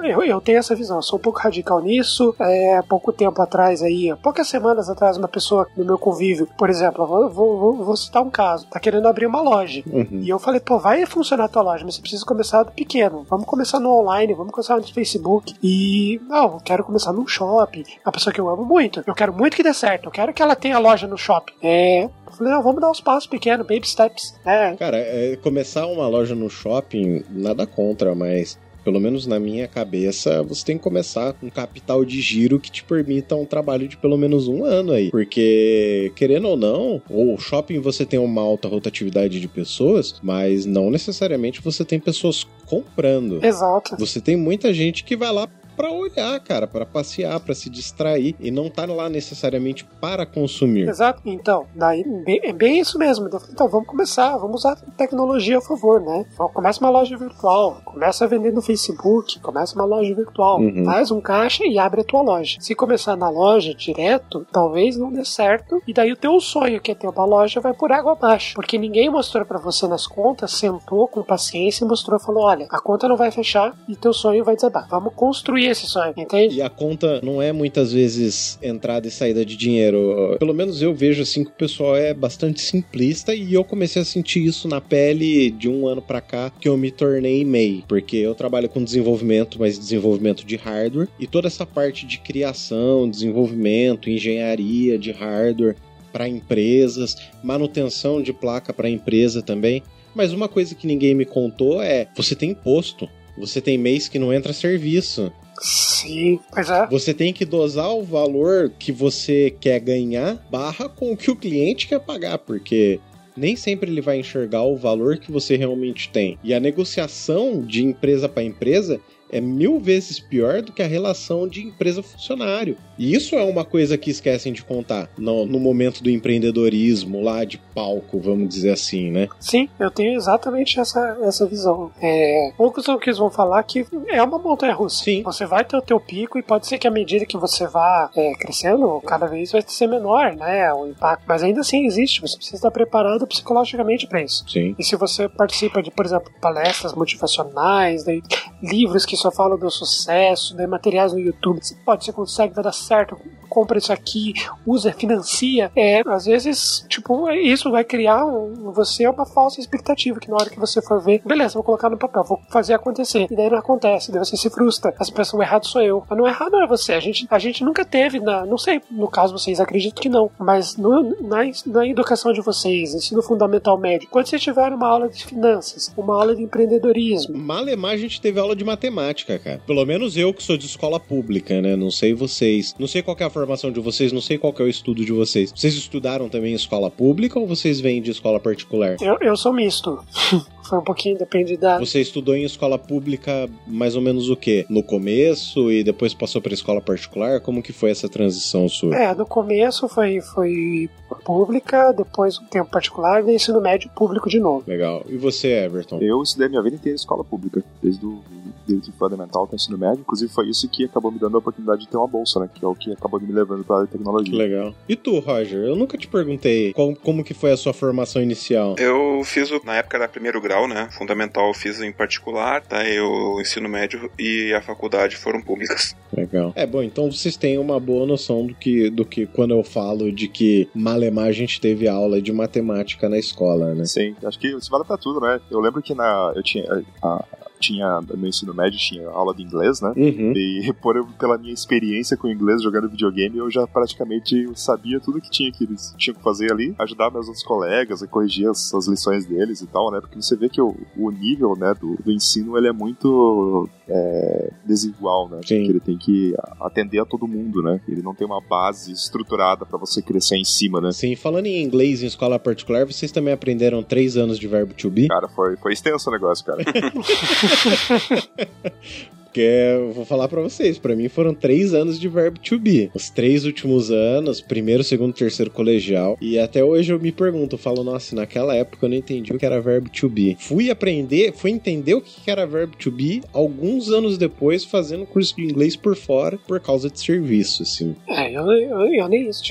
eu, 0.03 0.23
eu 0.23 0.41
tenho 0.41 0.59
essa 0.59 0.75
visão, 0.75 0.97
eu 0.97 1.03
sou 1.03 1.19
um 1.19 1.23
pouco 1.23 1.39
radical 1.39 1.81
nisso. 1.81 2.35
É, 2.41 2.79
há 2.79 2.83
pouco 2.83 3.13
tempo 3.13 3.41
atrás 3.41 3.83
aí, 3.83 4.15
poucas 4.23 4.49
semanas 4.49 4.89
atrás, 4.89 5.17
uma 5.17 5.29
pessoa 5.29 5.67
no 5.77 5.85
meu 5.85 5.99
convívio, 5.99 6.49
por 6.59 6.71
exemplo, 6.71 7.07
vou, 7.07 7.29
vou, 7.31 7.85
vou 7.85 7.97
citar 7.97 8.23
um 8.23 8.31
caso, 8.31 8.67
tá 8.67 8.81
querendo 8.81 9.07
abrir 9.07 9.27
uma 9.27 9.41
loja. 9.41 9.83
Uhum. 9.87 10.21
E 10.23 10.29
eu 10.29 10.39
falei, 10.39 10.61
pô, 10.61 10.79
vai 10.79 11.05
funcionar 11.07 11.45
a 11.45 11.49
tua 11.49 11.63
loja, 11.63 11.85
mas 11.85 11.97
você 11.97 12.01
precisa 12.01 12.25
começar 12.25 12.63
do 12.63 12.73
pequeno. 12.73 13.25
Vamos 13.29 13.47
começar 13.47 13.81
no 13.81 13.91
online, 13.91 14.35
vamos 14.35 14.53
começar 14.53 14.77
no 14.77 14.83
Facebook. 14.83 15.55
E, 15.63 16.21
não, 16.29 16.55
eu 16.55 16.61
quero 16.65 16.85
começar 16.85 17.13
num 17.13 17.27
shopping. 17.27 17.83
É 17.83 18.09
uma 18.09 18.13
pessoa 18.13 18.33
que 18.33 18.41
eu 18.41 18.49
amo 18.49 18.65
muito. 18.65 19.03
Eu 19.07 19.15
quero 19.15 19.33
muito 19.33 19.57
que 19.57 19.63
dê 19.63 19.75
certo. 19.75 20.07
Eu 20.07 20.11
quero 20.11 20.33
que 20.33 20.43
ela 20.43 20.57
tenha 20.57 20.79
loja 20.79 21.07
no 21.07 21.17
shopping. 21.17 21.55
É. 21.63 22.09
Eu 22.35 22.39
falei, 22.39 22.53
não, 22.53 22.63
vamos 22.63 22.81
dar 22.81 22.91
uns 22.91 23.01
passos 23.01 23.29
pequenos, 23.29 23.67
baby 23.67 23.87
steps. 23.87 24.35
É. 24.45 24.75
Cara, 24.75 24.97
é, 24.99 25.37
começar 25.37 25.87
uma 25.87 26.09
loja 26.09 26.35
no 26.35 26.51
shopping, 26.51 27.23
nada 27.31 27.67
contra, 27.67 28.15
mas 28.15 28.59
pelo 28.85 29.01
menos 29.01 29.27
na 29.27 29.41
minha 29.41 29.67
cabeça, 29.67 30.43
você 30.43 30.67
tem 30.67 30.77
que 30.77 30.85
começar 30.85 31.33
com 31.33 31.47
um 31.47 31.51
capital 31.51 32.05
de 32.05 32.21
giro 32.21 32.61
que 32.61 32.71
te 32.71 32.85
permita 32.85 33.35
um 33.35 33.47
trabalho 33.47 33.89
de 33.89 33.97
pelo 33.97 34.19
menos 34.19 34.47
um 34.47 34.63
ano 34.65 34.93
aí. 34.93 35.11
Porque, 35.11 36.13
querendo 36.15 36.49
ou 36.49 36.57
não, 36.57 37.01
o 37.09 37.39
shopping 37.39 37.81
você 37.81 38.05
tem 38.05 38.19
uma 38.19 38.43
alta 38.43 38.69
rotatividade 38.69 39.41
de 39.41 39.49
pessoas, 39.49 40.17
mas 40.23 40.67
não 40.67 40.91
necessariamente 40.91 41.63
você 41.63 41.85
tem 41.85 41.99
pessoas 41.99 42.47
comprando. 42.67 43.43
Exato. 43.43 43.97
Você 43.99 44.21
tem 44.21 44.37
muita 44.37 44.73
gente 44.75 45.03
que 45.03 45.17
vai 45.17 45.33
lá 45.33 45.49
para 45.77 45.91
olhar, 45.91 46.39
cara, 46.41 46.67
para 46.67 46.87
passear, 46.87 47.39
para 47.41 47.55
se 47.55 47.69
distrair 47.71 48.35
e 48.41 48.51
não 48.51 48.69
tá 48.71 48.85
lá 48.87 49.09
necessariamente 49.09 49.85
para 50.01 50.25
consumir. 50.27 50.89
Exato. 50.89 51.21
Então, 51.25 51.67
daí 51.75 52.05
é 52.43 52.53
bem 52.53 52.79
isso 52.81 52.99
mesmo. 52.99 53.29
Então 53.51 53.69
vamos 53.69 53.87
começar, 53.89 54.37
vamos 54.37 54.57
usar 54.65 54.77
tecnologia 54.97 55.59
a 55.59 55.61
favor, 55.61 56.01
né? 56.01 56.25
Então, 56.33 56.49
começa 56.49 56.81
uma 56.81 56.91
loja 56.91 57.17
virtual, 57.17 57.81
começa 57.85 58.25
a 58.25 58.29
vender 58.29 58.53
no 58.53 58.63
Facebook, 58.63 59.39
começa 59.41 59.75
uma 59.75 59.85
loja 59.85 60.15
virtual, 60.15 60.61
Uhum. 60.61 60.85
faz 60.85 61.11
um 61.11 61.21
caixa 61.21 61.65
e 61.67 61.79
abre 61.79 62.01
a 62.03 62.05
tua 62.05 62.23
loja. 62.23 62.59
Se 62.61 62.75
começar 62.75 63.17
na 63.17 63.29
loja 63.29 63.75
direto, 63.75 64.47
talvez 64.53 64.97
não 64.97 65.11
dê 65.13 65.25
certo 65.25 65.83
e 65.87 65.93
daí 65.93 66.13
o 66.13 66.17
teu 66.17 66.39
sonho 66.41 66.81
que 66.81 66.91
é 66.91 66.95
ter 66.95 67.09
uma 67.09 67.25
loja 67.25 67.61
vai 67.61 67.73
por 67.73 67.91
água 67.93 68.13
abaixo, 68.13 68.55
porque 68.55 68.79
ninguém 68.79 69.11
mostrou 69.11 69.45
para 69.45 69.59
você 69.59 69.87
nas 69.89 70.07
contas, 70.07 70.53
sentou 70.53 71.09
com 71.09 71.23
paciência 71.23 71.85
e 71.85 71.89
mostrou, 71.89 72.19
falou, 72.21 72.45
olha, 72.45 72.67
a 72.71 72.81
conta 72.81 73.09
não 73.09 73.17
vai 73.17 73.31
fechar 73.31 73.75
e 73.89 73.97
teu 73.97 74.13
sonho 74.13 74.45
vai 74.45 74.55
desabar. 74.55 74.87
Vamos 74.89 75.15
construir 75.15 75.64
esse 75.71 75.87
sonho, 75.87 76.15
entende? 76.17 76.57
E 76.57 76.63
a 76.63 76.71
conta 76.71 77.21
não 77.23 77.41
é 77.41 77.53
muitas 77.53 77.93
vezes 77.93 78.59
entrada 78.63 79.07
e 79.07 79.11
saída 79.11 79.45
de 79.45 79.57
dinheiro. 79.57 80.37
Pelo 80.39 80.55
menos 80.55 80.83
eu 80.83 80.95
vejo 80.95 81.23
assim 81.23 81.45
que 81.45 81.51
o 81.51 81.55
pessoal 81.55 81.97
é 81.97 82.13
bastante 82.13 82.61
simplista 82.61 83.35
e 83.35 83.55
eu 83.55 83.65
comecei 83.65 84.03
a 84.03 84.05
sentir 84.05 84.45
isso 84.45 84.69
na 84.69 84.81
pele 84.81 85.51
de 85.51 85.69
um 85.69 85.87
ano 85.87 86.03
pra 86.03 86.21
cá 86.21 86.51
que 86.61 86.69
eu 86.69 86.77
me 86.77 86.91
tornei 86.91 87.45
MEI, 87.45 87.85
porque 87.89 88.17
eu 88.17 88.35
trabalho 88.35 88.69
com 88.69 88.83
desenvolvimento, 88.83 89.59
mas 89.59 89.79
desenvolvimento 89.79 90.45
de 90.45 90.57
hardware 90.57 91.09
e 91.19 91.27
toda 91.27 91.47
essa 91.47 91.67
parte 91.67 92.07
de 92.07 92.19
criação, 92.19 93.09
desenvolvimento, 93.09 94.11
engenharia 94.11 94.99
de 94.99 95.13
hardware 95.13 95.77
para 96.13 96.29
empresas, 96.29 97.17
manutenção 97.43 98.23
de 98.23 98.33
placa 98.33 98.73
para 98.73 98.89
empresa 98.89 99.43
também. 99.43 99.83
Mas 100.15 100.33
uma 100.33 100.49
coisa 100.49 100.75
que 100.75 100.87
ninguém 100.87 101.13
me 101.13 101.25
contou 101.25 101.83
é: 101.83 102.07
você 102.15 102.37
tem 102.37 102.51
imposto. 102.51 103.09
Você 103.37 103.61
tem 103.61 103.77
mês 103.77 104.07
que 104.07 104.19
não 104.19 104.33
entra 104.33 104.53
serviço. 104.53 105.33
Sim, 105.61 106.39
pois 106.53 106.69
é. 106.69 106.87
Você 106.89 107.15
tem 107.15 107.33
que 107.33 107.45
dosar 107.45 107.91
o 107.91 108.03
valor 108.03 108.71
que 108.79 108.93
você 108.93 109.55
quer 109.61 109.81
ganhar 109.81 110.45
barra 110.51 110.89
com 110.89 111.13
o 111.13 111.17
que 111.17 111.31
o 111.31 111.37
cliente 111.37 111.87
quer 111.87 112.01
pagar, 112.01 112.39
porque 112.39 113.01
nem 113.37 113.57
sempre 113.57 113.91
ele 113.91 114.01
vai 114.01 114.19
enxergar 114.19 114.63
o 114.63 114.77
valor 114.77 115.19
que 115.19 115.33
você 115.33 115.57
realmente 115.57 116.09
tem. 116.11 116.39
E 116.43 116.55
a 116.55 116.61
negociação 116.61 117.61
de 117.61 117.83
empresa 117.83 118.29
para 118.29 118.43
empresa 118.43 119.01
é 119.31 119.41
mil 119.41 119.81
vezes 119.81 120.21
pior 120.21 120.63
do 120.63 120.73
que 120.73 120.83
a 120.83 120.87
relação 120.87 121.49
de 121.49 121.63
empresa-funcionário. 121.63 122.77
E 122.99 123.15
isso 123.15 123.35
é 123.35 123.43
uma 123.43 123.65
coisa 123.65 123.97
que 123.99 124.11
esquecem 124.11 124.53
de 124.53 124.65
contar 124.65 125.09
no, 125.17 125.47
no 125.47 125.59
momento 125.59 126.03
do 126.03 126.11
empreendedorismo 126.11 127.23
lá 127.23 127.45
de 127.45 127.59
palco, 127.75 128.19
vamos 128.19 128.49
dizer 128.49 128.71
assim, 128.71 129.11
né? 129.11 129.29
Sim, 129.41 129.69
eu 129.79 129.91
tenho 129.91 130.17
exatamente 130.17 130.79
essa, 130.79 131.19
essa 131.23 131.47
visão. 131.47 131.91
É, 132.01 132.53
poucos 132.57 132.85
são 132.85 132.99
que 132.99 133.09
eles 133.09 133.19
vão 133.19 133.31
falar 133.31 133.63
que 133.63 133.87
é 134.09 134.23
uma 134.23 134.39
montanha 134.39 134.75
russa. 134.75 135.05
Sim. 135.05 135.23
Você 135.23 135.47
vai 135.47 135.65
ter 135.65 135.77
o 135.77 135.83
teu 135.83 135.99
pico 135.99 136.39
e 136.39 136.43
pode 136.43 136.67
ser 136.67 136.79
que 136.79 136.87
à 136.87 136.91
medida 136.91 137.27
que 137.27 137.37
você 137.37 137.67
vá 137.67 138.11
é, 138.17 138.33
crescendo, 138.35 139.01
cada 139.07 139.27
vez 139.27 139.53
vai 139.53 139.63
ser 139.67 139.87
menor, 139.87 140.35
né? 140.37 140.73
O 140.73 140.87
impacto. 140.87 141.25
Mas 141.27 141.43
ainda 141.43 141.61
assim 141.61 141.87
existe. 141.87 142.21
Você 142.21 142.37
precisa 142.37 142.57
estar 142.57 142.71
preparado 142.71 143.27
psicologicamente 143.27 144.07
para 144.07 144.23
isso. 144.23 144.45
Sim. 144.49 144.75
E 144.79 144.85
se 144.85 144.97
você 144.97 145.29
participa 145.29 145.83
de, 145.83 145.91
por 145.91 146.05
exemplo, 146.05 146.33
palestras 146.41 146.95
motivacionais, 146.95 148.05
daí, 148.05 148.23
livros 148.63 149.05
que 149.05 149.17
só 149.17 149.31
falam 149.31 149.59
do 149.59 149.71
sucesso, 149.71 150.57
daí, 150.57 150.67
materiais 150.67 151.13
no 151.13 151.19
YouTube, 151.19 151.61
você 151.63 151.75
pode, 151.85 152.05
você 152.05 152.13
consegue, 152.13 152.55
dar 152.55 152.73
certo, 152.87 153.17
compra 153.49 153.79
isso 153.79 153.93
aqui, 153.93 154.35
usa, 154.67 154.93
financia. 154.93 155.71
É, 155.77 156.03
às 156.07 156.27
vezes, 156.27 156.85
tipo, 156.89 157.31
isso 157.31 157.71
vai 157.71 157.85
criar 157.85 158.25
um, 158.27 158.73
você 158.73 159.07
uma 159.07 159.25
falsa 159.25 159.61
expectativa, 159.61 160.19
que 160.19 160.29
na 160.29 160.37
hora 160.37 160.51
que 160.51 160.59
você 160.59 160.83
for 160.83 161.01
ver, 161.01 161.23
beleza, 161.25 161.55
vou 161.55 161.63
colocar 161.63 161.89
no 161.89 161.97
papel, 161.97 162.25
vou 162.25 162.41
fazer 162.51 162.75
acontecer. 162.75 163.27
E 163.31 163.37
daí 163.37 163.49
não 163.49 163.59
acontece, 163.59 164.11
daí 164.11 164.19
você 164.19 164.37
se 164.37 164.51
frustra. 164.51 164.95
As 164.99 165.11
pessoas, 165.11 165.41
o 165.41 165.43
errado 165.43 165.67
sou 165.67 165.83
eu. 165.83 166.05
Mas 166.09 166.19
não 166.19 166.27
errado 166.27 166.53
não 166.53 166.63
é 166.63 166.67
você. 166.67 166.95
A 166.95 167.01
gente, 167.01 167.27
a 167.31 167.39
gente 167.39 167.65
nunca 167.65 167.85
teve, 167.85 168.21
na, 168.21 168.45
não 168.45 168.59
sei, 168.59 168.81
no 168.91 169.09
caso 169.09 169.37
vocês 169.37 169.61
acredito 169.61 170.01
que 170.01 170.09
não, 170.09 170.31
mas 170.39 170.77
no, 170.77 171.17
na, 171.23 171.39
na 171.67 171.87
educação 171.87 172.33
de 172.33 172.41
vocês, 172.41 172.95
ensino 172.95 173.23
fundamental 173.23 173.79
médio, 173.79 174.09
quando 174.11 174.27
vocês 174.27 174.43
tiveram 174.43 174.77
uma 174.77 174.89
aula 174.89 175.09
de 175.09 175.25
finanças, 175.25 175.93
uma 175.97 176.15
aula 176.15 176.35
de 176.35 176.43
empreendedorismo, 176.43 177.37
Malemar 177.37 177.93
a 177.93 177.97
gente 177.97 178.21
teve 178.21 178.39
aula 178.41 178.57
de 178.57 178.65
matemática, 178.65 179.39
cara. 179.39 179.61
Pelo 179.67 179.85
menos 179.85 180.17
eu 180.17 180.33
que 180.33 180.43
sou 180.43 180.57
de 180.57 180.67
escola 180.67 180.99
pública, 180.99 181.61
né? 181.61 181.77
Não 181.77 181.91
sei 181.91 182.15
vocês. 182.15 182.74
Não 182.79 182.87
sei 182.87 183.03
qual 183.03 183.17
é 183.21 183.25
a 183.25 183.31
formação 183.31 183.71
de 183.71 183.81
vocês, 183.81 184.13
não 184.13 184.21
sei 184.21 184.39
qual 184.39 184.55
é 184.59 184.63
o 184.63 184.69
estudo 184.69 185.05
de 185.05 185.13
vocês. 185.13 185.53
Vocês 185.55 185.75
estudaram 185.75 186.29
também 186.29 186.53
em 186.53 186.57
escola 186.57 186.91
pública 186.91 187.39
ou 187.39 187.47
vocês 187.47 187.81
vêm 187.81 188.03
de 188.03 188.11
escola 188.11 188.41
particular? 188.41 188.97
Eu, 189.01 189.17
eu 189.21 189.37
sou 189.37 189.53
misto. 189.53 190.03
Foi 190.69 190.79
um 190.79 190.85
pouquinho, 190.85 191.19
depende 191.19 191.57
da. 191.57 191.79
Você 191.79 192.01
estudou 192.01 192.35
em 192.35 192.45
escola 192.45 192.79
pública 192.79 193.49
mais 193.67 193.97
ou 193.97 194.03
menos 194.03 194.31
o 194.31 194.37
quê? 194.37 194.65
No 194.69 194.83
começo 194.83 195.71
e 195.71 195.85
depois 195.85 196.15
passou 196.15 196.41
para 196.41 196.55
escola 196.55 196.81
particular? 196.81 197.41
Como 197.41 197.63
que 197.63 197.73
foi 197.73 197.91
essa 197.91 198.09
transição 198.09 198.69
sua? 198.69 198.95
É, 198.97 199.15
no 199.15 199.27
começo 199.27 199.89
foi, 199.89 200.21
foi 200.21 200.89
pública, 201.25 201.93
depois 201.93 202.39
um 202.39 202.47
tempo 202.47 202.71
particular 202.71 203.27
e 203.29 203.35
ensino 203.35 203.61
médio 203.61 203.91
público 203.95 204.29
de 204.29 204.41
novo. 204.41 204.65
Legal. 204.67 205.05
E 205.09 205.17
você, 205.17 205.49
Everton? 205.49 205.99
Eu 206.01 206.23
estudei 206.23 206.49
minha 206.49 206.63
vida 206.63 206.77
inteira 206.77 206.95
em 206.95 206.97
escola 206.97 207.25
pública, 207.25 207.63
desde 207.83 208.05
o 208.05 208.23
desde 208.67 208.91
o 208.91 208.93
fundamental 208.95 209.45
até 209.45 209.55
o 209.55 209.57
ensino 209.57 209.79
médio. 209.79 210.01
Inclusive, 210.01 210.33
foi 210.33 210.49
isso 210.49 210.69
que 210.69 210.85
acabou 210.85 211.11
me 211.11 211.19
dando 211.19 211.37
a 211.37 211.39
oportunidade 211.39 211.83
de 211.83 211.89
ter 211.89 211.97
uma 211.97 212.07
bolsa, 212.07 212.41
né? 212.41 212.49
Que 212.53 212.65
é 212.65 212.69
o 212.69 212.75
que 212.75 212.93
acabou 212.93 213.21
me 213.21 213.33
levando 213.33 213.65
para 213.65 213.85
a 213.85 213.87
tecnologia. 213.87 214.31
Que 214.31 214.37
legal. 214.37 214.75
E 214.89 214.97
tu, 214.97 215.19
Roger? 215.19 215.61
Eu 215.61 215.77
nunca 215.77 215.97
te 215.97 216.09
perguntei 216.09 216.73
como, 216.73 216.97
como 216.97 217.25
que 217.25 217.35
foi 217.35 217.53
a 217.53 217.57
sua 217.57 217.73
formação 217.73 218.23
inicial. 218.23 218.75
Eu 218.79 219.23
fiz, 219.25 219.51
o, 219.51 219.61
na 219.65 219.77
época 219.77 219.99
da 219.99 220.09
primeiro 220.09 220.41
grau, 220.41 220.54
né? 220.69 220.89
Fundamental 220.91 221.49
eu 221.49 221.55
fiz 221.55 221.81
em 221.81 221.93
particular, 221.93 222.63
tá? 222.63 222.85
Eu, 222.89 223.09
o 223.09 223.41
ensino 223.41 223.69
médio 223.69 224.11
e 224.19 224.53
a 224.55 224.63
faculdade 224.63 225.17
foram 225.17 225.41
públicas. 225.41 225.97
Legal. 226.17 226.53
É, 226.55 226.67
bom, 226.67 226.83
então 226.83 227.11
vocês 227.11 227.37
têm 227.37 227.59
uma 227.59 227.81
boa 227.81 228.07
noção 228.07 228.47
do 228.47 228.55
que, 228.55 228.91
do 228.91 229.05
que 229.05 229.27
quando 229.27 229.53
eu 229.53 229.63
falo 229.63 230.13
de 230.13 230.29
que 230.29 230.69
Malemar 230.75 231.27
a 231.27 231.33
gente 231.33 231.61
teve 231.61 231.89
aula 231.89 232.21
de 232.21 232.33
matemática 232.33 233.09
na 233.09 233.19
escola, 233.19 233.75
né? 233.75 233.85
Sim, 233.85 234.15
acho 234.25 234.39
que 234.39 234.49
isso 234.49 234.71
vale 234.71 234.85
pra 234.85 234.97
tudo, 234.97 235.21
né? 235.21 235.41
Eu 235.51 235.61
lembro 235.61 235.83
que 235.83 235.95
na, 235.95 236.33
eu 236.35 236.43
tinha 236.43 236.65
a, 237.03 237.25
tinha 237.65 238.01
no 238.01 238.27
ensino 238.27 238.55
médio 238.55 238.79
tinha 238.79 239.09
aula 239.09 239.35
de 239.35 239.43
inglês, 239.43 239.81
né? 239.81 239.93
Uhum. 239.97 240.33
E 240.37 240.73
por, 240.81 241.05
pela 241.19 241.39
minha 241.39 241.53
experiência 241.53 242.17
com 242.17 242.29
inglês 242.29 242.63
jogando 242.63 242.89
videogame, 242.89 243.39
eu 243.39 243.51
já 243.51 243.67
praticamente 243.67 244.49
sabia 244.55 245.01
tudo 245.01 245.21
que 245.21 245.31
tinha 245.31 245.51
que 245.51 245.65
eles 245.65 245.95
tinham 245.97 246.15
que 246.15 246.23
fazer 246.23 246.53
ali, 246.53 246.75
ajudar 246.79 247.11
meus 247.11 247.27
outros 247.27 247.45
colegas 247.45 248.03
a 248.03 248.07
corrigir 248.07 248.49
as, 248.49 248.73
as 248.75 248.87
lições 248.87 249.27
deles 249.27 249.61
e 249.61 249.67
tal, 249.67 249.91
né? 249.91 250.01
Porque 250.01 250.21
você 250.21 250.37
vê 250.37 250.49
que 250.49 250.61
o, 250.61 250.75
o 250.97 251.11
nível, 251.11 251.57
né, 251.57 251.75
do, 251.81 251.97
do 252.03 252.13
ensino 252.13 252.57
ele 252.57 252.69
é 252.69 252.73
muito 252.73 253.69
é, 253.89 254.51
desigual, 254.65 255.29
né? 255.29 255.41
Sim. 255.45 255.57
Porque 255.57 255.73
ele 255.73 255.81
tem 255.81 255.97
que 255.97 256.35
atender 256.61 257.01
a 257.01 257.05
todo 257.05 257.27
mundo, 257.27 257.63
né? 257.63 257.81
Ele 257.89 258.03
não 258.03 258.15
tem 258.15 258.27
uma 258.27 258.41
base 258.41 258.93
estruturada 258.93 259.65
para 259.65 259.79
você 259.79 260.03
crescer 260.03 260.37
em 260.37 260.45
cima, 260.45 260.81
né? 260.81 260.93
Sim, 260.93 261.15
falando 261.17 261.47
em 261.47 261.63
inglês 261.63 262.03
em 262.03 262.07
escola 262.07 262.39
particular, 262.39 262.87
vocês 262.87 263.13
também 263.13 263.33
aprenderam 263.33 263.83
três 263.83 264.17
anos 264.17 264.39
de 264.39 264.47
verbo 264.47 264.75
to 264.75 264.91
be? 264.91 265.09
Cara, 265.09 265.29
foi, 265.29 265.57
foi 265.57 265.73
extenso 265.73 266.09
o 266.09 266.13
negócio, 266.13 266.45
cara. 266.45 266.63
Porque 269.35 269.41
eu 269.41 269.93
vou 269.93 270.05
falar 270.05 270.29
para 270.29 270.41
vocês, 270.41 270.79
para 270.79 270.95
mim 270.95 271.09
foram 271.09 271.35
três 271.35 271.75
anos 271.75 271.99
de 271.99 272.09
verbo 272.09 272.39
to 272.39 272.57
be. 272.57 272.89
Os 272.95 273.11
três 273.11 273.45
últimos 273.45 273.91
anos, 273.91 274.41
primeiro, 274.41 274.85
segundo, 274.85 275.13
terceiro 275.13 275.51
colegial. 275.51 276.17
E 276.21 276.39
até 276.39 276.63
hoje 276.63 276.93
eu 276.93 277.01
me 277.01 277.11
pergunto, 277.11 277.57
eu 277.57 277.59
falo, 277.59 277.83
nossa, 277.83 278.15
naquela 278.15 278.55
época 278.55 278.87
eu 278.87 278.91
não 278.91 278.97
entendi 278.97 279.33
o 279.33 279.39
que 279.39 279.45
era 279.45 279.61
verbo 279.61 279.91
to 279.91 280.09
be. 280.09 280.37
Fui 280.39 280.71
aprender, 280.71 281.33
fui 281.35 281.51
entender 281.51 281.95
o 281.95 282.01
que 282.01 282.31
era 282.31 282.47
verbo 282.47 282.77
to 282.77 282.93
be 282.93 283.23
alguns 283.33 283.89
anos 283.91 284.17
depois, 284.17 284.65
fazendo 284.65 285.05
curso 285.05 285.35
de 285.35 285.43
inglês 285.43 285.75
por 285.75 285.97
fora, 285.97 286.39
por 286.47 286.61
causa 286.61 286.89
de 286.89 287.01
serviço, 287.01 287.65
assim. 287.65 287.97
É, 288.09 288.31
eu, 288.31 288.49
eu, 288.53 288.95
eu 288.95 289.09
nem 289.09 289.29
isso. 289.29 289.43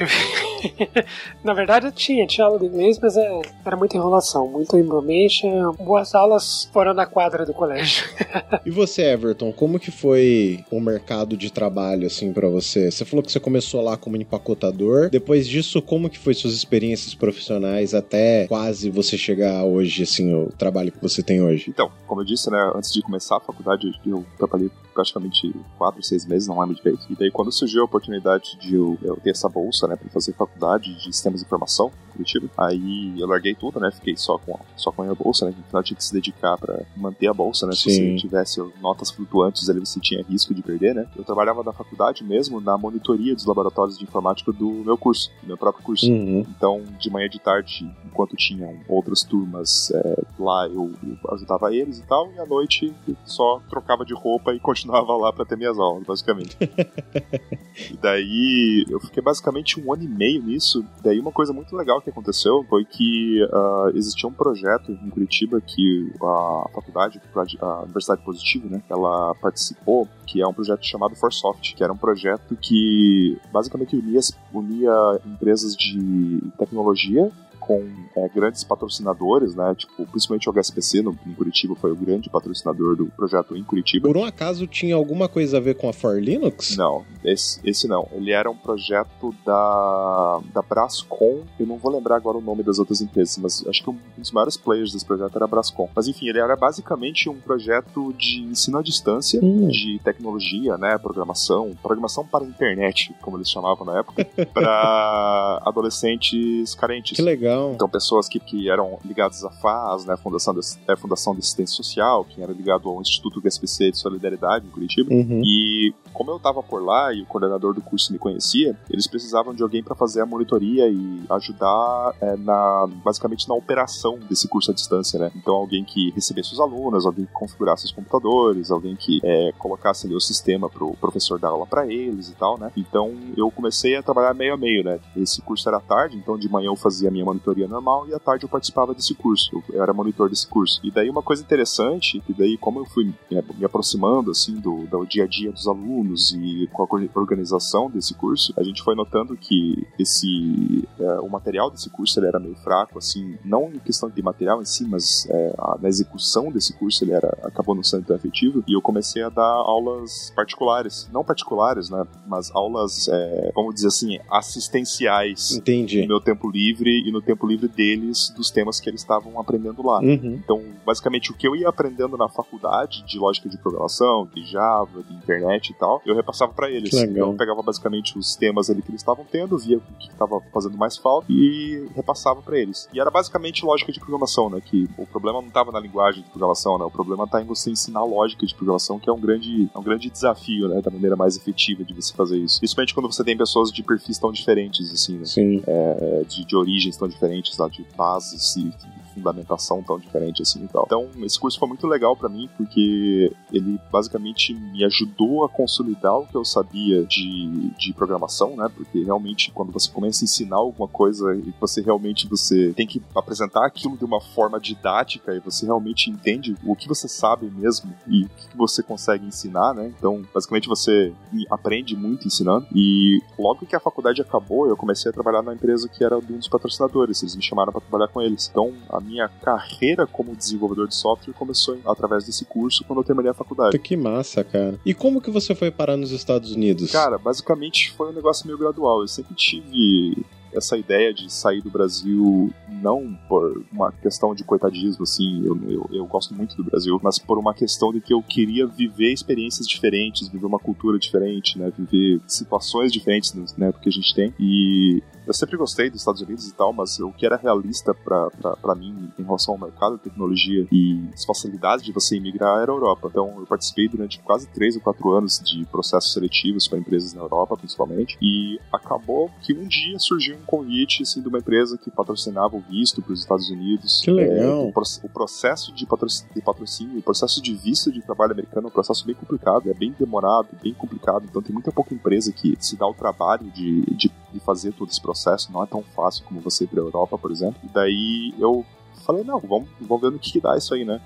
Na 1.44 1.54
verdade 1.54 1.88
eu 1.88 1.92
tinha, 1.92 2.26
tinha 2.26 2.46
aula 2.46 2.60
de 2.60 2.66
inglês, 2.66 3.00
mas 3.02 3.18
é, 3.18 3.42
era 3.66 3.76
muita 3.76 3.98
enrolação, 3.98 4.48
muito 4.48 4.78
information. 4.78 5.74
Boas 5.74 6.14
aulas 6.16 6.70
fora 6.72 6.94
da 6.94 7.06
quadra 7.06 7.46
do 7.46 7.54
colégio. 7.54 8.06
e 8.66 8.72
você, 8.72 9.04
Everton, 9.04 9.52
como 9.52 9.80
que 9.80 9.92
foi 9.92 10.64
o 10.72 10.80
mercado 10.80 11.36
de 11.36 11.52
trabalho, 11.52 12.08
assim, 12.08 12.34
para 12.34 12.48
você? 12.48 12.92
Você 12.92 13.06
falou 13.06 13.24
que 13.24 13.32
você 13.32 13.40
começou 13.40 13.82
lá 13.82 13.98
como 13.98 14.18
empacotador. 14.18 15.10
Depois 15.10 15.48
disso, 15.48 15.82
como 15.82 16.10
que 16.10 16.18
foi 16.18 16.34
suas 16.34 16.54
experiências 16.54 17.14
profissionais 17.14 17.94
até 17.94 18.48
quase 18.48 18.90
você 18.90 19.18
chegar 19.18 19.64
hoje, 19.64 20.04
assim, 20.04 20.34
o 20.34 20.50
trabalho 20.58 20.92
que 20.92 21.02
você 21.02 21.22
tem 21.22 21.42
hoje? 21.42 21.66
Então, 21.70 21.92
como 22.08 22.22
eu 22.22 22.26
disse, 22.26 22.50
né, 22.50 22.72
antes 22.76 22.92
de 22.92 23.02
começar 23.02 23.38
a 23.38 23.40
faculdade, 23.40 23.92
eu 24.06 24.26
trabalhei 24.38 24.70
praticamente 24.94 25.54
quatro, 25.78 26.02
seis 26.04 26.26
meses, 26.26 26.48
não 26.48 26.60
lembro 26.60 26.76
direito. 26.76 27.06
E 27.10 27.16
daí, 27.16 27.32
quando 27.32 27.52
surgiu 27.52 27.82
a 27.82 27.86
oportunidade 27.86 28.58
de 28.60 28.76
eu, 28.76 28.98
eu 29.02 29.18
ter 29.18 29.32
essa 29.32 29.50
bolsa, 29.50 29.88
né, 29.88 29.96
pra 29.96 30.10
fazer 30.10 30.34
faculdade 30.34 30.94
de 30.94 31.04
sistemas 31.04 31.40
de 31.40 31.46
informação, 31.46 31.92
Curitiba, 32.12 32.48
aí 32.58 33.20
eu 33.20 33.28
larguei 33.28 33.56
tudo, 33.56 33.80
né, 33.80 33.90
fiquei 33.92 34.16
só 34.16 34.38
com, 34.38 34.60
só 34.76 34.92
com 34.92 35.02
a 35.02 35.06
minha 35.06 35.16
bolsa, 35.16 35.46
né, 35.46 35.54
no 35.58 35.64
final 35.64 35.84
tinha 35.84 35.98
que 35.98 36.04
se 36.04 36.14
dedicar 36.14 36.58
para 36.58 36.84
manter 36.96 37.28
a 37.28 37.34
bolsa, 37.34 37.66
né, 37.66 37.74
Sim. 37.74 37.90
se 37.90 37.96
você 37.96 38.16
tivesse 38.16 38.64
notas 38.82 39.10
flutuantes 39.10 39.70
ali, 39.70 39.80
você 39.80 40.00
tinha 40.00 40.24
risco 40.24 40.54
de 40.54 40.62
perder, 40.62 40.94
né. 40.94 41.08
Eu 41.16 41.24
trabalhava 41.24 41.64
na 41.64 41.74
faculdade 41.74 42.24
mesmo, 42.24 42.62
na 42.62 42.78
monitoria 42.78 43.34
dos 43.34 43.46
laboratórios 43.46 43.98
de 43.98 44.04
informática 44.04 44.52
do 44.52 44.70
meu 44.70 44.98
curso, 44.98 45.32
do 45.42 45.48
meu 45.48 45.58
próprio 45.58 45.84
curso. 45.84 46.06
Uhum. 46.06 46.46
Então, 46.56 46.84
de 47.00 47.10
manhã 47.10 47.26
e 47.26 47.30
de 47.30 47.40
tarde, 47.40 47.90
enquanto 48.06 48.36
tinham 48.36 48.80
outras 48.88 49.24
turmas 49.24 49.92
é, 49.92 50.24
lá, 50.38 50.68
eu, 50.68 50.92
eu 51.04 51.34
ajudava 51.34 51.74
eles 51.74 52.00
e 52.00 52.04
tal, 52.04 52.32
e 52.32 52.40
à 52.40 52.46
noite 52.46 52.94
só 53.26 53.60
trocava 53.70 54.06
de 54.06 54.14
roupa 54.14 54.54
e 54.54 54.60
continuava 54.60 54.83
lá 54.92 55.32
para 55.34 55.46
ter 55.46 55.58
minhas 55.58 55.78
aulas, 55.78 56.04
basicamente. 56.04 56.58
e 57.92 57.98
daí 58.02 58.86
eu 58.90 59.00
fiquei 59.00 59.22
basicamente 59.22 59.80
um 59.80 59.94
ano 59.94 60.04
e 60.04 60.08
meio 60.08 60.42
nisso. 60.44 60.84
Daí 61.04 61.20
uma 61.20 61.32
coisa 61.32 61.54
muito 61.54 61.76
legal 61.76 62.02
que 62.02 62.10
aconteceu 62.10 62.66
foi 62.70 62.86
que 62.86 63.42
ah, 63.52 63.92
existia 63.94 64.28
um 64.28 64.34
projeto 64.34 64.92
em 64.92 65.10
Curitiba 65.10 65.62
que 65.62 66.12
a 66.22 66.70
faculdade, 66.74 67.22
a 67.60 67.82
Universidade 67.82 68.22
Positivo, 68.24 68.70
né, 68.70 68.82
ela 68.90 69.36
participou, 69.36 70.08
que 70.26 70.42
é 70.42 70.48
um 70.48 70.54
projeto 70.54 70.86
chamado 70.86 71.16
Forsoft, 71.16 71.76
que 71.76 71.84
era 71.84 71.92
um 71.92 71.98
projeto 71.98 72.56
que 72.56 73.38
basicamente 73.52 73.96
unia, 73.96 74.20
unia 74.54 75.22
empresas 75.26 75.76
de 75.76 76.42
tecnologia 76.58 77.32
com 77.66 77.84
é, 78.16 78.30
grandes 78.30 78.64
patrocinadores, 78.64 79.56
né? 79.56 79.74
Tipo, 79.76 80.06
principalmente 80.08 80.50
o 80.50 80.54
HSBC 80.54 81.02
no, 81.02 81.18
em 81.26 81.34
Curitiba 81.34 81.76
foi 81.76 81.92
o 81.92 81.96
grande 81.96 82.30
patrocinador 82.30 82.96
do 82.96 83.06
projeto 83.08 83.56
em 83.56 83.64
Curitiba. 83.64 84.08
Por 84.08 84.18
um 84.18 84.26
acaso 84.26 84.68
tinha 84.68 84.96
alguma 84.96 85.30
coisa 85.30 85.58
a 85.58 85.60
ver 85.60 85.76
com 85.76 85.88
a 85.90 85.94
For 85.94 86.22
Linux? 86.22 86.76
Não, 86.76 87.06
esse, 87.24 87.60
esse 87.64 87.88
não. 87.88 88.08
Ele 88.12 88.32
era 88.32 88.50
um 88.50 88.56
projeto 88.56 89.34
da, 89.46 90.40
da 90.54 90.62
Brascom. 90.62 91.42
Eu 91.60 91.66
não 91.66 91.78
vou 91.78 91.92
lembrar 91.92 92.18
agora 92.18 92.38
o 92.38 92.42
nome 92.42 92.64
das 92.64 92.80
outras 92.80 93.02
empresas, 93.02 93.38
mas 93.38 93.66
acho 93.68 93.84
que 93.84 93.90
um 93.90 93.98
dos 94.18 94.32
maiores 94.32 94.58
players 94.58 94.92
desse 94.92 95.06
projeto 95.06 95.36
era 95.36 95.46
a 95.46 95.48
Brascom. 95.48 95.90
Mas 95.96 96.08
enfim, 96.08 96.28
ele 96.28 96.40
era 96.40 96.56
basicamente 96.56 97.30
um 97.30 97.40
projeto 97.40 98.14
de 98.14 98.42
ensino 98.42 98.78
à 98.78 98.84
distância, 98.84 99.40
Hum. 99.42 99.68
de 99.68 100.00
tecnologia, 100.04 100.78
né? 100.78 100.98
Programação, 100.98 101.72
programação 101.82 102.26
para 102.26 102.44
a 102.44 102.48
internet, 102.48 103.14
como 103.22 103.38
eles 103.38 103.50
chamavam 103.50 103.86
na 103.86 104.00
época, 104.00 104.26
para 104.54 105.62
adolescentes 105.66 106.76
carentes. 106.76 107.16
Que 107.16 107.22
legal. 107.22 107.53
Então, 107.74 107.90
pessoas 107.90 108.28
que, 108.28 108.40
que 108.40 108.70
eram 108.70 109.00
ligadas 109.06 109.44
à 109.44 109.50
FAS, 109.50 110.06
né, 110.06 110.16
Fundação 110.18 110.54
de, 110.54 110.62
é, 110.88 110.96
Fundação 110.96 111.34
de 111.34 111.40
Assistência 111.40 111.76
Social, 111.76 112.26
que 112.26 112.42
era 112.42 112.52
ligado 112.52 112.90
ao 112.90 113.02
Instituto 113.02 113.42
HSBC 113.42 113.92
de 113.92 113.98
Solidariedade 113.98 114.66
em 114.66 114.70
Curitiba. 114.70 115.14
Uhum. 115.14 115.42
E 115.44 115.94
como 116.14 116.32
eu 116.32 116.40
tava 116.40 116.62
por 116.62 116.84
lá 116.84 117.12
e 117.14 117.22
o 117.22 117.26
coordenador 117.26 117.74
do 117.74 117.82
curso 117.82 118.14
me 118.14 118.20
conhecia, 118.20 118.78
eles 118.90 119.08
precisavam 119.08 119.54
de 119.54 119.64
alguém 119.64 119.84
para 119.84 119.96
fazer 119.96 120.22
a 120.22 120.26
monitoria 120.26 120.88
e 120.88 121.24
ajudar 121.30 122.14
é, 122.22 122.38
na 122.38 122.88
basicamente 123.04 123.48
na 123.50 123.56
operação 123.56 124.20
desse 124.30 124.48
curso 124.48 124.72
à 124.72 124.74
distância, 124.74 125.20
né? 125.20 125.32
Então 125.36 125.54
alguém 125.54 125.84
que 125.84 126.12
recebesse 126.12 126.54
os 126.54 126.60
alunos, 126.60 127.06
alguém 127.06 127.26
que 127.26 127.32
configurasse 127.32 127.86
os 127.86 127.92
computadores, 127.92 128.72
alguém 128.72 128.96
que 128.96 129.20
é, 129.24 129.52
colocasse 129.58 130.06
ali 130.06 130.16
o 130.16 130.20
sistema 130.20 130.70
pro 130.70 130.94
professor 130.94 131.40
dar 131.40 131.50
aula 131.50 131.66
para 131.66 131.86
eles 131.88 132.30
e 132.30 132.36
tal, 132.36 132.58
né? 132.58 132.72
Então 132.78 133.14
eu 133.36 133.50
comecei 133.50 133.96
a 133.96 134.04
trabalhar 134.04 134.34
meio 134.34 134.54
a 134.54 134.58
meio, 134.58 134.84
né? 134.84 135.00
Esse 135.16 135.42
curso 135.42 135.68
era 135.68 135.80
tarde, 135.80 136.18
então 136.18 136.38
de 136.38 136.50
manhã 136.50 136.68
eu 136.68 136.76
fazia 136.76 137.10
a 137.10 137.12
minha 137.12 137.26
monitoria 137.44 137.68
normal 137.68 138.08
e 138.08 138.14
à 138.14 138.20
tarde 138.20 138.46
eu 138.46 138.50
participava 138.50 138.94
desse 138.94 139.14
curso. 139.14 139.62
Eu, 139.70 139.82
era 139.82 139.94
monitor 139.94 140.30
desse 140.30 140.48
curso. 140.48 140.80
E 140.84 140.90
daí 140.90 141.10
uma 141.10 141.22
coisa 141.22 141.44
interessante, 141.44 142.22
que 142.22 142.34
daí 142.34 142.58
como 142.58 142.80
eu 142.80 142.86
fui 142.86 143.06
me, 143.06 143.44
me 143.58 143.66
aproximando 143.66 144.32
assim 144.32 144.56
do, 144.56 144.86
do 144.88 145.06
dia 145.06 145.26
a 145.26 145.28
dia 145.28 145.52
dos 145.52 145.68
alunos 145.68 146.32
e 146.32 146.70
com 146.72 146.84
a 146.84 147.20
organização 147.20 147.90
desse 147.90 148.14
curso, 148.14 148.54
a 148.58 148.64
gente 148.64 148.82
foi 148.82 148.96
notando 148.96 149.36
que 149.36 149.86
esse 150.00 150.88
é, 151.00 151.20
o 151.20 151.30
material 151.30 151.70
desse 151.70 151.90
curso 151.90 152.20
ele 152.20 152.28
era 152.28 152.40
meio 152.40 152.56
fraco, 152.56 152.98
assim, 152.98 153.38
não 153.44 153.70
em 153.74 153.80
questão 153.80 154.10
de 154.10 154.22
material 154.22 154.62
em 154.62 154.66
si, 154.66 154.86
mas 154.86 155.28
é, 155.30 155.54
a, 155.58 155.78
na 155.82 155.90
execução 155.90 156.52
desse 156.52 156.74
curso 156.74 157.04
ele 157.04 157.12
era 157.12 157.38
acabou 157.44 157.76
não 157.76 157.84
sendo 157.84 158.06
tão 158.06 158.16
efetivo. 158.16 158.64
E 158.68 158.74
eu 158.74 158.82
comecei 158.82 159.24
a 159.24 159.30
dar 159.30 159.44
aulas 159.44 160.32
particulares, 160.36 161.10
não 161.12 161.24
particulares, 161.24 161.90
né, 161.90 162.06
mas 162.26 162.52
aulas, 162.52 163.08
é, 163.08 163.52
vamos 163.54 163.76
dizer 163.76 163.88
assim, 163.88 164.20
assistenciais 164.30 165.52
Entendi. 165.52 166.02
no 166.02 166.08
meu 166.08 166.22
tempo 166.22 166.50
livre 166.50 167.04
e 167.06 167.12
no 167.12 167.22
tempo 167.22 167.33
tempo 167.34 167.48
livre 167.48 167.68
deles 167.68 168.32
dos 168.36 168.52
temas 168.52 168.80
que 168.80 168.90
eles 168.90 169.02
estavam 169.02 169.40
aprendendo 169.40 169.86
lá. 169.86 170.00
Uhum. 170.00 170.40
Então, 170.44 170.62
basicamente, 170.86 171.32
o 171.32 171.34
que 171.34 171.48
eu 171.48 171.56
ia 171.56 171.68
aprendendo 171.68 172.18
na 172.18 172.30
faculdade 172.30 173.04
de 173.04 173.18
lógica 173.18 173.50
de 173.50 173.58
programação, 173.58 174.28
de 174.34 174.46
Java, 174.46 175.04
de 175.04 175.14
internet 175.14 175.70
e 175.70 175.74
tal, 175.74 176.02
eu 176.06 176.16
repassava 176.16 176.54
para 176.54 176.70
eles. 176.70 176.94
Então, 176.94 177.32
eu 177.32 177.34
pegava 177.34 177.62
basicamente 177.62 178.18
os 178.18 178.36
temas 178.36 178.70
ali 178.70 178.82
que 178.82 178.90
eles 178.90 179.02
estavam 179.02 179.26
tendo, 179.30 179.58
via 179.58 179.78
o 179.78 179.82
que 180.00 180.10
estava 180.10 180.42
fazendo 180.54 180.78
mais 180.78 180.98
falta 180.98 181.26
e 181.30 181.88
repassava 181.96 182.42
para 182.42 182.58
eles. 182.58 182.88
E 182.94 183.00
era 183.00 183.10
basicamente 183.10 183.66
lógica 183.66 183.92
de 183.92 184.00
programação, 184.00 184.50
né? 184.50 184.62
Que 184.64 184.90
o 184.98 185.06
problema 185.06 185.42
não 185.42 185.48
estava 185.48 185.72
na 185.72 185.80
linguagem 185.80 186.24
de 186.24 186.30
programação, 186.30 186.78
né? 186.78 186.86
O 186.86 186.92
problema 186.92 187.24
está 187.24 187.42
em 187.42 187.46
você 187.46 187.72
ensinar 187.72 188.04
lógica 188.04 188.46
de 188.46 188.54
programação, 188.54 189.00
que 189.00 189.10
é 189.10 189.14
um 189.14 189.20
grande, 189.20 189.70
é 189.74 189.78
um 189.78 189.84
grande 189.84 190.10
desafio, 190.10 190.68
né? 190.68 190.82
Da 190.82 190.92
maneira 190.92 191.16
mais 191.16 191.36
efetiva 191.36 191.84
de 191.84 191.94
você 191.94 192.14
fazer 192.14 192.38
isso. 192.38 192.60
Principalmente 192.60 192.94
quando 192.94 193.12
você 193.12 193.24
tem 193.24 193.38
pessoas 193.38 193.72
de 193.72 193.84
perfis 193.84 194.18
tão 194.18 194.32
diferentes, 194.32 194.92
assim, 194.92 195.18
né? 195.18 195.26
Sim. 195.26 195.64
É, 195.66 196.24
de, 196.28 196.46
de 196.46 196.56
origens 196.56 196.98
tão 196.98 197.08
diferentes, 197.08 197.23
lá, 197.58 197.68
de 197.68 197.86
bases 197.96 198.56
e 198.56 198.74
fundamentação 199.14 199.84
tão 199.84 200.00
diferente 200.00 200.42
assim 200.42 200.64
e 200.64 200.68
tal. 200.68 200.84
Então, 200.86 201.10
esse 201.24 201.40
curso 201.40 201.60
foi 201.60 201.68
muito 201.68 201.88
legal 201.88 202.16
para 202.16 202.30
mim 202.30 202.50
porque 202.58 203.32
ele 203.52 203.80
basicamente 203.92 204.54
me 204.54 204.84
ajudou 204.86 205.44
a 205.44 205.50
consolidar 205.50 206.18
o 206.18 206.28
que 206.28 206.36
eu 206.36 206.46
sabia 206.46 207.04
de, 207.06 207.72
de 207.78 207.94
programação, 207.94 208.56
né? 208.56 208.70
Porque 208.74 209.04
realmente 209.04 209.52
quando 209.52 209.72
você 209.72 209.90
começa 209.92 210.24
a 210.24 210.26
ensinar 210.26 210.58
alguma 210.58 210.88
coisa 210.88 211.36
e 211.36 211.54
você 211.60 211.82
realmente 211.82 212.28
você 212.28 212.74
tem 212.76 212.88
que 212.88 213.02
apresentar 213.16 213.66
aquilo 213.66 213.98
de 213.98 214.06
uma 214.06 214.22
forma 214.22 214.60
didática 214.60 215.34
e 215.34 215.40
você 215.40 215.66
realmente 215.66 216.10
entende 216.10 216.56
o 216.64 216.76
que 216.76 216.88
você 216.88 217.08
sabe 217.08 217.50
mesmo 217.50 217.94
e 218.08 218.26
o 218.26 218.30
que 218.30 218.58
você 218.58 218.82
consegue 218.82 219.26
ensinar, 219.26 219.74
né? 219.74 219.94
Então, 219.98 220.24
basicamente 220.34 220.68
você 220.68 221.14
aprende 221.50 221.96
muito 221.96 222.28
ensinando 222.28 222.68
e 222.74 223.22
logo 223.38 223.66
que 223.66 223.76
a 223.76 223.80
faculdade 223.80 224.22
acabou, 224.22 224.68
eu 224.68 224.78
comecei 224.78 225.10
a 225.10 225.14
trabalhar 225.14 225.42
na 225.42 225.54
empresa 225.54 225.88
que 225.88 226.04
era 226.04 226.20
de 226.20 226.34
um 226.34 226.38
dos 226.38 226.48
patrocinadores, 226.48 227.22
eles 227.22 227.36
me 227.36 227.42
chamaram 227.42 227.72
para 227.72 227.82
trabalhar 227.82 228.12
com 228.12 228.22
eles. 228.22 228.50
Então, 228.50 228.74
a 228.90 229.00
minha 229.04 229.28
carreira 229.28 230.08
como 230.08 230.36
desenvolvedor 230.36 230.88
de 230.88 230.96
software 230.96 231.34
começou 231.34 231.78
através 231.86 232.26
desse 232.26 232.46
curso 232.46 232.84
quando 232.86 233.00
eu 233.00 233.04
terminei 233.04 233.32
a 233.32 233.34
faculdade. 233.34 233.78
Que 233.80 233.98
massa, 233.98 234.44
cara. 234.44 234.80
E 234.86 234.94
como 234.94 235.22
que 235.22 235.30
você 235.30 235.54
foi 235.54 235.72
parar 235.72 235.98
nos 235.98 236.12
Estados 236.12 236.52
Unidos? 236.52 236.92
Cara, 236.92 237.18
basicamente 237.18 237.92
foi 237.92 238.10
um 238.10 238.14
negócio 238.14 238.46
meio 238.46 238.58
gradual. 238.58 239.02
Eu 239.02 239.08
sempre 239.08 239.36
tive 239.36 240.26
essa 240.56 240.78
ideia 240.78 241.14
de 241.14 241.32
sair 241.32 241.62
do 241.62 241.70
Brasil 241.70 242.54
não 242.70 243.18
por 243.28 243.64
uma 243.72 243.92
questão 243.92 244.36
de 244.36 244.44
coitadismo, 244.44 245.04
assim, 245.04 245.44
eu, 245.46 245.58
eu, 245.70 245.90
eu, 245.92 246.06
gosto 246.06 246.34
muito 246.34 246.56
do 246.56 246.64
Brasil, 246.64 247.00
mas 247.02 247.18
por 247.18 247.38
uma 247.38 247.54
questão 247.54 247.92
de 247.92 248.00
que 248.00 248.14
eu 248.14 248.22
queria 248.22 248.68
viver 248.68 249.12
experiências 249.12 249.68
diferentes, 249.68 250.28
viver 250.28 250.46
uma 250.46 250.60
cultura 250.60 251.00
diferente, 251.00 251.58
né, 251.58 251.72
viver 251.78 252.22
situações 252.28 252.92
diferentes, 252.92 253.34
né, 253.58 253.72
do 253.72 253.80
que 253.80 253.90
a 253.90 253.92
gente 253.92 254.14
tem. 254.14 254.34
E 254.40 255.02
eu 255.26 255.34
sempre 255.34 255.58
gostei 255.58 255.90
dos 255.90 256.02
Estados 256.02 256.22
Unidos 256.22 256.48
e 256.48 256.54
tal, 256.54 256.74
mas 256.74 257.00
o 257.00 257.12
que 257.12 257.26
era 257.26 257.38
realista 257.38 257.94
para 257.94 258.76
mim 258.76 259.10
em 259.18 259.24
relação 259.24 259.54
ao 259.54 259.60
mercado 259.60 259.98
tecnologia 259.98 260.68
e 260.72 261.02
as 261.14 261.24
facilidades 261.24 261.86
de 261.86 261.92
você 261.92 262.18
imigrar 262.18 262.62
era 262.62 262.72
a 262.72 262.76
Europa. 262.76 263.08
Então 263.10 263.40
eu 263.40 263.46
participei 263.46 263.88
durante 263.88 264.20
quase 264.20 264.48
três 264.48 264.76
ou 264.76 264.82
quatro 264.82 265.12
anos 265.12 265.40
de 265.40 265.66
processos 265.66 266.12
seletivos 266.12 266.68
para 266.68 266.78
empresas 266.78 267.14
na 267.14 267.22
Europa, 267.22 267.56
principalmente, 267.58 268.18
e 268.22 268.60
acabou 268.72 269.32
que 269.42 269.54
um 269.54 269.68
dia 269.68 269.98
surgiu 269.98 270.36
um 270.36 270.46
convite 270.46 271.04
assim, 271.04 271.22
de 271.22 271.28
uma 271.28 271.40
empresa 271.40 271.78
que 271.78 271.90
patrocinava 271.90 272.58
o 272.58 272.60
visto 272.60 273.02
para 273.02 273.14
os 273.14 273.22
Estados 273.22 273.50
Unidos. 273.50 274.02
Que 274.04 274.12
legal. 274.12 274.38
É, 274.38 274.48
o, 274.48 274.74
o, 275.04 275.10
processo 275.10 275.74
de 275.74 275.86
patrocínio, 275.86 276.34
de 276.34 276.42
patrocínio, 276.42 277.00
o 277.00 277.02
processo 277.02 277.42
de 277.42 277.54
visto 277.54 277.92
de 277.92 278.02
trabalho 278.02 278.34
americano 278.34 278.68
é 278.68 278.70
um 278.70 278.74
processo 278.74 279.06
bem 279.06 279.16
complicado, 279.16 279.70
é 279.70 279.74
bem 279.74 279.96
demorado, 279.98 280.50
bem 280.62 280.74
complicado, 280.74 281.26
então 281.30 281.42
tem 281.42 281.54
muita 281.54 281.72
pouca 281.72 281.94
empresa 281.94 282.32
que 282.34 282.58
se 282.60 282.76
dá 282.76 282.88
o 282.88 282.94
trabalho 282.94 283.50
de, 283.52 283.82
de, 283.96 284.12
de 284.32 284.40
fazer 284.40 284.74
todo 284.74 284.90
esse 284.90 285.02
processo 285.02 285.13
processo, 285.14 285.52
não 285.52 285.64
é 285.64 285.66
tão 285.66 285.82
fácil 285.82 286.26
como 286.26 286.42
você 286.42 286.64
ir 286.64 286.68
pra 286.68 286.80
Europa, 286.80 287.18
por 287.18 287.32
exemplo. 287.32 287.60
E 287.64 287.68
daí 287.68 288.34
eu 288.40 288.66
falei, 289.06 289.24
não, 289.24 289.40
vamos, 289.40 289.70
vamos 289.80 290.02
ver 290.02 290.12
no 290.12 290.20
que, 290.20 290.32
que 290.32 290.42
dá 290.42 290.58
isso 290.58 290.74
aí, 290.74 290.84
né? 290.84 291.00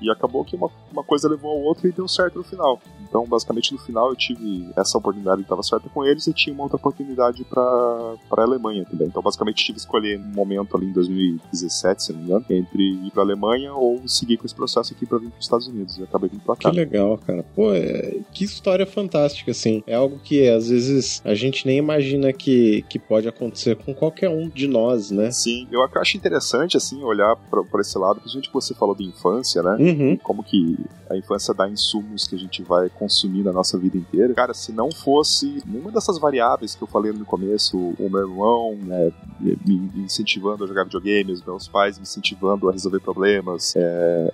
E 0.00 0.10
acabou 0.10 0.44
que 0.44 0.56
uma, 0.56 0.70
uma 0.92 1.02
coisa 1.02 1.28
levou 1.28 1.50
a 1.52 1.54
outra 1.54 1.88
e 1.88 1.92
deu 1.92 2.06
certo 2.08 2.38
no 2.38 2.44
final. 2.44 2.80
Então, 3.08 3.24
basicamente, 3.26 3.72
no 3.72 3.78
final 3.78 4.10
eu 4.10 4.16
tive 4.16 4.68
essa 4.76 4.98
oportunidade 4.98 5.38
que 5.38 5.44
estava 5.44 5.62
certa 5.62 5.88
com 5.88 6.04
eles 6.04 6.26
e 6.26 6.32
tinha 6.32 6.52
uma 6.52 6.64
outra 6.64 6.76
oportunidade 6.76 7.44
para 7.44 7.62
a 7.62 8.42
Alemanha 8.42 8.84
também. 8.84 9.06
Então, 9.06 9.22
basicamente, 9.22 9.64
tive 9.64 9.74
que 9.74 9.80
escolher 9.80 10.18
um 10.18 10.34
momento 10.34 10.76
ali 10.76 10.86
em 10.86 10.92
2017, 10.92 12.02
se 12.02 12.12
não 12.12 12.20
me 12.20 12.26
engano, 12.26 12.44
entre 12.50 12.82
ir 12.82 13.10
para 13.10 13.22
a 13.22 13.26
Alemanha 13.26 13.72
ou 13.72 14.06
seguir 14.08 14.36
com 14.36 14.46
esse 14.46 14.54
processo 14.54 14.92
aqui 14.92 15.06
para 15.06 15.18
vir 15.18 15.30
para 15.30 15.38
os 15.38 15.44
Estados 15.44 15.66
Unidos. 15.66 15.98
E 15.98 16.02
acabei 16.02 16.28
vindo 16.28 16.42
para 16.42 16.56
cá. 16.56 16.70
Que 16.70 16.76
legal, 16.76 17.18
cara. 17.18 17.44
Pô, 17.54 17.72
é... 17.72 18.18
que 18.32 18.44
história 18.44 18.86
fantástica, 18.86 19.50
assim. 19.50 19.82
É 19.86 19.94
algo 19.94 20.18
que 20.18 20.48
às 20.48 20.68
vezes 20.68 21.22
a 21.24 21.34
gente 21.34 21.66
nem 21.66 21.78
imagina 21.78 22.32
que, 22.32 22.82
que 22.88 22.98
pode 22.98 23.28
acontecer 23.28 23.76
com 23.76 23.94
qualquer 23.94 24.28
um 24.28 24.48
de 24.48 24.66
nós, 24.66 25.10
né? 25.10 25.30
Sim, 25.30 25.66
eu 25.70 25.82
acho 25.82 26.16
interessante, 26.16 26.76
assim, 26.76 27.02
olhar 27.02 27.36
para 27.36 27.80
esse 27.80 27.98
lado, 27.98 28.20
principalmente 28.20 28.48
que 28.48 28.54
você 28.54 28.74
falou 28.74 28.94
de 28.94 29.04
infância, 29.04 29.62
né? 29.62 29.76
Uhum. 29.78 29.93
Como 30.18 30.42
que 30.42 30.78
a 31.10 31.16
infância 31.16 31.54
dá 31.54 31.68
insumos 31.68 32.26
que 32.26 32.34
a 32.34 32.38
gente 32.38 32.62
vai 32.62 32.88
consumir 32.88 33.42
na 33.42 33.52
nossa 33.52 33.78
vida 33.78 33.96
inteira. 33.96 34.32
Cara, 34.34 34.54
se 34.54 34.72
não 34.72 34.90
fosse 34.90 35.62
nenhuma 35.66 35.90
dessas 35.90 36.18
variáveis 36.18 36.74
que 36.74 36.82
eu 36.82 36.88
falei 36.88 37.12
no 37.12 37.24
começo, 37.24 37.76
o 37.76 38.08
meu 38.10 38.20
irmão 38.20 38.74
né, 38.76 39.12
me 39.40 39.90
incentivando 39.96 40.64
a 40.64 40.66
jogar 40.66 40.84
videogame, 40.84 41.32
os 41.32 41.42
meus 41.42 41.68
pais 41.68 41.98
me 41.98 42.02
incentivando 42.02 42.68
a 42.68 42.72
resolver 42.72 43.00
problemas, 43.00 43.74
é, 43.76 44.32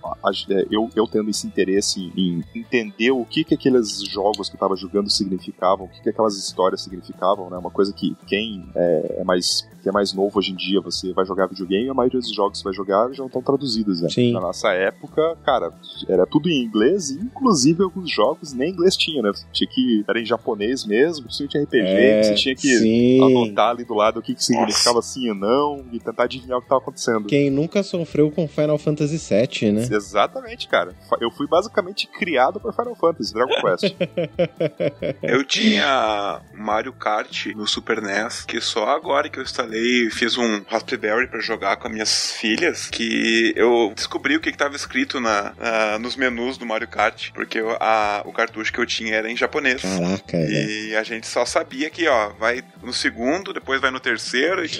é, 0.50 0.66
eu, 0.70 0.88
eu 0.94 1.06
tendo 1.06 1.30
esse 1.30 1.46
interesse 1.46 2.12
em 2.16 2.44
entender 2.54 3.10
o 3.10 3.24
que, 3.24 3.44
que 3.44 3.54
aqueles 3.54 4.02
jogos 4.04 4.48
que 4.48 4.54
eu 4.54 4.58
estava 4.58 4.76
jogando 4.76 5.10
significavam, 5.10 5.86
o 5.86 5.88
que, 5.88 6.02
que 6.02 6.08
aquelas 6.08 6.36
histórias 6.36 6.82
significavam, 6.82 7.50
né? 7.50 7.58
Uma 7.58 7.70
coisa 7.70 7.92
que 7.92 8.16
quem 8.26 8.68
é, 8.74 9.16
é 9.20 9.24
mais 9.24 9.68
que 9.80 9.88
é 9.88 9.92
mais 9.92 10.12
novo 10.12 10.38
hoje 10.38 10.52
em 10.52 10.56
dia, 10.56 10.80
você 10.80 11.12
vai 11.12 11.24
jogar 11.24 11.46
videogame, 11.46 11.88
a 11.88 11.94
maioria 11.94 12.20
dos 12.20 12.32
jogos 12.34 12.58
que 12.58 12.62
você 12.62 12.64
vai 12.64 12.74
jogar 12.74 13.12
já 13.12 13.24
estão 13.24 13.42
traduzidos, 13.42 14.00
né? 14.02 14.08
Sim. 14.08 14.32
Na 14.32 14.40
nossa 14.40 14.72
época, 14.72 15.38
cara, 15.40 15.72
era 16.08 16.26
tudo 16.26 16.48
em 16.48 16.62
inglês, 16.64 17.10
e 17.10 17.14
inclusive 17.14 17.82
alguns 17.82 18.10
jogos 18.10 18.52
nem 18.52 18.70
inglês 18.70 18.96
tinha, 18.96 19.22
né? 19.22 19.32
Tinha 19.52 19.68
que. 19.68 20.04
Era 20.08 20.20
em 20.20 20.24
japonês 20.24 20.84
mesmo, 20.84 21.24
principalmente 21.24 21.58
RPG, 21.66 21.86
É, 21.86 22.22
você 22.22 22.34
tinha 22.34 22.54
que 22.54 22.78
sim. 22.78 23.22
anotar 23.22 23.70
ali 23.70 23.84
do 23.84 23.94
lado 23.94 24.20
o 24.20 24.22
que, 24.22 24.34
que 24.34 24.44
significava 24.44 25.00
sim 25.02 25.30
e 25.30 25.34
não, 25.34 25.84
e 25.92 25.98
tentar 25.98 26.24
adivinhar 26.24 26.58
o 26.58 26.60
que 26.60 26.66
estava 26.66 26.80
acontecendo. 26.80 27.26
Quem 27.26 27.50
nunca 27.50 27.82
sofreu 27.82 28.30
com 28.30 28.46
Final 28.48 28.78
Fantasy 28.78 29.16
VII, 29.16 29.72
né? 29.72 29.88
Exatamente, 29.90 30.68
cara. 30.68 30.94
Eu 31.20 31.30
fui 31.30 31.46
basicamente 31.46 32.06
criado 32.06 32.60
por 32.60 32.74
Final 32.74 32.94
Fantasy, 32.94 33.32
Dragon 33.32 33.54
Quest. 33.60 33.94
Eu 35.22 35.44
tinha 35.44 36.40
Mario 36.54 36.92
Kart 36.92 37.46
no 37.54 37.66
Super 37.66 38.00
NES, 38.02 38.44
que 38.44 38.60
só 38.60 38.88
agora 38.88 39.28
que 39.28 39.38
eu 39.38 39.42
instalei 39.42 40.06
e 40.06 40.10
fiz 40.10 40.36
um 40.36 40.62
Raspberry 40.66 41.28
pra 41.28 41.40
jogar 41.40 41.76
com 41.76 41.86
as 41.88 41.92
minhas 41.92 42.32
filhas, 42.32 42.88
que 42.88 43.52
eu 43.56 43.92
descobri 43.94 44.36
o 44.36 44.40
que 44.40 44.48
estava 44.50 44.74
escrito 44.76 45.20
na, 45.20 45.29
na- 45.30 45.98
nos 45.98 46.16
menus 46.16 46.56
do 46.58 46.66
Mario 46.66 46.88
Kart, 46.88 47.30
porque 47.32 47.58
eu- 47.60 47.76
a- 47.80 48.22
o 48.24 48.32
cartucho 48.32 48.72
que 48.72 48.78
eu 48.80 48.86
tinha 48.86 49.14
era 49.14 49.30
em 49.30 49.36
japonês. 49.36 49.82
Caraca, 49.82 50.36
é. 50.36 50.64
E 50.90 50.96
a 50.96 51.02
gente 51.02 51.26
só 51.26 51.44
sabia 51.44 51.88
que, 51.90 52.06
ó, 52.08 52.30
vai 52.38 52.62
no 52.82 52.92
segundo, 52.92 53.52
depois 53.52 53.80
vai 53.80 53.90
no 53.90 54.00
terceiro, 54.00 54.64
e, 54.64 54.70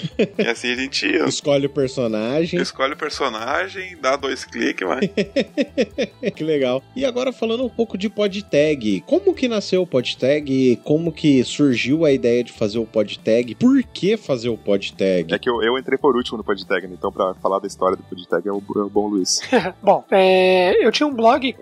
e 0.43 0.47
assim 0.47 0.71
a 0.71 0.75
gente 0.75 1.05
ia. 1.07 1.25
Escolhe 1.25 1.65
o 1.65 1.69
personagem. 1.69 2.59
Escolhe 2.61 2.93
o 2.93 2.97
personagem, 2.97 3.97
dá 4.01 4.15
dois 4.15 4.43
cliques, 4.45 4.87
vai. 4.87 5.01
que 6.35 6.43
legal. 6.43 6.83
E 6.95 7.05
agora 7.05 7.31
falando 7.31 7.65
um 7.65 7.69
pouco 7.69 7.97
de 7.97 8.09
podtag. 8.09 9.01
Como 9.05 9.33
que 9.33 9.47
nasceu 9.47 9.81
o 9.81 9.87
podtag? 9.87 10.79
Como 10.83 11.11
que 11.11 11.43
surgiu 11.43 12.05
a 12.05 12.11
ideia 12.11 12.43
de 12.43 12.51
fazer 12.51 12.79
o 12.79 12.85
podtag? 12.85 13.55
Por 13.55 13.81
que 13.83 14.17
fazer 14.17 14.49
o 14.49 14.57
podtag? 14.57 15.33
é 15.33 15.39
que 15.39 15.49
eu, 15.49 15.61
eu 15.63 15.77
entrei 15.77 15.97
por 15.97 16.15
último 16.15 16.37
no 16.37 16.43
PodTag, 16.43 16.87
né? 16.87 16.95
então 16.97 17.11
pra 17.11 17.33
falar 17.35 17.59
da 17.59 17.67
história 17.67 17.95
do 17.97 18.03
PodTag 18.03 18.47
é 18.47 18.51
o, 18.51 18.61
é 18.75 18.79
o 18.79 18.89
bom 18.89 19.07
Luiz. 19.07 19.39
Bom, 19.81 20.03
é, 20.11 20.40
eu 20.81 20.91
tinha 20.91 21.07
um 21.07 21.13
blog, 21.13 21.55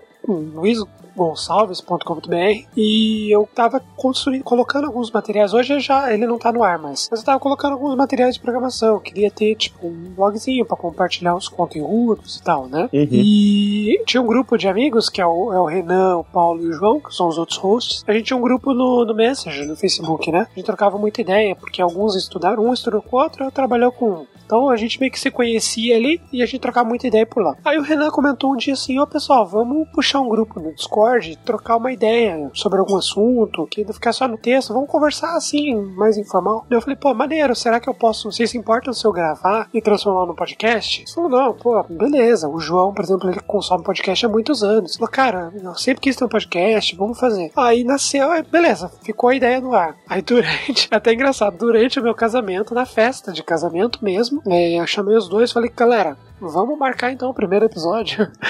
luizgonçalves.com.br, 1.16 2.68
e 2.76 3.34
eu 3.34 3.48
tava 3.54 3.82
construindo, 3.96 4.42
colocando 4.44 4.86
alguns 4.86 5.10
materiais. 5.10 5.52
Hoje 5.52 5.80
já 5.80 6.12
ele 6.12 6.26
não 6.26 6.38
tá 6.38 6.52
no 6.52 6.62
ar 6.62 6.78
mais, 6.78 7.08
mas 7.10 7.20
eu 7.20 7.26
tava 7.26 7.40
colocando 7.40 7.72
alguns 7.72 7.96
materiais 7.96 8.34
de 8.34 8.40
programação. 8.40 8.94
Eu 8.94 9.00
queria 9.00 9.30
ter, 9.30 9.54
tipo, 9.54 9.86
um 9.86 10.12
blogzinho 10.14 10.64
pra 10.64 10.76
compartilhar 10.76 11.34
os 11.34 11.48
conteúdos 11.48 12.36
e 12.36 12.42
tal, 12.42 12.66
né? 12.66 12.88
Uhum. 12.92 13.08
E 13.10 14.02
tinha 14.06 14.22
um 14.22 14.26
grupo 14.26 14.56
de 14.56 14.68
amigos, 14.68 15.08
que 15.08 15.20
é 15.20 15.26
o, 15.26 15.52
é 15.52 15.60
o 15.60 15.66
Renan, 15.66 16.18
o 16.18 16.24
Paulo 16.24 16.62
e 16.62 16.68
o 16.68 16.72
João, 16.72 17.00
que 17.00 17.14
são 17.14 17.28
os 17.28 17.38
outros 17.38 17.58
hosts. 17.58 18.04
A 18.06 18.12
gente 18.12 18.26
tinha 18.26 18.36
um 18.36 18.42
grupo 18.42 18.72
no, 18.72 19.04
no 19.04 19.14
Messenger, 19.14 19.66
no 19.66 19.76
Facebook, 19.76 20.30
né? 20.30 20.46
A 20.50 20.54
gente 20.54 20.66
trocava 20.66 20.98
muita 20.98 21.20
ideia, 21.20 21.56
porque 21.56 21.82
alguns 21.82 22.16
estudaram, 22.16 22.64
um 22.64 22.72
estudou 22.72 23.02
com 23.02 23.16
o 23.16 23.20
outro, 23.20 23.44
outro 23.44 23.54
trabalhou 23.54 23.92
com 23.92 24.10
um. 24.10 24.26
Então 24.50 24.68
a 24.68 24.76
gente 24.76 24.98
meio 24.98 25.12
que 25.12 25.20
se 25.20 25.30
conhecia 25.30 25.94
ali 25.94 26.20
e 26.32 26.42
a 26.42 26.46
gente 26.46 26.58
trocava 26.58 26.88
muita 26.88 27.06
ideia 27.06 27.24
por 27.24 27.40
lá. 27.40 27.56
Aí 27.64 27.78
o 27.78 27.82
Renan 27.82 28.10
comentou 28.10 28.52
um 28.52 28.56
dia 28.56 28.74
assim: 28.74 28.98
Ô 28.98 29.06
pessoal, 29.06 29.46
vamos 29.46 29.88
puxar 29.90 30.20
um 30.20 30.28
grupo 30.28 30.58
no 30.58 30.74
Discord 30.74 30.99
Discord, 31.00 31.38
trocar 31.44 31.76
uma 31.76 31.92
ideia 31.92 32.50
sobre 32.52 32.78
algum 32.78 32.96
assunto, 32.96 33.66
que 33.66 33.84
não 33.84 33.92
ficar 33.92 34.12
só 34.12 34.28
no 34.28 34.36
texto, 34.36 34.74
vamos 34.74 34.88
conversar 34.88 35.36
assim, 35.36 35.74
mais 35.74 36.16
informal. 36.16 36.66
Eu 36.70 36.80
falei, 36.80 36.96
pô, 36.96 37.14
maneiro, 37.14 37.54
será 37.56 37.80
que 37.80 37.88
eu 37.88 37.94
posso, 37.94 38.30
vocês 38.30 38.50
se 38.50 38.58
importam 38.58 38.92
se 38.92 39.06
eu 39.06 39.12
gravar 39.12 39.68
e 39.72 39.80
transformar 39.80 40.26
no 40.26 40.34
podcast? 40.34 41.02
Ele 41.02 41.10
falou, 41.12 41.30
não, 41.30 41.54
pô, 41.54 41.82
beleza. 41.84 42.48
O 42.48 42.60
João, 42.60 42.92
por 42.92 43.04
exemplo, 43.04 43.30
ele 43.30 43.40
consome 43.40 43.82
podcast 43.82 44.26
há 44.26 44.28
muitos 44.28 44.62
anos. 44.62 44.92
Ele 44.92 44.98
falou, 44.98 45.10
cara, 45.10 45.52
eu 45.62 45.74
sempre 45.74 46.02
quis 46.02 46.16
ter 46.16 46.24
um 46.24 46.28
podcast, 46.28 46.96
vamos 46.96 47.18
fazer. 47.18 47.50
Aí 47.56 47.84
nasceu, 47.84 48.28
beleza, 48.50 48.90
ficou 49.02 49.30
a 49.30 49.34
ideia 49.34 49.60
no 49.60 49.74
ar. 49.74 49.96
Aí 50.08 50.22
durante, 50.22 50.88
até 50.92 51.14
engraçado, 51.14 51.56
durante 51.56 51.98
o 51.98 52.02
meu 52.02 52.14
casamento, 52.14 52.74
na 52.74 52.84
festa 52.84 53.32
de 53.32 53.42
casamento 53.42 54.04
mesmo, 54.04 54.42
é, 54.46 54.80
eu 54.80 54.86
chamei 54.86 55.16
os 55.16 55.28
dois 55.28 55.50
e 55.50 55.52
falei, 55.54 55.70
galera, 55.74 56.16
vamos 56.40 56.78
marcar 56.78 57.12
então 57.12 57.30
o 57.30 57.34
primeiro 57.34 57.64
episódio. 57.64 58.28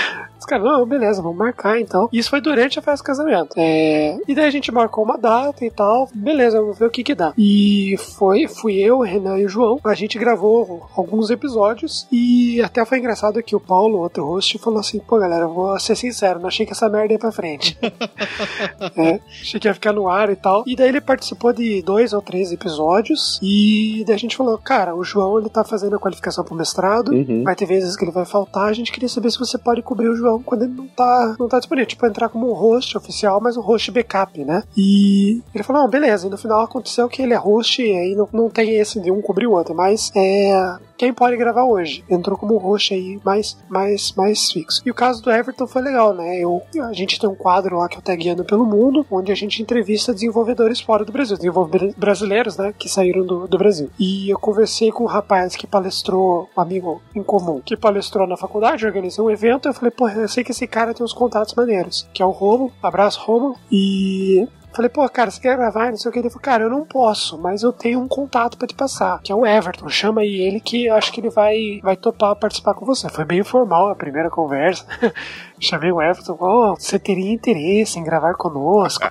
Os 0.41 0.47
caras, 0.47 0.65
não, 0.65 0.87
beleza, 0.87 1.21
vamos 1.21 1.37
marcar 1.37 1.79
então. 1.79 2.09
Isso 2.11 2.31
foi 2.31 2.41
durante 2.41 2.79
a 2.79 2.83
festa 2.83 3.05
do 3.05 3.07
casamento. 3.07 3.53
É... 3.59 4.17
E 4.27 4.35
daí 4.35 4.47
a 4.47 4.51
gente 4.51 4.73
marcou 4.73 5.05
uma 5.05 5.19
data 5.19 5.63
e 5.67 5.71
tal. 5.71 6.09
Beleza, 6.15 6.59
vamos 6.59 6.79
ver 6.79 6.87
o 6.87 6.91
que 6.91 7.05
que 7.05 7.15
dá. 7.15 7.35
E 7.37 7.95
foi, 8.17 8.49
fui 8.49 8.79
eu, 8.79 9.01
o 9.01 9.03
Renan 9.03 9.39
e 9.39 9.45
o 9.45 9.49
João. 9.51 9.79
A 9.85 9.93
gente 9.93 10.19
gravou 10.19 10.89
alguns 10.97 11.29
episódios 11.29 12.07
e 12.11 12.59
até 12.63 12.83
foi 12.87 12.99
engraçado 12.99 13.43
que 13.43 13.55
o 13.55 13.61
Paulo, 13.61 13.99
outro 13.99 14.25
host, 14.25 14.57
falou 14.59 14.81
assim: 14.81 14.99
pô, 14.99 15.19
galera, 15.19 15.47
vou 15.47 15.79
ser 15.79 15.95
sincero, 15.95 16.41
não 16.41 16.49
achei 16.49 16.65
que 16.65 16.73
essa 16.73 16.89
merda 16.89 17.13
ia 17.13 17.19
pra 17.19 17.31
frente. 17.31 17.77
é, 18.97 19.21
achei 19.43 19.61
que 19.61 19.69
ia 19.69 19.75
ficar 19.75 19.93
no 19.93 20.09
ar 20.09 20.31
e 20.31 20.37
tal. 20.37 20.65
E 20.67 20.75
daí 20.75 20.89
ele 20.89 21.03
participou 21.03 21.53
de 21.53 21.83
dois 21.83 22.15
ou 22.15 22.23
três 22.23 22.51
episódios 22.51 23.39
e 23.43 24.05
daí 24.07 24.15
a 24.17 24.19
gente 24.19 24.39
falou: 24.39 24.57
cara, 24.57 24.95
o 24.95 25.05
João 25.05 25.39
ele 25.39 25.51
tá 25.51 25.65
fazendo 25.65 25.97
a 25.97 25.99
qualificação 25.99 26.45
pro 26.45 26.55
mestrado, 26.55 27.11
Uhum. 27.13 27.43
vai 27.45 27.55
ter 27.55 27.67
vezes 27.85 27.97
que 27.97 28.05
ele 28.05 28.13
vai 28.13 28.25
faltar. 28.25 28.69
A 28.69 28.73
gente 28.73 28.93
queria 28.93 29.09
saber 29.09 29.31
se 29.31 29.39
você 29.39 29.59
pode 29.59 29.83
cobrir 29.83 30.09
o 30.09 30.17
João 30.17 30.43
quando 30.43 30.63
ele 30.63 30.75
não 30.75 30.87
tá, 30.89 31.37
não 31.39 31.49
tá 31.49 31.59
disponível. 31.59 31.89
Tipo, 31.89 32.07
entrar 32.07 32.29
como 32.29 32.51
um 32.51 32.55
host 32.55 32.97
oficial, 32.97 33.41
mas 33.41 33.57
um 33.57 33.61
host 33.61 33.91
backup, 33.91 34.45
né? 34.45 34.63
E 34.77 35.43
ele 35.55 35.65
falou: 35.65 35.83
não, 35.83 35.91
beleza. 35.91 36.27
E 36.27 36.31
no 36.31 36.39
final 36.39 36.61
aconteceu 36.61 37.09
que 37.09 37.23
ele 37.23 37.35
é 37.35 37.39
host 37.39 37.83
e 37.83 37.93
aí 37.93 38.15
não, 38.15 38.29
não 38.33 38.49
tem 38.49 38.77
esse 38.77 39.01
de 39.01 39.11
um 39.11 39.21
cobrir 39.21 39.47
o 39.47 39.53
outro, 39.53 39.75
mas 39.75 40.11
é. 40.15 40.79
Quem 41.01 41.15
pode 41.15 41.35
gravar 41.35 41.65
hoje? 41.65 42.05
Entrou 42.11 42.37
como 42.37 42.59
host 42.59 42.93
aí 42.93 43.19
mais, 43.25 43.57
mais, 43.71 44.13
mais 44.13 44.53
fixo. 44.53 44.83
E 44.85 44.91
o 44.91 44.95
caso 44.95 45.23
do 45.23 45.31
Everton 45.31 45.67
foi 45.67 45.81
legal, 45.81 46.13
né? 46.13 46.41
Eu, 46.41 46.61
a 46.79 46.93
gente 46.93 47.19
tem 47.19 47.27
um 47.27 47.35
quadro 47.35 47.79
lá 47.79 47.89
que 47.89 47.97
eu 47.97 48.03
tagueando 48.03 48.45
pelo 48.45 48.67
mundo, 48.67 49.07
onde 49.11 49.33
a 49.33 49.35
gente 49.35 49.63
entrevista 49.63 50.13
desenvolvedores 50.13 50.79
fora 50.79 51.03
do 51.03 51.11
Brasil, 51.11 51.39
desenvolvedores 51.39 51.95
brasileiros, 51.95 52.59
né? 52.59 52.75
Que 52.79 52.87
saíram 52.87 53.25
do, 53.25 53.49
do 53.49 53.57
Brasil. 53.57 53.89
E 53.99 54.29
eu 54.29 54.39
conversei 54.39 54.93
com 54.93 55.05
um 55.05 55.07
rapaz 55.07 55.57
que 55.57 55.67
palestrou, 55.67 56.51
um 56.55 56.61
amigo 56.61 57.01
em 57.15 57.23
comum, 57.23 57.63
que 57.65 57.79
palestrou 57.79 58.27
na 58.27 58.37
faculdade, 58.37 58.85
organizou 58.85 59.29
um 59.29 59.31
evento. 59.31 59.71
Eu 59.71 59.73
falei, 59.73 59.91
pô, 59.91 60.07
eu 60.07 60.29
sei 60.29 60.45
que 60.45 60.51
esse 60.51 60.67
cara 60.67 60.93
tem 60.93 61.03
uns 61.03 61.15
contatos 61.15 61.55
maneiros, 61.55 62.07
que 62.13 62.23
é 62.23 62.27
o 62.27 62.31
Romo. 62.31 62.71
Abraço, 62.83 63.23
Romo. 63.23 63.57
E 63.73 64.47
Falei, 64.73 64.89
pô, 64.89 65.09
cara, 65.09 65.31
você 65.31 65.41
quer 65.41 65.57
gravar? 65.57 65.91
Não 65.91 65.97
sei 65.97 66.09
o 66.09 66.13
que. 66.13 66.19
Ele 66.19 66.31
falou, 66.31 66.43
cara, 66.43 66.65
eu 66.65 66.71
não 66.71 66.85
posso, 66.85 67.37
mas 67.39 67.63
eu 67.63 67.73
tenho 67.73 68.01
um 68.01 68.09
contato 68.09 68.57
pra 68.57 68.67
te 68.67 68.75
passar, 68.75 69.21
que 69.21 69.33
é 69.33 69.35
o 69.35 69.45
Everton. 69.45 69.89
Chama 69.89 70.21
aí 70.21 70.41
ele 70.41 70.61
que 70.61 70.87
eu 70.87 70.95
acho 70.95 71.13
que 71.13 71.21
ele 71.21 71.31
vai, 71.31 71.81
vai 71.83 71.97
topar 71.97 72.37
participar 72.37 72.75
com 72.75 72.87
você. 72.87 73.09
Foi 73.09 73.25
bem 73.25 73.41
informal 73.41 73.89
a 73.89 73.95
primeira 73.97 74.31
conversa. 74.31 74.87
Chamei 75.61 75.93
o 75.93 76.01
Everton, 76.01 76.37
oh, 76.41 76.75
você 76.75 76.99
teria 76.99 77.31
interesse 77.33 77.99
em 77.99 78.05
gravar 78.05 78.35
conosco? 78.35 79.01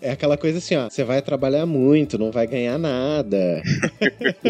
É 0.00 0.12
aquela 0.12 0.36
coisa 0.36 0.58
assim, 0.58 0.76
ó, 0.76 0.88
você 0.88 1.02
vai 1.02 1.20
trabalhar 1.20 1.66
muito, 1.66 2.18
não 2.18 2.30
vai 2.30 2.46
ganhar 2.46 2.78
nada. 2.78 3.60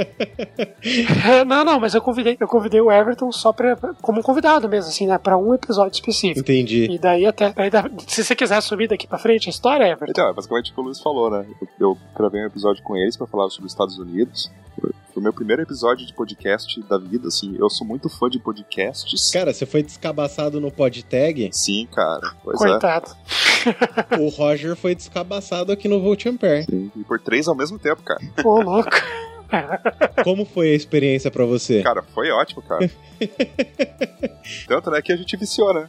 não, 1.46 1.64
não, 1.64 1.80
mas 1.80 1.94
eu 1.94 2.02
convidei, 2.02 2.36
eu 2.38 2.46
convidei 2.46 2.80
o 2.80 2.90
Everton 2.90 3.32
só 3.32 3.52
pra, 3.52 3.76
como 4.02 4.22
convidado 4.22 4.68
mesmo, 4.68 4.90
assim, 4.90 5.06
né, 5.06 5.16
pra 5.16 5.38
um 5.38 5.54
episódio 5.54 5.94
específico. 5.94 6.40
Entendi. 6.40 6.86
E 6.90 6.98
daí 6.98 7.24
até, 7.24 7.50
daí 7.52 7.70
dá- 7.70 7.88
se 8.06 8.22
você 8.24 8.34
quiser 8.34 8.60
subir 8.60 8.88
daqui 8.88 9.06
pra 9.06 9.18
frente 9.18 9.48
a 9.48 9.50
história, 9.50 9.84
Everton. 9.84 10.10
Então, 10.10 10.28
é 10.28 10.32
basicamente 10.34 10.70
o 10.70 10.74
que 10.74 10.80
o 10.80 10.84
Luiz 10.84 11.00
falou, 11.00 11.30
né? 11.30 11.46
Eu, 11.60 11.68
eu 11.88 11.98
gravei 12.16 12.42
um 12.42 12.46
episódio 12.46 12.82
com 12.82 12.96
eles 12.96 13.16
pra 13.16 13.26
falar 13.26 13.48
sobre 13.50 13.66
os 13.66 13.72
Estados 13.72 13.98
Unidos. 13.98 14.50
Foi 14.80 14.90
o 15.16 15.20
meu 15.20 15.32
primeiro 15.32 15.62
episódio 15.62 16.06
de 16.06 16.12
podcast 16.12 16.80
da 16.82 16.98
vida, 16.98 17.28
assim. 17.28 17.56
Eu 17.58 17.68
sou 17.68 17.86
muito 17.86 18.08
fã 18.08 18.28
de 18.28 18.38
podcasts. 18.38 19.30
Cara, 19.32 19.52
você 19.52 19.66
foi 19.66 19.82
descabaçado 19.82 20.60
no 20.60 20.70
Sim, 21.52 21.86
cara. 21.94 22.32
Pois 22.42 22.60
é. 22.60 22.68
Coitado. 22.68 23.10
o 24.20 24.28
Roger 24.28 24.76
foi 24.76 24.94
descabaçado 24.94 25.72
aqui 25.72 25.88
no 25.88 26.00
Volt 26.00 26.24
Ampere. 26.26 26.64
Sim. 26.64 26.90
E 26.96 27.04
por 27.04 27.20
três 27.20 27.48
ao 27.48 27.54
mesmo 27.54 27.78
tempo, 27.78 28.02
cara. 28.02 28.20
Ô, 28.44 28.60
louco. 28.60 28.90
Como 30.24 30.44
foi 30.44 30.72
a 30.72 30.74
experiência 30.74 31.30
pra 31.30 31.44
você? 31.46 31.82
Cara, 31.82 32.02
foi 32.14 32.30
ótimo, 32.30 32.60
cara. 32.62 32.90
Tanto, 34.66 34.90
né, 34.90 35.00
que 35.00 35.10
a 35.10 35.16
gente 35.16 35.36
viciou, 35.38 35.72
né? 35.72 35.88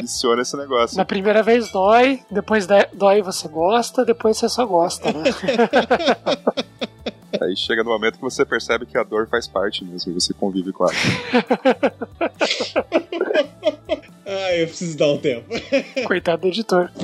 Viciou 0.00 0.36
nesse 0.36 0.56
negócio. 0.56 0.96
Na 0.96 1.04
primeira 1.04 1.42
vez 1.42 1.72
dói, 1.72 2.20
depois 2.30 2.64
de- 2.66 2.88
dói 2.92 3.22
você 3.22 3.48
gosta, 3.48 4.04
depois 4.04 4.36
você 4.38 4.48
só 4.48 4.64
gosta, 4.64 5.12
né? 5.12 5.24
Aí 7.40 7.56
chega 7.56 7.84
no 7.84 7.90
momento 7.90 8.16
que 8.16 8.22
você 8.22 8.44
percebe 8.44 8.86
que 8.86 8.96
a 8.96 9.02
dor 9.02 9.28
faz 9.28 9.46
parte 9.46 9.84
mesmo, 9.84 10.10
e 10.10 10.14
você 10.14 10.32
convive 10.32 10.72
com 10.72 10.84
ela. 10.84 10.94
Ah, 14.30 14.54
eu 14.56 14.66
preciso 14.66 14.96
dar 14.98 15.08
um 15.10 15.16
tempo. 15.18 15.46
Coitado 16.06 16.42
do 16.42 16.48
editor. 16.48 16.90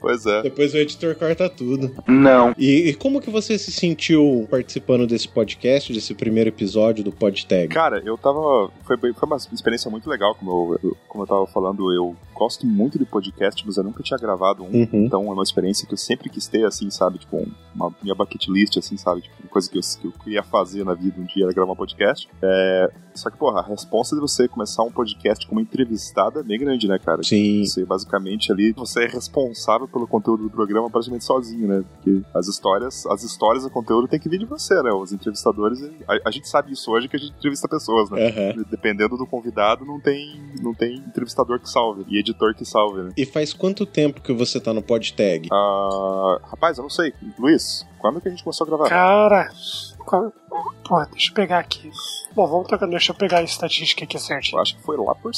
Pois 0.00 0.24
é. 0.26 0.42
Depois 0.42 0.72
o 0.72 0.76
editor 0.78 1.14
corta 1.16 1.48
tudo. 1.50 1.94
Não. 2.06 2.54
E, 2.56 2.88
e 2.88 2.94
como 2.94 3.20
que 3.20 3.30
você 3.30 3.58
se 3.58 3.70
sentiu 3.72 4.46
participando 4.50 5.06
desse 5.06 5.28
podcast, 5.28 5.92
desse 5.92 6.14
primeiro 6.14 6.48
episódio 6.48 7.02
do 7.04 7.12
PodTag? 7.12 7.68
Cara, 7.74 8.00
eu 8.04 8.16
tava. 8.16 8.70
Foi, 8.84 8.96
foi 8.96 9.12
uma 9.26 9.36
experiência 9.36 9.90
muito 9.90 10.08
legal, 10.08 10.34
como 10.34 10.78
eu, 10.82 10.96
como 11.08 11.24
eu 11.24 11.28
tava 11.28 11.46
falando. 11.46 11.92
Eu 11.92 12.16
gosto 12.34 12.64
muito 12.66 12.98
de 12.98 13.04
podcast, 13.04 13.62
mas 13.66 13.76
eu 13.76 13.84
nunca 13.84 14.02
tinha 14.02 14.18
gravado 14.18 14.62
um. 14.64 14.68
Uhum. 14.82 14.88
Então 15.04 15.24
é 15.26 15.32
uma 15.32 15.42
experiência 15.42 15.86
que 15.86 15.92
eu 15.94 15.98
sempre 15.98 16.30
quis 16.30 16.46
ter, 16.46 16.64
assim, 16.64 16.88
sabe? 16.90 17.18
Tipo, 17.18 17.38
um- 17.38 17.52
uma 17.74 17.92
minha 18.02 18.14
bucket 18.14 18.46
list, 18.48 18.76
assim, 18.78 18.96
sabe? 18.96 19.22
Tipo, 19.22 19.34
uma 19.42 19.50
coisa 19.50 19.70
que 19.70 19.78
eu, 19.78 19.82
que 20.00 20.06
eu 20.06 20.12
queria 20.24 20.42
fazer 20.42 20.84
na 20.84 20.94
vida 20.94 21.20
um 21.20 21.24
dia 21.24 21.44
era 21.44 21.52
gravar 21.52 21.72
um 21.72 21.76
podcast. 21.76 22.28
É, 22.42 22.90
só 23.14 23.30
que, 23.30 23.36
porra, 23.36 23.60
a 23.60 23.64
resposta 23.66 24.14
de 24.14 24.20
você 24.20 24.46
começar 24.48 24.77
um 24.82 24.90
podcast 24.90 25.46
como 25.46 25.60
entrevistada 25.60 26.40
é 26.40 26.42
bem 26.42 26.58
grande, 26.58 26.86
né, 26.88 26.98
cara? 26.98 27.22
Sim. 27.22 27.64
Você 27.64 27.84
basicamente 27.84 28.52
ali, 28.52 28.72
você 28.72 29.04
é 29.04 29.06
responsável 29.06 29.88
pelo 29.88 30.06
conteúdo 30.06 30.44
do 30.44 30.50
programa 30.50 30.90
praticamente 30.90 31.24
sozinho, 31.24 31.66
né? 31.66 31.84
Porque 31.92 32.22
as 32.34 32.48
histórias, 32.48 33.06
as 33.06 33.22
histórias 33.22 33.64
do 33.64 33.70
conteúdo 33.70 34.08
tem 34.08 34.18
que 34.18 34.28
vir 34.28 34.38
de 34.38 34.46
você, 34.46 34.82
né? 34.82 34.92
Os 34.92 35.12
entrevistadores, 35.12 35.82
a, 36.06 36.28
a 36.28 36.30
gente 36.30 36.48
sabe 36.48 36.72
isso 36.72 36.90
hoje 36.90 37.08
que 37.08 37.16
a 37.16 37.18
gente 37.18 37.32
entrevista 37.38 37.68
pessoas, 37.68 38.10
né? 38.10 38.28
Aham. 38.28 38.64
Dependendo 38.70 39.16
do 39.16 39.26
convidado, 39.26 39.84
não 39.84 40.00
tem, 40.00 40.40
não 40.62 40.74
tem 40.74 40.96
entrevistador 40.96 41.60
que 41.60 41.68
salve 41.68 42.04
e 42.08 42.18
editor 42.18 42.54
que 42.54 42.64
salve, 42.64 43.02
né? 43.02 43.12
E 43.16 43.24
faz 43.24 43.52
quanto 43.52 43.86
tempo 43.86 44.20
que 44.20 44.32
você 44.32 44.60
tá 44.60 44.72
no 44.72 44.82
PodTag? 44.82 45.48
Ah, 45.52 46.38
rapaz, 46.44 46.78
eu 46.78 46.82
não 46.82 46.90
sei. 46.90 47.12
Luiz, 47.38 47.86
quando 47.98 48.20
que 48.20 48.28
a 48.28 48.30
gente 48.30 48.44
começou 48.44 48.64
a 48.64 48.68
gravar? 48.68 48.88
Cara. 48.88 49.50
Pô, 50.48 51.04
deixa 51.12 51.30
eu 51.30 51.34
pegar 51.34 51.58
aqui. 51.58 51.90
Bom, 52.34 52.46
vamos 52.46 52.68
tocar, 52.68 52.86
deixa 52.86 53.12
eu 53.12 53.16
pegar 53.16 53.38
a 53.38 53.42
estatística 53.42 54.04
aqui 54.04 54.16
Eu 54.16 54.20
certinho. 54.20 54.60
acho 54.60 54.76
que 54.76 54.82
foi 54.82 54.96
lá 54.96 55.14
por 55.14 55.34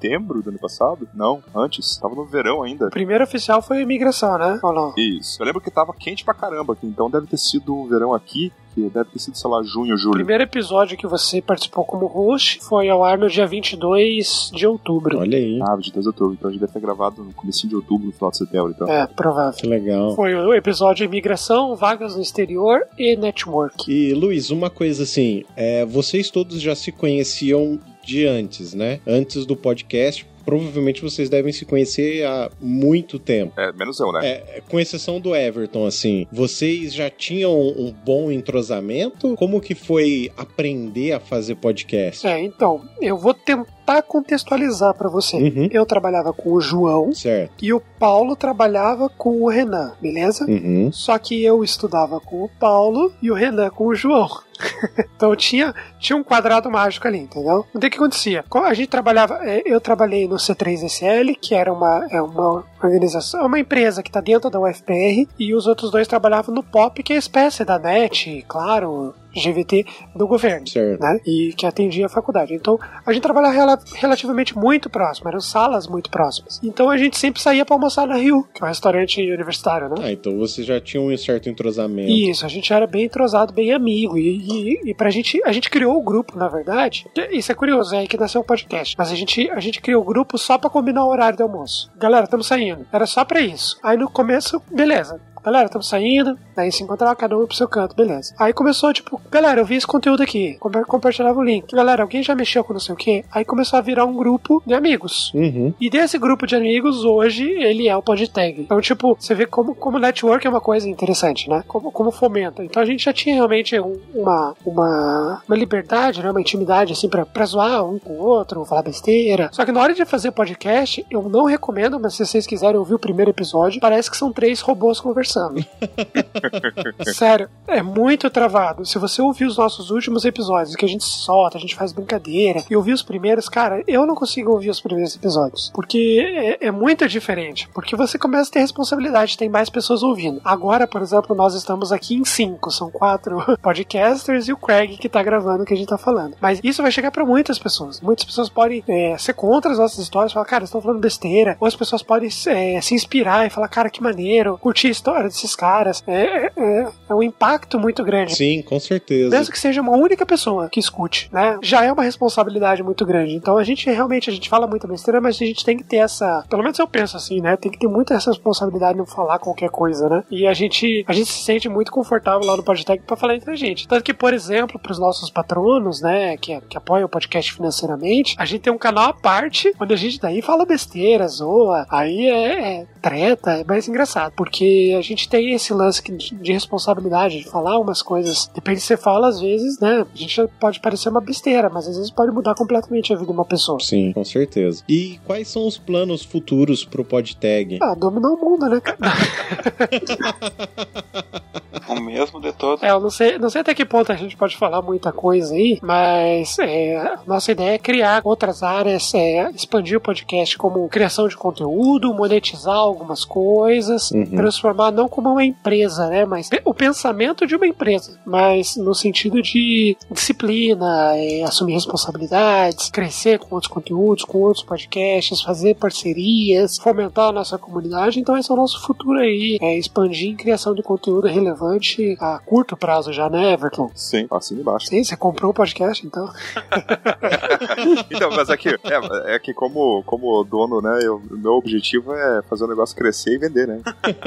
setembro 0.00 0.42
do 0.42 0.48
ano 0.50 0.58
passado. 0.58 1.06
Não, 1.14 1.42
antes. 1.54 1.98
Tava 1.98 2.14
no 2.14 2.24
verão 2.24 2.62
ainda. 2.62 2.86
O 2.86 2.90
primeiro 2.90 3.22
oficial 3.24 3.60
foi 3.60 3.78
a 3.78 3.82
imigração, 3.82 4.38
né? 4.38 4.58
Ou 4.62 4.72
não? 4.72 4.94
Isso. 4.96 5.40
Eu 5.40 5.46
lembro 5.46 5.60
que 5.60 5.70
tava 5.70 5.92
quente 5.92 6.24
pra 6.24 6.32
caramba 6.34 6.72
aqui, 6.72 6.86
então 6.86 7.10
deve 7.10 7.26
ter 7.26 7.36
sido 7.36 7.76
o 7.76 7.86
verão 7.86 8.14
aqui, 8.14 8.52
que 8.74 8.82
deve 8.88 9.10
ter 9.10 9.18
sido, 9.18 9.36
sei 9.36 9.50
lá, 9.50 9.62
junho, 9.62 9.94
O 9.94 9.98
julho. 9.98 10.14
primeiro 10.14 10.44
episódio 10.44 10.96
que 10.96 11.06
você 11.06 11.42
participou 11.42 11.84
como 11.84 12.06
host 12.06 12.60
foi 12.62 12.88
ao 12.88 13.04
ar 13.04 13.18
no 13.18 13.28
dia 13.28 13.46
22 13.46 14.50
de 14.54 14.66
outubro. 14.66 15.18
Olha 15.18 15.36
aí. 15.36 15.58
Ah, 15.62 15.74
22 15.76 16.04
de 16.04 16.08
outubro. 16.08 16.34
Então 16.34 16.48
a 16.48 16.52
gente 16.52 16.60
deve 16.60 16.72
ter 16.72 16.80
gravado 16.80 17.22
no 17.22 17.32
começo 17.32 17.68
de 17.68 17.74
outubro, 17.74 18.06
no 18.06 18.12
final 18.12 18.30
de 18.30 18.38
setembro, 18.38 18.70
então. 18.70 18.88
É, 18.88 19.06
provável. 19.06 19.58
Que 19.60 19.66
legal. 19.66 20.14
Foi 20.14 20.34
o 20.34 20.54
episódio 20.54 21.04
imigração, 21.04 21.74
vagas 21.76 22.14
no 22.16 22.22
exterior 22.22 22.82
e 22.98 23.16
network. 23.16 23.90
E 23.90 24.14
Luiz, 24.14 24.50
uma 24.50 24.70
coisa 24.70 25.02
assim, 25.02 25.44
é, 25.56 25.84
vocês 25.84 26.30
todos 26.30 26.60
já 26.60 26.74
se 26.74 26.92
conheciam 26.92 27.78
de 28.04 28.26
antes, 28.26 28.74
né? 28.74 29.00
Antes 29.06 29.46
do 29.46 29.56
podcast. 29.56 30.26
Provavelmente 30.44 31.02
vocês 31.02 31.28
devem 31.28 31.52
se 31.52 31.64
conhecer 31.64 32.24
há 32.24 32.50
muito 32.60 33.18
tempo. 33.18 33.52
É, 33.60 33.70
menos 33.72 34.00
eu, 34.00 34.10
né? 34.10 34.26
É, 34.26 34.62
com 34.68 34.80
exceção 34.80 35.20
do 35.20 35.36
Everton, 35.36 35.86
assim, 35.86 36.26
vocês 36.32 36.94
já 36.94 37.10
tinham 37.10 37.52
um 37.52 37.92
bom 37.92 38.32
entrosamento? 38.32 39.36
Como 39.36 39.60
que 39.60 39.74
foi 39.74 40.32
aprender 40.36 41.12
a 41.12 41.20
fazer 41.20 41.56
podcast? 41.56 42.26
É, 42.26 42.40
então, 42.40 42.82
eu 43.00 43.18
vou 43.18 43.34
tentar 43.34 43.79
contextualizar 44.02 44.94
pra 44.94 45.08
você. 45.08 45.36
Uhum. 45.36 45.68
Eu 45.70 45.84
trabalhava 45.84 46.32
com 46.32 46.52
o 46.52 46.60
João 46.60 47.12
Certo. 47.12 47.52
e 47.62 47.72
o 47.72 47.80
Paulo 47.80 48.36
trabalhava 48.36 49.08
com 49.08 49.42
o 49.42 49.48
Renan, 49.48 49.92
beleza? 50.00 50.44
Uhum. 50.46 50.90
Só 50.92 51.18
que 51.18 51.42
eu 51.44 51.64
estudava 51.64 52.20
com 52.20 52.44
o 52.44 52.48
Paulo 52.48 53.12
e 53.20 53.30
o 53.30 53.34
Renan 53.34 53.70
com 53.70 53.86
o 53.86 53.94
João. 53.94 54.28
então 55.16 55.34
tinha, 55.34 55.74
tinha 55.98 56.16
um 56.16 56.22
quadrado 56.22 56.70
mágico 56.70 57.06
ali, 57.08 57.18
entendeu? 57.18 57.66
O 57.74 57.78
que 57.78 57.86
acontecia? 57.86 58.44
A 58.52 58.74
gente 58.74 58.88
trabalhava, 58.88 59.40
é, 59.42 59.62
eu 59.64 59.80
trabalhei 59.80 60.28
no 60.28 60.36
C3SL, 60.36 61.36
que 61.40 61.54
era 61.54 61.72
uma, 61.72 62.06
é 62.10 62.20
uma 62.20 62.64
organização, 62.86 63.46
uma 63.46 63.58
empresa 63.58 64.02
que 64.02 64.08
está 64.08 64.20
dentro 64.20 64.50
da 64.50 64.60
UFPR, 64.60 65.26
e 65.38 65.54
os 65.54 65.66
outros 65.66 65.90
dois 65.90 66.08
trabalhavam 66.08 66.54
no 66.54 66.62
POP, 66.62 67.02
que 67.02 67.12
é 67.12 67.16
a 67.16 67.18
espécie 67.18 67.64
da 67.64 67.78
NET, 67.78 68.44
claro, 68.48 69.14
GVT 69.34 69.86
do 70.14 70.26
governo, 70.26 70.66
certo. 70.68 71.00
né? 71.00 71.20
E 71.26 71.52
que 71.56 71.66
atendia 71.66 72.06
a 72.06 72.08
faculdade. 72.08 72.54
Então, 72.54 72.78
a 73.04 73.12
gente 73.12 73.22
trabalhava 73.22 73.54
rel 73.54 73.78
relativamente 73.94 74.56
muito 74.56 74.90
próximo, 74.90 75.28
eram 75.28 75.40
salas 75.40 75.86
muito 75.86 76.10
próximas. 76.10 76.60
Então, 76.62 76.90
a 76.90 76.96
gente 76.96 77.18
sempre 77.18 77.40
saía 77.40 77.64
para 77.64 77.74
almoçar 77.74 78.06
na 78.06 78.16
Rio, 78.16 78.46
que 78.52 78.62
é 78.62 78.64
um 78.64 78.68
restaurante 78.68 79.20
universitário, 79.20 79.88
né? 79.88 79.96
Ah, 80.02 80.12
então 80.12 80.36
você 80.38 80.62
já 80.62 80.80
tinha 80.80 81.00
um 81.00 81.16
certo 81.16 81.48
entrosamento. 81.48 82.10
Isso, 82.10 82.44
a 82.44 82.48
gente 82.48 82.72
era 82.72 82.86
bem 82.86 83.04
entrosado, 83.04 83.52
bem 83.52 83.72
amigo. 83.72 84.18
E, 84.18 84.38
e, 84.38 84.90
e 84.90 84.94
pra 84.94 85.10
gente, 85.10 85.40
a 85.44 85.52
gente 85.52 85.70
criou 85.70 85.96
o 85.96 86.02
grupo, 86.02 86.36
na 86.36 86.48
verdade. 86.48 87.06
Isso 87.30 87.52
é 87.52 87.54
curioso, 87.54 87.94
é 87.94 88.06
que 88.06 88.16
nasceu 88.16 88.40
o 88.40 88.44
podcast. 88.44 88.96
Mas 88.98 89.10
a 89.12 89.14
gente, 89.14 89.50
a 89.50 89.60
gente 89.60 89.80
criou 89.80 90.02
o 90.02 90.04
grupo 90.04 90.38
só 90.38 90.58
para 90.58 90.70
combinar 90.70 91.04
o 91.04 91.08
horário 91.08 91.36
do 91.36 91.42
almoço. 91.42 91.90
Galera, 91.96 92.24
estamos 92.24 92.46
saindo. 92.46 92.69
Era 92.92 93.06
só 93.06 93.24
para 93.24 93.40
isso. 93.40 93.78
Aí 93.82 93.96
no 93.96 94.10
começo, 94.10 94.62
beleza. 94.70 95.20
Galera, 95.42 95.66
estamos 95.66 95.88
saindo, 95.88 96.38
daí 96.60 96.70
se 96.70 96.82
encontrava 96.82 97.16
cada 97.16 97.36
um 97.36 97.46
pro 97.46 97.56
seu 97.56 97.66
canto, 97.66 97.96
beleza. 97.96 98.34
Aí 98.38 98.52
começou, 98.52 98.92
tipo, 98.92 99.20
galera, 99.30 99.60
eu 99.60 99.64
vi 99.64 99.76
esse 99.76 99.86
conteúdo 99.86 100.22
aqui, 100.22 100.58
compartilhava 100.86 101.38
o 101.38 101.42
link. 101.42 101.74
Galera, 101.74 102.02
alguém 102.02 102.22
já 102.22 102.34
mexeu 102.34 102.62
com 102.62 102.72
não 102.72 102.80
sei 102.80 102.94
o 102.94 102.98
que? 102.98 103.24
Aí 103.30 103.44
começou 103.44 103.78
a 103.78 103.82
virar 103.82 104.04
um 104.04 104.14
grupo 104.14 104.62
de 104.66 104.74
amigos. 104.74 105.32
Uhum. 105.34 105.72
E 105.80 105.88
desse 105.88 106.18
grupo 106.18 106.46
de 106.46 106.54
amigos, 106.54 107.04
hoje, 107.04 107.44
ele 107.44 107.88
é 107.88 107.96
o 107.96 108.02
PodTag. 108.02 108.60
Então, 108.60 108.80
tipo, 108.80 109.16
você 109.18 109.34
vê 109.34 109.46
como, 109.46 109.74
como 109.74 109.98
network 109.98 110.46
é 110.46 110.50
uma 110.50 110.60
coisa 110.60 110.88
interessante, 110.88 111.48
né? 111.48 111.64
Como, 111.66 111.90
como 111.90 112.10
fomenta. 112.10 112.62
Então 112.64 112.82
a 112.82 112.86
gente 112.86 113.04
já 113.04 113.12
tinha 113.12 113.34
realmente 113.34 113.78
uma, 114.14 114.54
uma, 114.64 115.42
uma 115.48 115.56
liberdade, 115.56 116.22
né? 116.22 116.30
Uma 116.30 116.40
intimidade, 116.40 116.92
assim, 116.92 117.08
pra, 117.08 117.24
pra 117.24 117.44
zoar 117.44 117.84
um 117.84 117.98
com 117.98 118.12
o 118.12 118.22
outro, 118.22 118.64
falar 118.64 118.82
besteira. 118.82 119.48
Só 119.52 119.64
que 119.64 119.72
na 119.72 119.80
hora 119.80 119.94
de 119.94 120.04
fazer 120.04 120.30
podcast, 120.32 121.04
eu 121.10 121.22
não 121.22 121.44
recomendo, 121.44 121.98
mas 121.98 122.14
se 122.14 122.26
vocês 122.26 122.46
quiserem 122.46 122.78
ouvir 122.78 122.94
o 122.94 122.98
primeiro 122.98 123.30
episódio, 123.30 123.80
parece 123.80 124.10
que 124.10 124.16
são 124.16 124.32
três 124.32 124.60
robôs 124.60 125.00
conversando 125.00 125.30
conversando. 125.30 125.64
Sério, 127.14 127.48
é 127.66 127.82
muito 127.82 128.30
travado. 128.30 128.84
Se 128.84 128.98
você 128.98 129.22
ouvir 129.22 129.44
os 129.44 129.56
nossos 129.56 129.90
últimos 129.90 130.24
episódios, 130.24 130.76
que 130.76 130.84
a 130.84 130.88
gente 130.88 131.04
solta, 131.04 131.58
a 131.58 131.60
gente 131.60 131.74
faz 131.74 131.92
brincadeira, 131.92 132.62
e 132.68 132.76
ouvir 132.76 132.92
os 132.92 133.02
primeiros, 133.02 133.48
cara, 133.48 133.82
eu 133.86 134.06
não 134.06 134.14
consigo 134.14 134.52
ouvir 134.52 134.70
os 134.70 134.80
primeiros 134.80 135.14
episódios. 135.14 135.70
Porque 135.74 136.58
é, 136.60 136.66
é 136.66 136.70
muito 136.70 137.08
diferente. 137.08 137.68
Porque 137.74 137.96
você 137.96 138.18
começa 138.18 138.50
a 138.50 138.52
ter 138.52 138.60
responsabilidade, 138.60 139.36
tem 139.36 139.48
mais 139.48 139.70
pessoas 139.70 140.02
ouvindo. 140.02 140.40
Agora, 140.44 140.86
por 140.86 141.02
exemplo, 141.02 141.34
nós 141.34 141.54
estamos 141.54 141.92
aqui 141.92 142.14
em 142.14 142.24
cinco, 142.24 142.70
são 142.70 142.90
quatro 142.90 143.38
podcasters 143.62 144.48
e 144.48 144.52
o 144.52 144.56
Craig 144.56 144.96
que 144.96 145.08
tá 145.08 145.22
gravando 145.22 145.62
o 145.62 145.66
que 145.66 145.74
a 145.74 145.76
gente 145.76 145.88
tá 145.88 145.98
falando. 145.98 146.36
Mas 146.40 146.60
isso 146.62 146.82
vai 146.82 146.90
chegar 146.90 147.10
para 147.10 147.24
muitas 147.24 147.58
pessoas. 147.58 148.00
Muitas 148.00 148.24
pessoas 148.24 148.48
podem 148.48 148.82
é, 148.88 149.16
ser 149.18 149.34
contra 149.34 149.72
as 149.72 149.78
nossas 149.78 149.98
histórias, 149.98 150.32
falar, 150.32 150.46
cara, 150.46 150.64
estão 150.64 150.80
falando 150.80 151.00
besteira. 151.00 151.56
Ou 151.60 151.66
as 151.66 151.76
pessoas 151.76 152.02
podem 152.02 152.28
é, 152.46 152.80
se 152.80 152.94
inspirar 152.94 153.46
e 153.46 153.50
falar, 153.50 153.68
cara, 153.68 153.90
que 153.90 154.02
maneiro, 154.02 154.58
curtir 154.58 154.88
a 154.88 154.90
história 154.90 155.24
desses 155.24 155.54
caras. 155.54 156.02
É, 156.06 156.39
é, 156.46 156.88
é, 157.08 157.14
um 157.14 157.22
impacto 157.22 157.78
muito 157.78 158.02
grande. 158.04 158.34
Sim, 158.34 158.62
com 158.62 158.78
certeza. 158.78 159.36
Mesmo 159.36 159.52
que 159.52 159.58
seja 159.58 159.80
uma 159.80 159.96
única 159.96 160.24
pessoa 160.24 160.68
que 160.68 160.80
escute, 160.80 161.28
né? 161.32 161.58
Já 161.62 161.84
é 161.84 161.92
uma 161.92 162.02
responsabilidade 162.02 162.82
muito 162.82 163.04
grande. 163.04 163.34
Então 163.34 163.58
a 163.58 163.64
gente 163.64 163.88
realmente, 163.90 164.30
a 164.30 164.32
gente 164.32 164.48
fala 164.48 164.66
muita 164.66 164.86
besteira, 164.86 165.20
mas 165.20 165.36
a 165.36 165.44
gente 165.44 165.64
tem 165.64 165.76
que 165.76 165.84
ter 165.84 165.96
essa. 165.96 166.44
Pelo 166.48 166.62
menos 166.62 166.78
eu 166.78 166.86
penso 166.86 167.16
assim, 167.16 167.40
né? 167.40 167.56
Tem 167.56 167.70
que 167.70 167.78
ter 167.78 167.88
muita 167.88 168.14
responsabilidade 168.14 168.94
de 168.94 168.98
não 168.98 169.06
falar 169.06 169.38
qualquer 169.38 169.70
coisa, 169.70 170.08
né? 170.08 170.24
E 170.30 170.46
a 170.46 170.54
gente, 170.54 171.04
a 171.06 171.12
gente 171.12 171.30
se 171.30 171.42
sente 171.44 171.68
muito 171.68 171.90
confortável 171.90 172.46
lá 172.46 172.56
no 172.56 172.62
Podtech 172.62 173.02
para 173.04 173.16
falar 173.16 173.36
entre 173.36 173.50
a 173.50 173.56
gente. 173.56 173.86
Tanto 173.86 174.04
que, 174.04 174.14
por 174.14 174.32
exemplo, 174.32 174.78
para 174.78 174.92
os 174.92 174.98
nossos 174.98 175.30
patronos, 175.30 176.00
né, 176.00 176.36
que, 176.36 176.60
que 176.62 176.76
apoiam 176.76 177.06
o 177.06 177.08
podcast 177.08 177.52
financeiramente, 177.52 178.34
a 178.38 178.44
gente 178.44 178.62
tem 178.62 178.72
um 178.72 178.78
canal 178.78 179.10
à 179.10 179.12
parte 179.12 179.72
onde 179.80 179.94
a 179.94 179.96
gente 179.96 180.20
daí 180.20 180.42
fala 180.42 180.64
besteira, 180.64 181.26
zoa. 181.28 181.86
Aí 181.90 182.26
é, 182.26 182.80
é 182.80 182.86
treta, 183.00 183.52
é 183.52 183.64
mais 183.64 183.88
engraçado, 183.88 184.32
porque 184.36 184.94
a 184.98 185.02
gente 185.02 185.28
tem 185.28 185.52
esse 185.52 185.72
lance 185.72 186.02
de 186.24 186.52
responsabilidade, 186.52 187.38
de 187.38 187.48
falar 187.48 187.78
umas 187.78 188.02
coisas. 188.02 188.50
Depende 188.54 188.80
se 188.80 188.86
você 188.86 188.96
fala, 188.96 189.28
às 189.28 189.40
vezes, 189.40 189.78
né? 189.80 190.06
A 190.12 190.16
gente 190.16 190.46
pode 190.60 190.80
parecer 190.80 191.08
uma 191.08 191.20
besteira, 191.20 191.68
mas 191.68 191.88
às 191.88 191.96
vezes 191.96 192.10
pode 192.10 192.32
mudar 192.32 192.54
completamente 192.54 193.12
a 193.12 193.16
vida 193.16 193.26
de 193.26 193.32
uma 193.32 193.44
pessoa. 193.44 193.80
Sim, 193.80 194.12
com 194.12 194.24
certeza. 194.24 194.82
E 194.88 195.18
quais 195.26 195.48
são 195.48 195.66
os 195.66 195.78
planos 195.78 196.24
futuros 196.24 196.84
pro 196.84 197.04
PodTag? 197.04 197.78
Ah, 197.82 197.94
dominar 197.94 198.30
o 198.30 198.36
mundo, 198.36 198.68
né, 198.68 198.80
cara? 198.80 198.98
o 201.88 202.00
mesmo 202.00 202.40
de 202.40 202.52
todos. 202.52 202.82
É, 202.82 202.90
eu 202.90 203.00
não 203.00 203.10
sei, 203.10 203.38
não 203.38 203.50
sei 203.50 203.60
até 203.60 203.74
que 203.74 203.84
ponto 203.84 204.12
a 204.12 204.16
gente 204.16 204.36
pode 204.36 204.56
falar 204.56 204.82
muita 204.82 205.12
coisa 205.12 205.54
aí, 205.54 205.78
mas 205.82 206.58
é, 206.58 207.16
nossa 207.26 207.52
ideia 207.52 207.74
é 207.74 207.78
criar 207.78 208.22
outras 208.24 208.62
áreas, 208.62 209.12
é, 209.14 209.50
expandir 209.50 209.98
o 209.98 210.00
podcast 210.00 210.56
como 210.56 210.88
criação 210.88 211.28
de 211.28 211.36
conteúdo, 211.36 212.14
monetizar 212.14 212.76
algumas 212.76 213.24
coisas, 213.24 214.10
uhum. 214.10 214.24
transformar 214.24 214.90
não 214.90 215.08
como 215.08 215.30
uma 215.30 215.44
empresa, 215.44 216.08
né, 216.10 216.26
mas 216.26 216.50
o 216.64 216.74
pensamento 216.74 217.46
de 217.46 217.54
uma 217.54 217.66
empresa, 217.66 218.18
mas 218.26 218.76
no 218.76 218.94
sentido 218.94 219.40
de 219.40 219.96
disciplina, 220.10 221.16
é, 221.16 221.44
assumir 221.44 221.74
responsabilidades, 221.74 222.90
crescer 222.90 223.38
com 223.38 223.54
outros 223.54 223.72
conteúdos, 223.72 224.24
com 224.24 224.38
outros 224.38 224.64
podcasts, 224.64 225.40
fazer 225.40 225.76
parcerias, 225.76 226.78
fomentar 226.78 227.28
a 227.28 227.32
nossa 227.32 227.56
comunidade. 227.56 228.18
Então 228.18 228.36
esse 228.36 228.50
é 228.50 228.54
o 228.54 228.56
nosso 228.56 228.82
futuro 228.82 229.18
aí, 229.20 229.58
é 229.60 229.78
expandir 229.78 230.30
em 230.30 230.36
criação 230.36 230.74
de 230.74 230.82
conteúdo 230.82 231.28
relevante 231.28 232.16
a 232.20 232.40
curto 232.40 232.76
prazo 232.76 233.12
já, 233.12 233.30
né, 233.30 233.52
Everton? 233.52 233.90
Sim, 233.94 234.26
assina 234.30 234.60
embaixo. 234.60 234.86
Sim, 234.86 235.04
você 235.04 235.16
comprou 235.16 235.52
o 235.52 235.54
podcast, 235.54 236.04
então. 236.04 236.28
então, 238.10 238.30
mas 238.30 238.48
é 238.48 238.56
que, 238.56 238.68
é, 238.68 239.34
é, 239.34 239.38
que 239.38 239.52
como, 239.52 240.02
como 240.04 240.42
dono, 240.44 240.80
né, 240.80 241.08
o 241.08 241.20
meu 241.30 241.52
objetivo 241.52 242.14
é 242.14 242.42
fazer 242.42 242.64
o 242.64 242.68
negócio 242.68 242.96
crescer 242.96 243.34
e 243.34 243.38
vender, 243.38 243.66
né? 243.66 243.80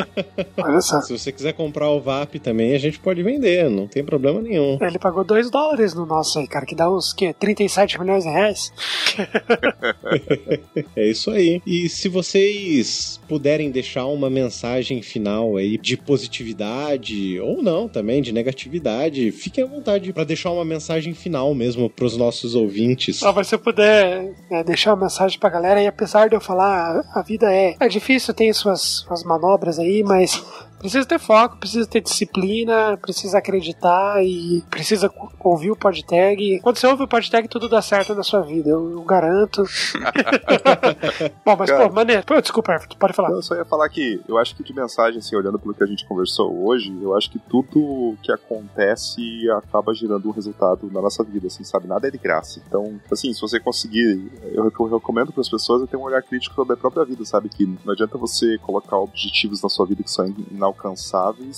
Olha 0.57 0.81
só. 0.81 1.01
Se 1.01 1.17
você 1.17 1.31
quiser 1.31 1.53
comprar 1.53 1.89
o 1.89 1.99
VAP 1.99 2.35
também, 2.35 2.73
a 2.73 2.79
gente 2.79 2.99
pode 2.99 3.21
vender, 3.23 3.69
não 3.69 3.87
tem 3.87 4.03
problema 4.03 4.41
nenhum. 4.41 4.77
Ele 4.81 4.99
pagou 4.99 5.23
2 5.23 5.49
dólares 5.49 5.93
no 5.93 6.05
nosso 6.05 6.39
aí, 6.39 6.47
cara, 6.47 6.65
que 6.65 6.75
dá 6.75 6.89
uns, 6.89 7.13
que, 7.13 7.33
37 7.33 7.99
milhões 7.99 8.23
de 8.23 8.29
reais. 8.29 8.73
é 10.95 11.09
isso 11.09 11.31
aí. 11.31 11.61
E 11.65 11.89
se 11.89 12.09
vocês 12.09 13.19
puderem 13.27 13.71
deixar 13.71 14.05
uma 14.05 14.29
mensagem 14.29 15.01
final 15.01 15.57
aí 15.57 15.77
de 15.77 15.97
positividade 15.97 17.39
ou 17.39 17.61
não 17.61 17.87
também, 17.87 18.21
de 18.21 18.31
negatividade, 18.31 19.31
fiquem 19.31 19.63
à 19.63 19.67
vontade 19.67 20.11
para 20.13 20.23
deixar 20.23 20.51
uma 20.51 20.65
mensagem 20.65 21.13
final 21.13 21.53
mesmo 21.53 21.89
para 21.89 22.05
os 22.05 22.17
nossos 22.17 22.55
ouvintes. 22.55 23.21
Ah, 23.23 23.31
eu 23.51 23.59
puder 23.59 24.31
é, 24.49 24.63
deixar 24.63 24.91
uma 24.93 25.03
mensagem 25.03 25.39
pra 25.39 25.49
galera, 25.49 25.81
e 25.81 25.87
apesar 25.87 26.29
de 26.29 26.35
eu 26.35 26.41
falar, 26.41 27.03
a 27.13 27.21
vida 27.21 27.51
é, 27.51 27.75
é 27.79 27.87
difícil, 27.87 28.33
tem 28.33 28.51
suas, 28.53 29.03
suas 29.07 29.23
manobras 29.23 29.79
aí, 29.79 30.03
mas 30.03 30.43
Precisa 30.83 31.05
ter 31.05 31.17
foco, 31.17 31.55
precisa 31.55 31.87
ter 31.87 32.01
disciplina, 32.01 32.97
precisa 32.97 33.37
acreditar 33.37 34.21
e 34.21 34.61
precisa 34.69 35.09
ouvir 35.39 35.71
o 35.71 35.77
podtag. 35.77 36.59
Quando 36.59 36.75
você 36.75 36.85
ouve 36.85 37.03
o 37.03 37.07
podtag, 37.07 37.47
tudo 37.47 37.69
dá 37.69 37.81
certo 37.81 38.13
na 38.13 38.21
sua 38.21 38.41
vida, 38.41 38.69
eu, 38.69 38.91
eu 38.91 39.01
garanto. 39.03 39.63
Bom, 41.45 41.55
mas 41.57 41.69
Cara, 41.69 41.87
pô, 41.87 41.95
maneiro. 41.95 42.25
Pô, 42.25 42.41
desculpa, 42.41 42.77
pode 42.99 43.13
falar. 43.13 43.29
Eu 43.31 43.41
só 43.41 43.55
ia 43.55 43.63
falar 43.63 43.87
que 43.87 44.19
eu 44.27 44.37
acho 44.37 44.57
que 44.57 44.61
de 44.61 44.75
mensagem, 44.75 45.19
assim, 45.19 45.37
olhando 45.37 45.57
pelo 45.57 45.73
que 45.73 45.85
a 45.85 45.87
gente 45.87 46.05
conversou 46.05 46.53
hoje, 46.65 46.93
eu 47.01 47.15
acho 47.15 47.31
que 47.31 47.39
tudo 47.39 48.17
que 48.21 48.33
acontece 48.33 49.49
acaba 49.51 49.93
gerando 49.93 50.27
um 50.27 50.31
resultado 50.31 50.91
na 50.91 51.01
nossa 51.01 51.23
vida, 51.23 51.47
assim, 51.47 51.63
sabe? 51.63 51.87
Nada 51.87 52.09
é 52.09 52.11
de 52.11 52.17
graça. 52.17 52.61
Então, 52.67 52.99
assim, 53.09 53.31
se 53.33 53.39
você 53.39 53.57
conseguir, 53.57 54.29
eu, 54.51 54.65
eu 54.65 54.85
recomendo 54.87 55.31
para 55.31 55.39
as 55.39 55.49
pessoas 55.49 55.89
ter 55.89 55.95
um 55.95 56.01
olhar 56.01 56.21
crítico 56.21 56.55
sobre 56.55 56.73
a 56.73 56.77
própria 56.77 57.05
vida, 57.05 57.23
sabe? 57.23 57.47
Que 57.47 57.65
não 57.65 57.93
adianta 57.93 58.17
você 58.17 58.57
colocar 58.57 58.97
objetivos 58.97 59.63
na 59.63 59.69
sua 59.69 59.85
vida 59.85 60.03
que 60.03 60.11
são 60.11 60.25
inalcançáveis, 60.51 60.72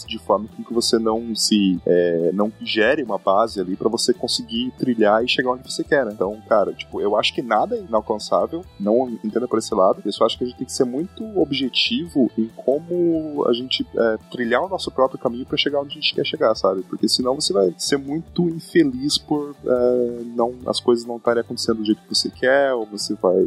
de 0.08 0.20
forma 0.20 0.48
que 0.48 0.74
você 0.74 0.98
não 0.98 1.36
se 1.36 1.80
é, 1.86 2.32
não 2.34 2.52
gere 2.62 3.04
uma 3.04 3.18
base 3.18 3.60
ali 3.60 3.76
para 3.76 3.90
você 3.90 4.14
conseguir 4.14 4.72
trilhar 4.78 5.24
e 5.24 5.28
chegar 5.28 5.52
onde 5.52 5.64
você 5.64 5.84
quer. 5.84 6.06
Né? 6.06 6.12
Então, 6.14 6.40
cara, 6.48 6.74
tipo, 6.74 7.02
eu 7.02 7.18
acho 7.18 7.34
que 7.34 7.42
nada 7.42 7.76
é 7.76 7.80
inalcançável, 7.80 8.64
não 8.80 9.10
entenda 9.24 9.48
por 9.48 9.60
esse 9.60 9.74
lado. 9.74 10.02
Eu 10.06 10.12
só 10.12 10.26
acho 10.26 10.38
que 10.38 10.44
a 10.44 10.48
gente 10.48 10.58
tem 10.58 10.66
que 10.66 10.74
ser 10.74 10.86
muito 10.86 11.24
objetivo 11.40 12.30
em 12.38 12.50
como 12.56 13.46
a 13.48 13.54
gente 13.54 13.86
é, 13.96 14.18
trilhar 14.32 14.64
o 14.64 14.70
nosso 14.70 14.92
próprio 14.92 15.20
caminho 15.20 15.46
para 15.46 15.58
chegar 15.58 15.80
onde 15.82 15.92
a 15.92 16.02
gente 16.02 16.14
quer 16.14 16.26
chegar, 16.26 16.56
sabe? 16.56 16.84
Porque 16.84 17.08
senão 17.08 17.36
você 17.36 17.54
vai 17.54 17.74
ser 17.78 17.98
muito 17.98 18.50
infeliz 18.50 19.18
por 19.18 19.56
é, 19.66 20.24
não 20.36 20.56
as 20.66 20.80
coisas 20.80 21.06
não 21.06 21.18
estarem 21.18 21.42
acontecendo 21.42 21.78
do 21.78 21.86
jeito 21.86 22.02
que 22.02 22.16
você 22.16 22.30
quer, 22.30 22.74
ou 22.74 22.86
você 22.86 23.14
vai 23.16 23.46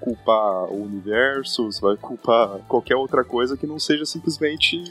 culpar 0.00 0.64
o 0.72 0.82
universo, 0.82 1.70
você 1.70 1.80
vai 1.80 1.96
culpar 1.96 2.58
qualquer 2.68 2.96
outra 2.96 3.24
coisa 3.24 3.56
que 3.56 3.66
não 3.66 3.78
seja 3.78 4.04
simplesmente 4.04 4.82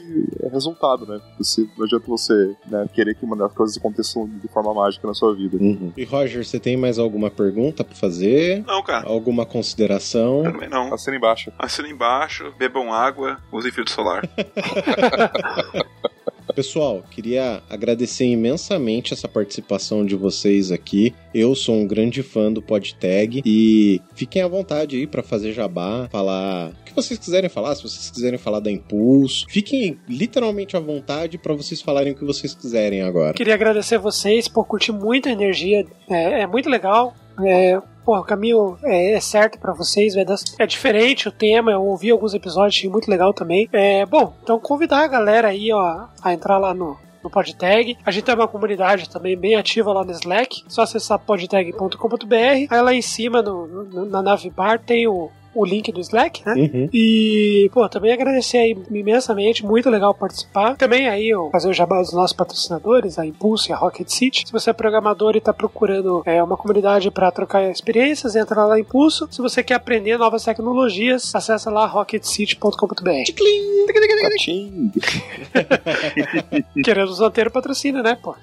resultado, 0.50 1.06
né? 1.06 1.20
Você, 1.38 1.68
não 1.76 1.84
adianta 1.84 2.06
você 2.06 2.56
né, 2.66 2.88
querer 2.92 3.14
que 3.14 3.24
uma 3.24 3.36
das 3.36 3.52
coisas 3.52 3.76
aconteçam 3.76 4.28
de 4.28 4.48
forma 4.48 4.72
mágica 4.74 5.06
na 5.06 5.14
sua 5.14 5.34
vida. 5.34 5.56
Uhum. 5.56 5.92
E 5.96 6.04
Roger, 6.04 6.44
você 6.44 6.58
tem 6.58 6.76
mais 6.76 6.98
alguma 6.98 7.30
pergunta 7.30 7.84
pra 7.84 7.94
fazer? 7.94 8.64
Não, 8.66 8.82
cara. 8.82 9.06
Alguma 9.08 9.44
consideração? 9.44 10.42
Também 10.42 10.68
não. 10.68 10.92
Assina 10.92 11.16
embaixo. 11.16 11.52
Assina 11.58 11.88
embaixo, 11.88 12.52
bebam 12.58 12.92
água, 12.92 13.38
usem 13.52 13.70
filtro 13.70 13.92
solar. 13.92 14.28
Pessoal, 16.58 17.04
queria 17.08 17.62
agradecer 17.70 18.24
imensamente 18.24 19.14
essa 19.14 19.28
participação 19.28 20.04
de 20.04 20.16
vocês 20.16 20.72
aqui. 20.72 21.14
Eu 21.32 21.54
sou 21.54 21.76
um 21.76 21.86
grande 21.86 22.20
fã 22.20 22.52
do 22.52 22.60
PodTag 22.60 23.42
e 23.46 24.00
fiquem 24.16 24.42
à 24.42 24.48
vontade 24.48 24.96
aí 24.96 25.06
para 25.06 25.22
fazer 25.22 25.52
jabá, 25.52 26.08
falar 26.10 26.70
o 26.70 26.84
que 26.84 26.92
vocês 26.92 27.16
quiserem 27.16 27.48
falar, 27.48 27.76
se 27.76 27.84
vocês 27.84 28.10
quiserem 28.10 28.40
falar 28.40 28.58
da 28.58 28.72
Impulso, 28.72 29.46
fiquem 29.48 30.00
literalmente 30.08 30.76
à 30.76 30.80
vontade 30.80 31.38
para 31.38 31.54
vocês 31.54 31.80
falarem 31.80 32.10
o 32.10 32.16
que 32.16 32.24
vocês 32.24 32.52
quiserem 32.52 33.02
agora. 33.02 33.34
Queria 33.34 33.54
agradecer 33.54 33.96
vocês 33.96 34.48
por 34.48 34.64
curtir 34.64 34.90
muita 34.90 35.30
energia, 35.30 35.86
é, 36.10 36.40
é 36.40 36.46
muito 36.48 36.68
legal. 36.68 37.14
É, 37.44 37.80
o 38.06 38.22
caminho 38.22 38.78
é, 38.82 39.12
é 39.12 39.20
certo 39.20 39.58
para 39.58 39.72
vocês, 39.72 40.14
vai 40.14 40.24
dar, 40.24 40.36
é 40.58 40.66
diferente 40.66 41.28
o 41.28 41.32
tema, 41.32 41.72
eu 41.72 41.82
ouvi 41.82 42.10
alguns 42.10 42.34
episódios, 42.34 42.76
achei 42.76 42.90
muito 42.90 43.10
legal 43.10 43.34
também. 43.34 43.68
É, 43.72 44.06
bom, 44.06 44.34
então 44.42 44.58
convidar 44.58 45.04
a 45.04 45.08
galera 45.08 45.48
aí, 45.48 45.72
ó, 45.72 46.06
a 46.22 46.32
entrar 46.32 46.58
lá 46.58 46.72
no, 46.72 46.96
no 47.22 47.30
PodTag. 47.30 47.98
A 48.04 48.10
gente 48.10 48.24
tem 48.24 48.34
uma 48.34 48.48
comunidade 48.48 49.08
também 49.08 49.36
bem 49.36 49.56
ativa 49.56 49.92
lá 49.92 50.04
no 50.04 50.12
Slack. 50.12 50.64
Só 50.68 50.82
acessar 50.82 51.18
podtag.com.br. 51.18 52.34
Aí 52.70 52.82
lá 52.82 52.94
em 52.94 53.02
cima, 53.02 53.42
no, 53.42 53.66
no, 53.66 54.06
na 54.06 54.22
nave 54.22 54.50
bar, 54.50 54.80
tem 54.80 55.06
o, 55.06 55.30
o 55.58 55.64
link 55.64 55.90
do 55.90 56.00
Slack, 56.00 56.42
né? 56.46 56.54
Uhum. 56.54 56.88
E, 56.92 57.68
pô, 57.72 57.88
também 57.88 58.12
agradecer 58.12 58.58
aí 58.58 58.76
imensamente, 58.90 59.66
muito 59.66 59.90
legal 59.90 60.14
participar. 60.14 60.76
Também 60.76 61.08
aí 61.08 61.28
eu 61.28 61.50
fazer 61.50 61.68
o 61.68 61.72
jabá 61.72 62.00
dos 62.00 62.12
nossos 62.12 62.36
patrocinadores, 62.36 63.18
a 63.18 63.26
Impulse 63.26 63.70
e 63.70 63.72
a 63.72 63.76
Rocket 63.76 64.08
City. 64.08 64.44
Se 64.46 64.52
você 64.52 64.70
é 64.70 64.72
programador 64.72 65.34
e 65.34 65.38
está 65.38 65.52
procurando 65.52 66.22
é, 66.24 66.40
uma 66.42 66.56
comunidade 66.56 67.10
para 67.10 67.30
trocar 67.32 67.68
experiências, 67.70 68.36
entra 68.36 68.62
lá 68.62 68.68
na 68.68 68.80
Impulso. 68.80 69.28
Se 69.30 69.42
você 69.42 69.62
quer 69.62 69.74
aprender 69.74 70.16
novas 70.16 70.44
tecnologias, 70.44 71.34
acessa 71.34 71.70
lá 71.70 71.86
rocketcity.com.br. 71.86 73.32
Queremos 76.84 77.18
manter 77.18 77.48
o 77.48 77.50
patrocínio, 77.50 78.02
né, 78.02 78.16
pô? 78.20 78.36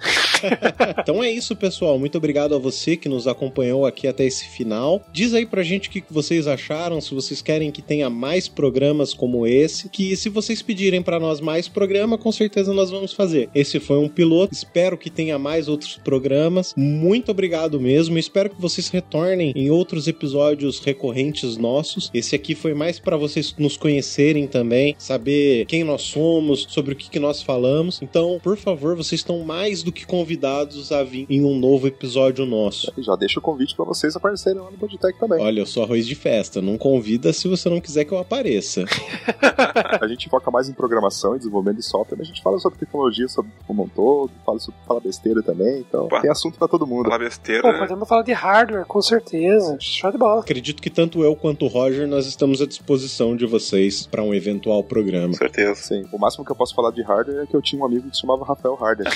Então 1.00 1.24
é 1.24 1.32
isso, 1.32 1.56
pessoal. 1.56 1.98
Muito 1.98 2.18
obrigado 2.18 2.56
a 2.56 2.58
você 2.58 2.98
que 2.98 3.08
nos 3.08 3.28
acompanhou 3.28 3.86
aqui 3.86 4.08
até 4.08 4.26
esse 4.26 4.48
final. 4.50 5.02
Diz 5.12 5.34
aí 5.34 5.46
pra 5.46 5.64
gente 5.64 5.88
o 5.88 5.92
que 5.92 6.04
vocês 6.10 6.48
acharam, 6.48 7.00
se 7.06 7.14
vocês 7.14 7.42
querem 7.42 7.72
que 7.72 7.82
tenha 7.82 8.10
mais 8.10 8.48
programas 8.48 9.14
como 9.14 9.46
esse, 9.48 9.90
que 9.90 10.16
se 10.16 10.30
vocês 10.30 10.62
pedirem 10.62 11.02
pra 11.02 11.20
nós 11.20 11.40
mais 11.40 11.68
programa, 11.68 12.18
com 12.18 12.32
certeza 12.32 12.74
nós 12.74 12.92
vamos 12.92 13.14
fazer. 13.14 13.50
Esse 13.54 13.80
foi 13.80 13.98
um 13.98 14.10
piloto, 14.10 14.54
espero 14.54 14.98
que 14.98 15.10
tenha 15.10 15.38
mais 15.38 15.68
outros 15.68 15.98
programas. 15.98 16.74
Muito 16.76 17.32
obrigado 17.32 17.80
mesmo. 17.80 18.18
Espero 18.18 18.50
que 18.50 18.62
vocês 18.62 18.90
retornem 18.90 19.54
em 19.56 19.70
outros 19.70 20.08
episódios 20.08 20.80
recorrentes 20.80 21.58
nossos. 21.58 22.10
Esse 22.14 22.36
aqui 22.36 22.56
foi 22.56 22.74
mais 22.74 23.00
pra 23.00 23.18
vocês 23.18 23.54
nos 23.58 23.78
conhecerem 23.78 24.48
também, 24.48 24.96
saber 24.98 25.66
quem 25.66 25.84
nós 25.84 26.02
somos, 26.02 26.66
sobre 26.70 26.94
o 26.94 26.96
que, 26.96 27.10
que 27.10 27.20
nós 27.20 27.42
falamos. 27.42 28.02
Então, 28.02 28.40
por 28.44 28.58
favor, 28.58 28.96
vocês 28.96 29.22
estão 29.22 29.40
mais 29.40 29.84
do 29.84 29.92
que 29.92 30.06
convidados 30.06 30.92
a 30.92 31.04
vir 31.04 31.26
em 31.30 31.44
um 31.44 31.58
novo 31.58 31.88
episódio 31.88 32.46
nosso. 32.46 32.92
Já 32.98 33.16
deixa 33.16 33.40
o 33.40 33.42
convite 33.42 33.76
pra 33.76 33.86
vocês 33.86 34.16
aparecerem 34.16 34.62
lá 34.62 34.72
no 34.72 34.78
Podtech 34.78 35.20
também. 35.20 35.42
Olha, 35.42 35.60
eu 35.60 35.66
sou 35.66 35.84
arroz 35.84 36.08
de 36.08 36.16
festa. 36.16 36.62
Não 36.62 36.78
convida 36.86 37.34
se 37.34 37.48
você 37.48 37.68
não 37.68 37.82
quiser 37.82 38.06
que 38.06 38.12
eu 38.12 38.20
apareça. 38.20 38.86
A 40.00 40.08
gente 40.08 40.30
foca 40.30 40.52
mais 40.52 40.70
em 40.70 40.74
programação 40.74 41.36
e 41.36 41.40
desenvolvimento 41.40 41.78
de 41.78 41.86
software, 41.86 42.16
mas 42.16 42.28
a 42.28 42.30
gente 42.30 42.44
fala 42.44 42.60
sobre 42.60 42.78
tecnologia 42.78 43.28
sobre 43.28 43.52
como 43.66 43.84
um 43.84 43.88
todo, 43.88 44.32
fala, 44.46 44.60
sobre, 44.60 44.80
fala 44.86 45.00
besteira 45.00 45.42
também, 45.42 45.80
então 45.80 46.06
Opa. 46.06 46.22
tem 46.22 46.30
assunto 46.30 46.60
pra 46.60 46.68
todo 46.68 46.86
mundo. 46.86 47.06
Falar 47.06 47.20
besteira. 47.20 47.62
Pô, 47.62 47.80
podemos 47.80 48.08
falar 48.08 48.22
de 48.22 48.34
hardware, 48.34 48.86
com 48.86 49.02
certeza. 49.02 49.78
Show 49.80 50.12
de 50.12 50.18
bola. 50.18 50.42
Acredito 50.42 50.82
que 50.82 50.90
tanto 50.90 51.24
eu 51.24 51.36
quanto 51.36 51.66
o 51.66 51.68
Roger 51.68 52.08
nós 52.08 52.28
estamos 52.28 52.62
à 52.62 52.68
disposição 52.68 53.36
de 53.36 53.46
vocês 53.48 54.06
para 54.06 54.22
um 54.22 54.34
eventual 54.34 54.84
programa. 54.84 55.30
Com 55.30 55.38
certeza. 55.38 55.76
Sim, 55.76 56.06
o 56.12 56.20
máximo 56.20 56.46
que 56.46 56.52
eu 56.52 56.56
posso 56.56 56.76
falar 56.76 56.92
de 56.92 57.02
hardware 57.02 57.44
é 57.44 57.46
que 57.48 57.56
eu 57.56 57.62
tinha 57.62 57.82
um 57.82 57.86
amigo 57.86 58.10
que 58.10 58.16
se 58.16 58.22
chamava 58.22 58.46
Rafael 58.46 58.78
Harder. 58.80 59.08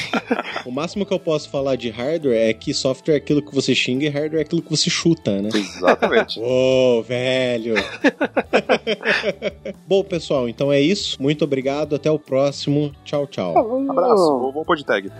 O 0.65 0.71
máximo 0.71 1.05
que 1.05 1.13
eu 1.13 1.19
posso 1.19 1.49
falar 1.49 1.75
de 1.75 1.89
hardware 1.89 2.49
é 2.49 2.53
que 2.53 2.73
software 2.73 3.13
é 3.13 3.17
aquilo 3.17 3.41
que 3.41 3.53
você 3.53 3.73
xinga 3.73 4.05
e 4.05 4.09
hardware 4.09 4.39
é 4.39 4.41
aquilo 4.41 4.61
que 4.61 4.69
você 4.69 4.89
chuta, 4.89 5.41
né? 5.41 5.49
Exatamente. 5.53 6.39
Ô, 6.41 7.01
velho! 7.01 7.58
Bom, 9.87 10.03
pessoal, 10.03 10.49
então 10.49 10.71
é 10.71 10.79
isso. 10.79 11.21
Muito 11.21 11.43
obrigado. 11.43 11.95
Até 11.95 12.09
o 12.09 12.19
próximo. 12.19 12.91
Tchau, 13.03 13.27
tchau. 13.27 13.55
Abraço, 13.89 14.39
vou, 14.39 14.51
vou 14.51 14.65
Podtag. 14.65 15.11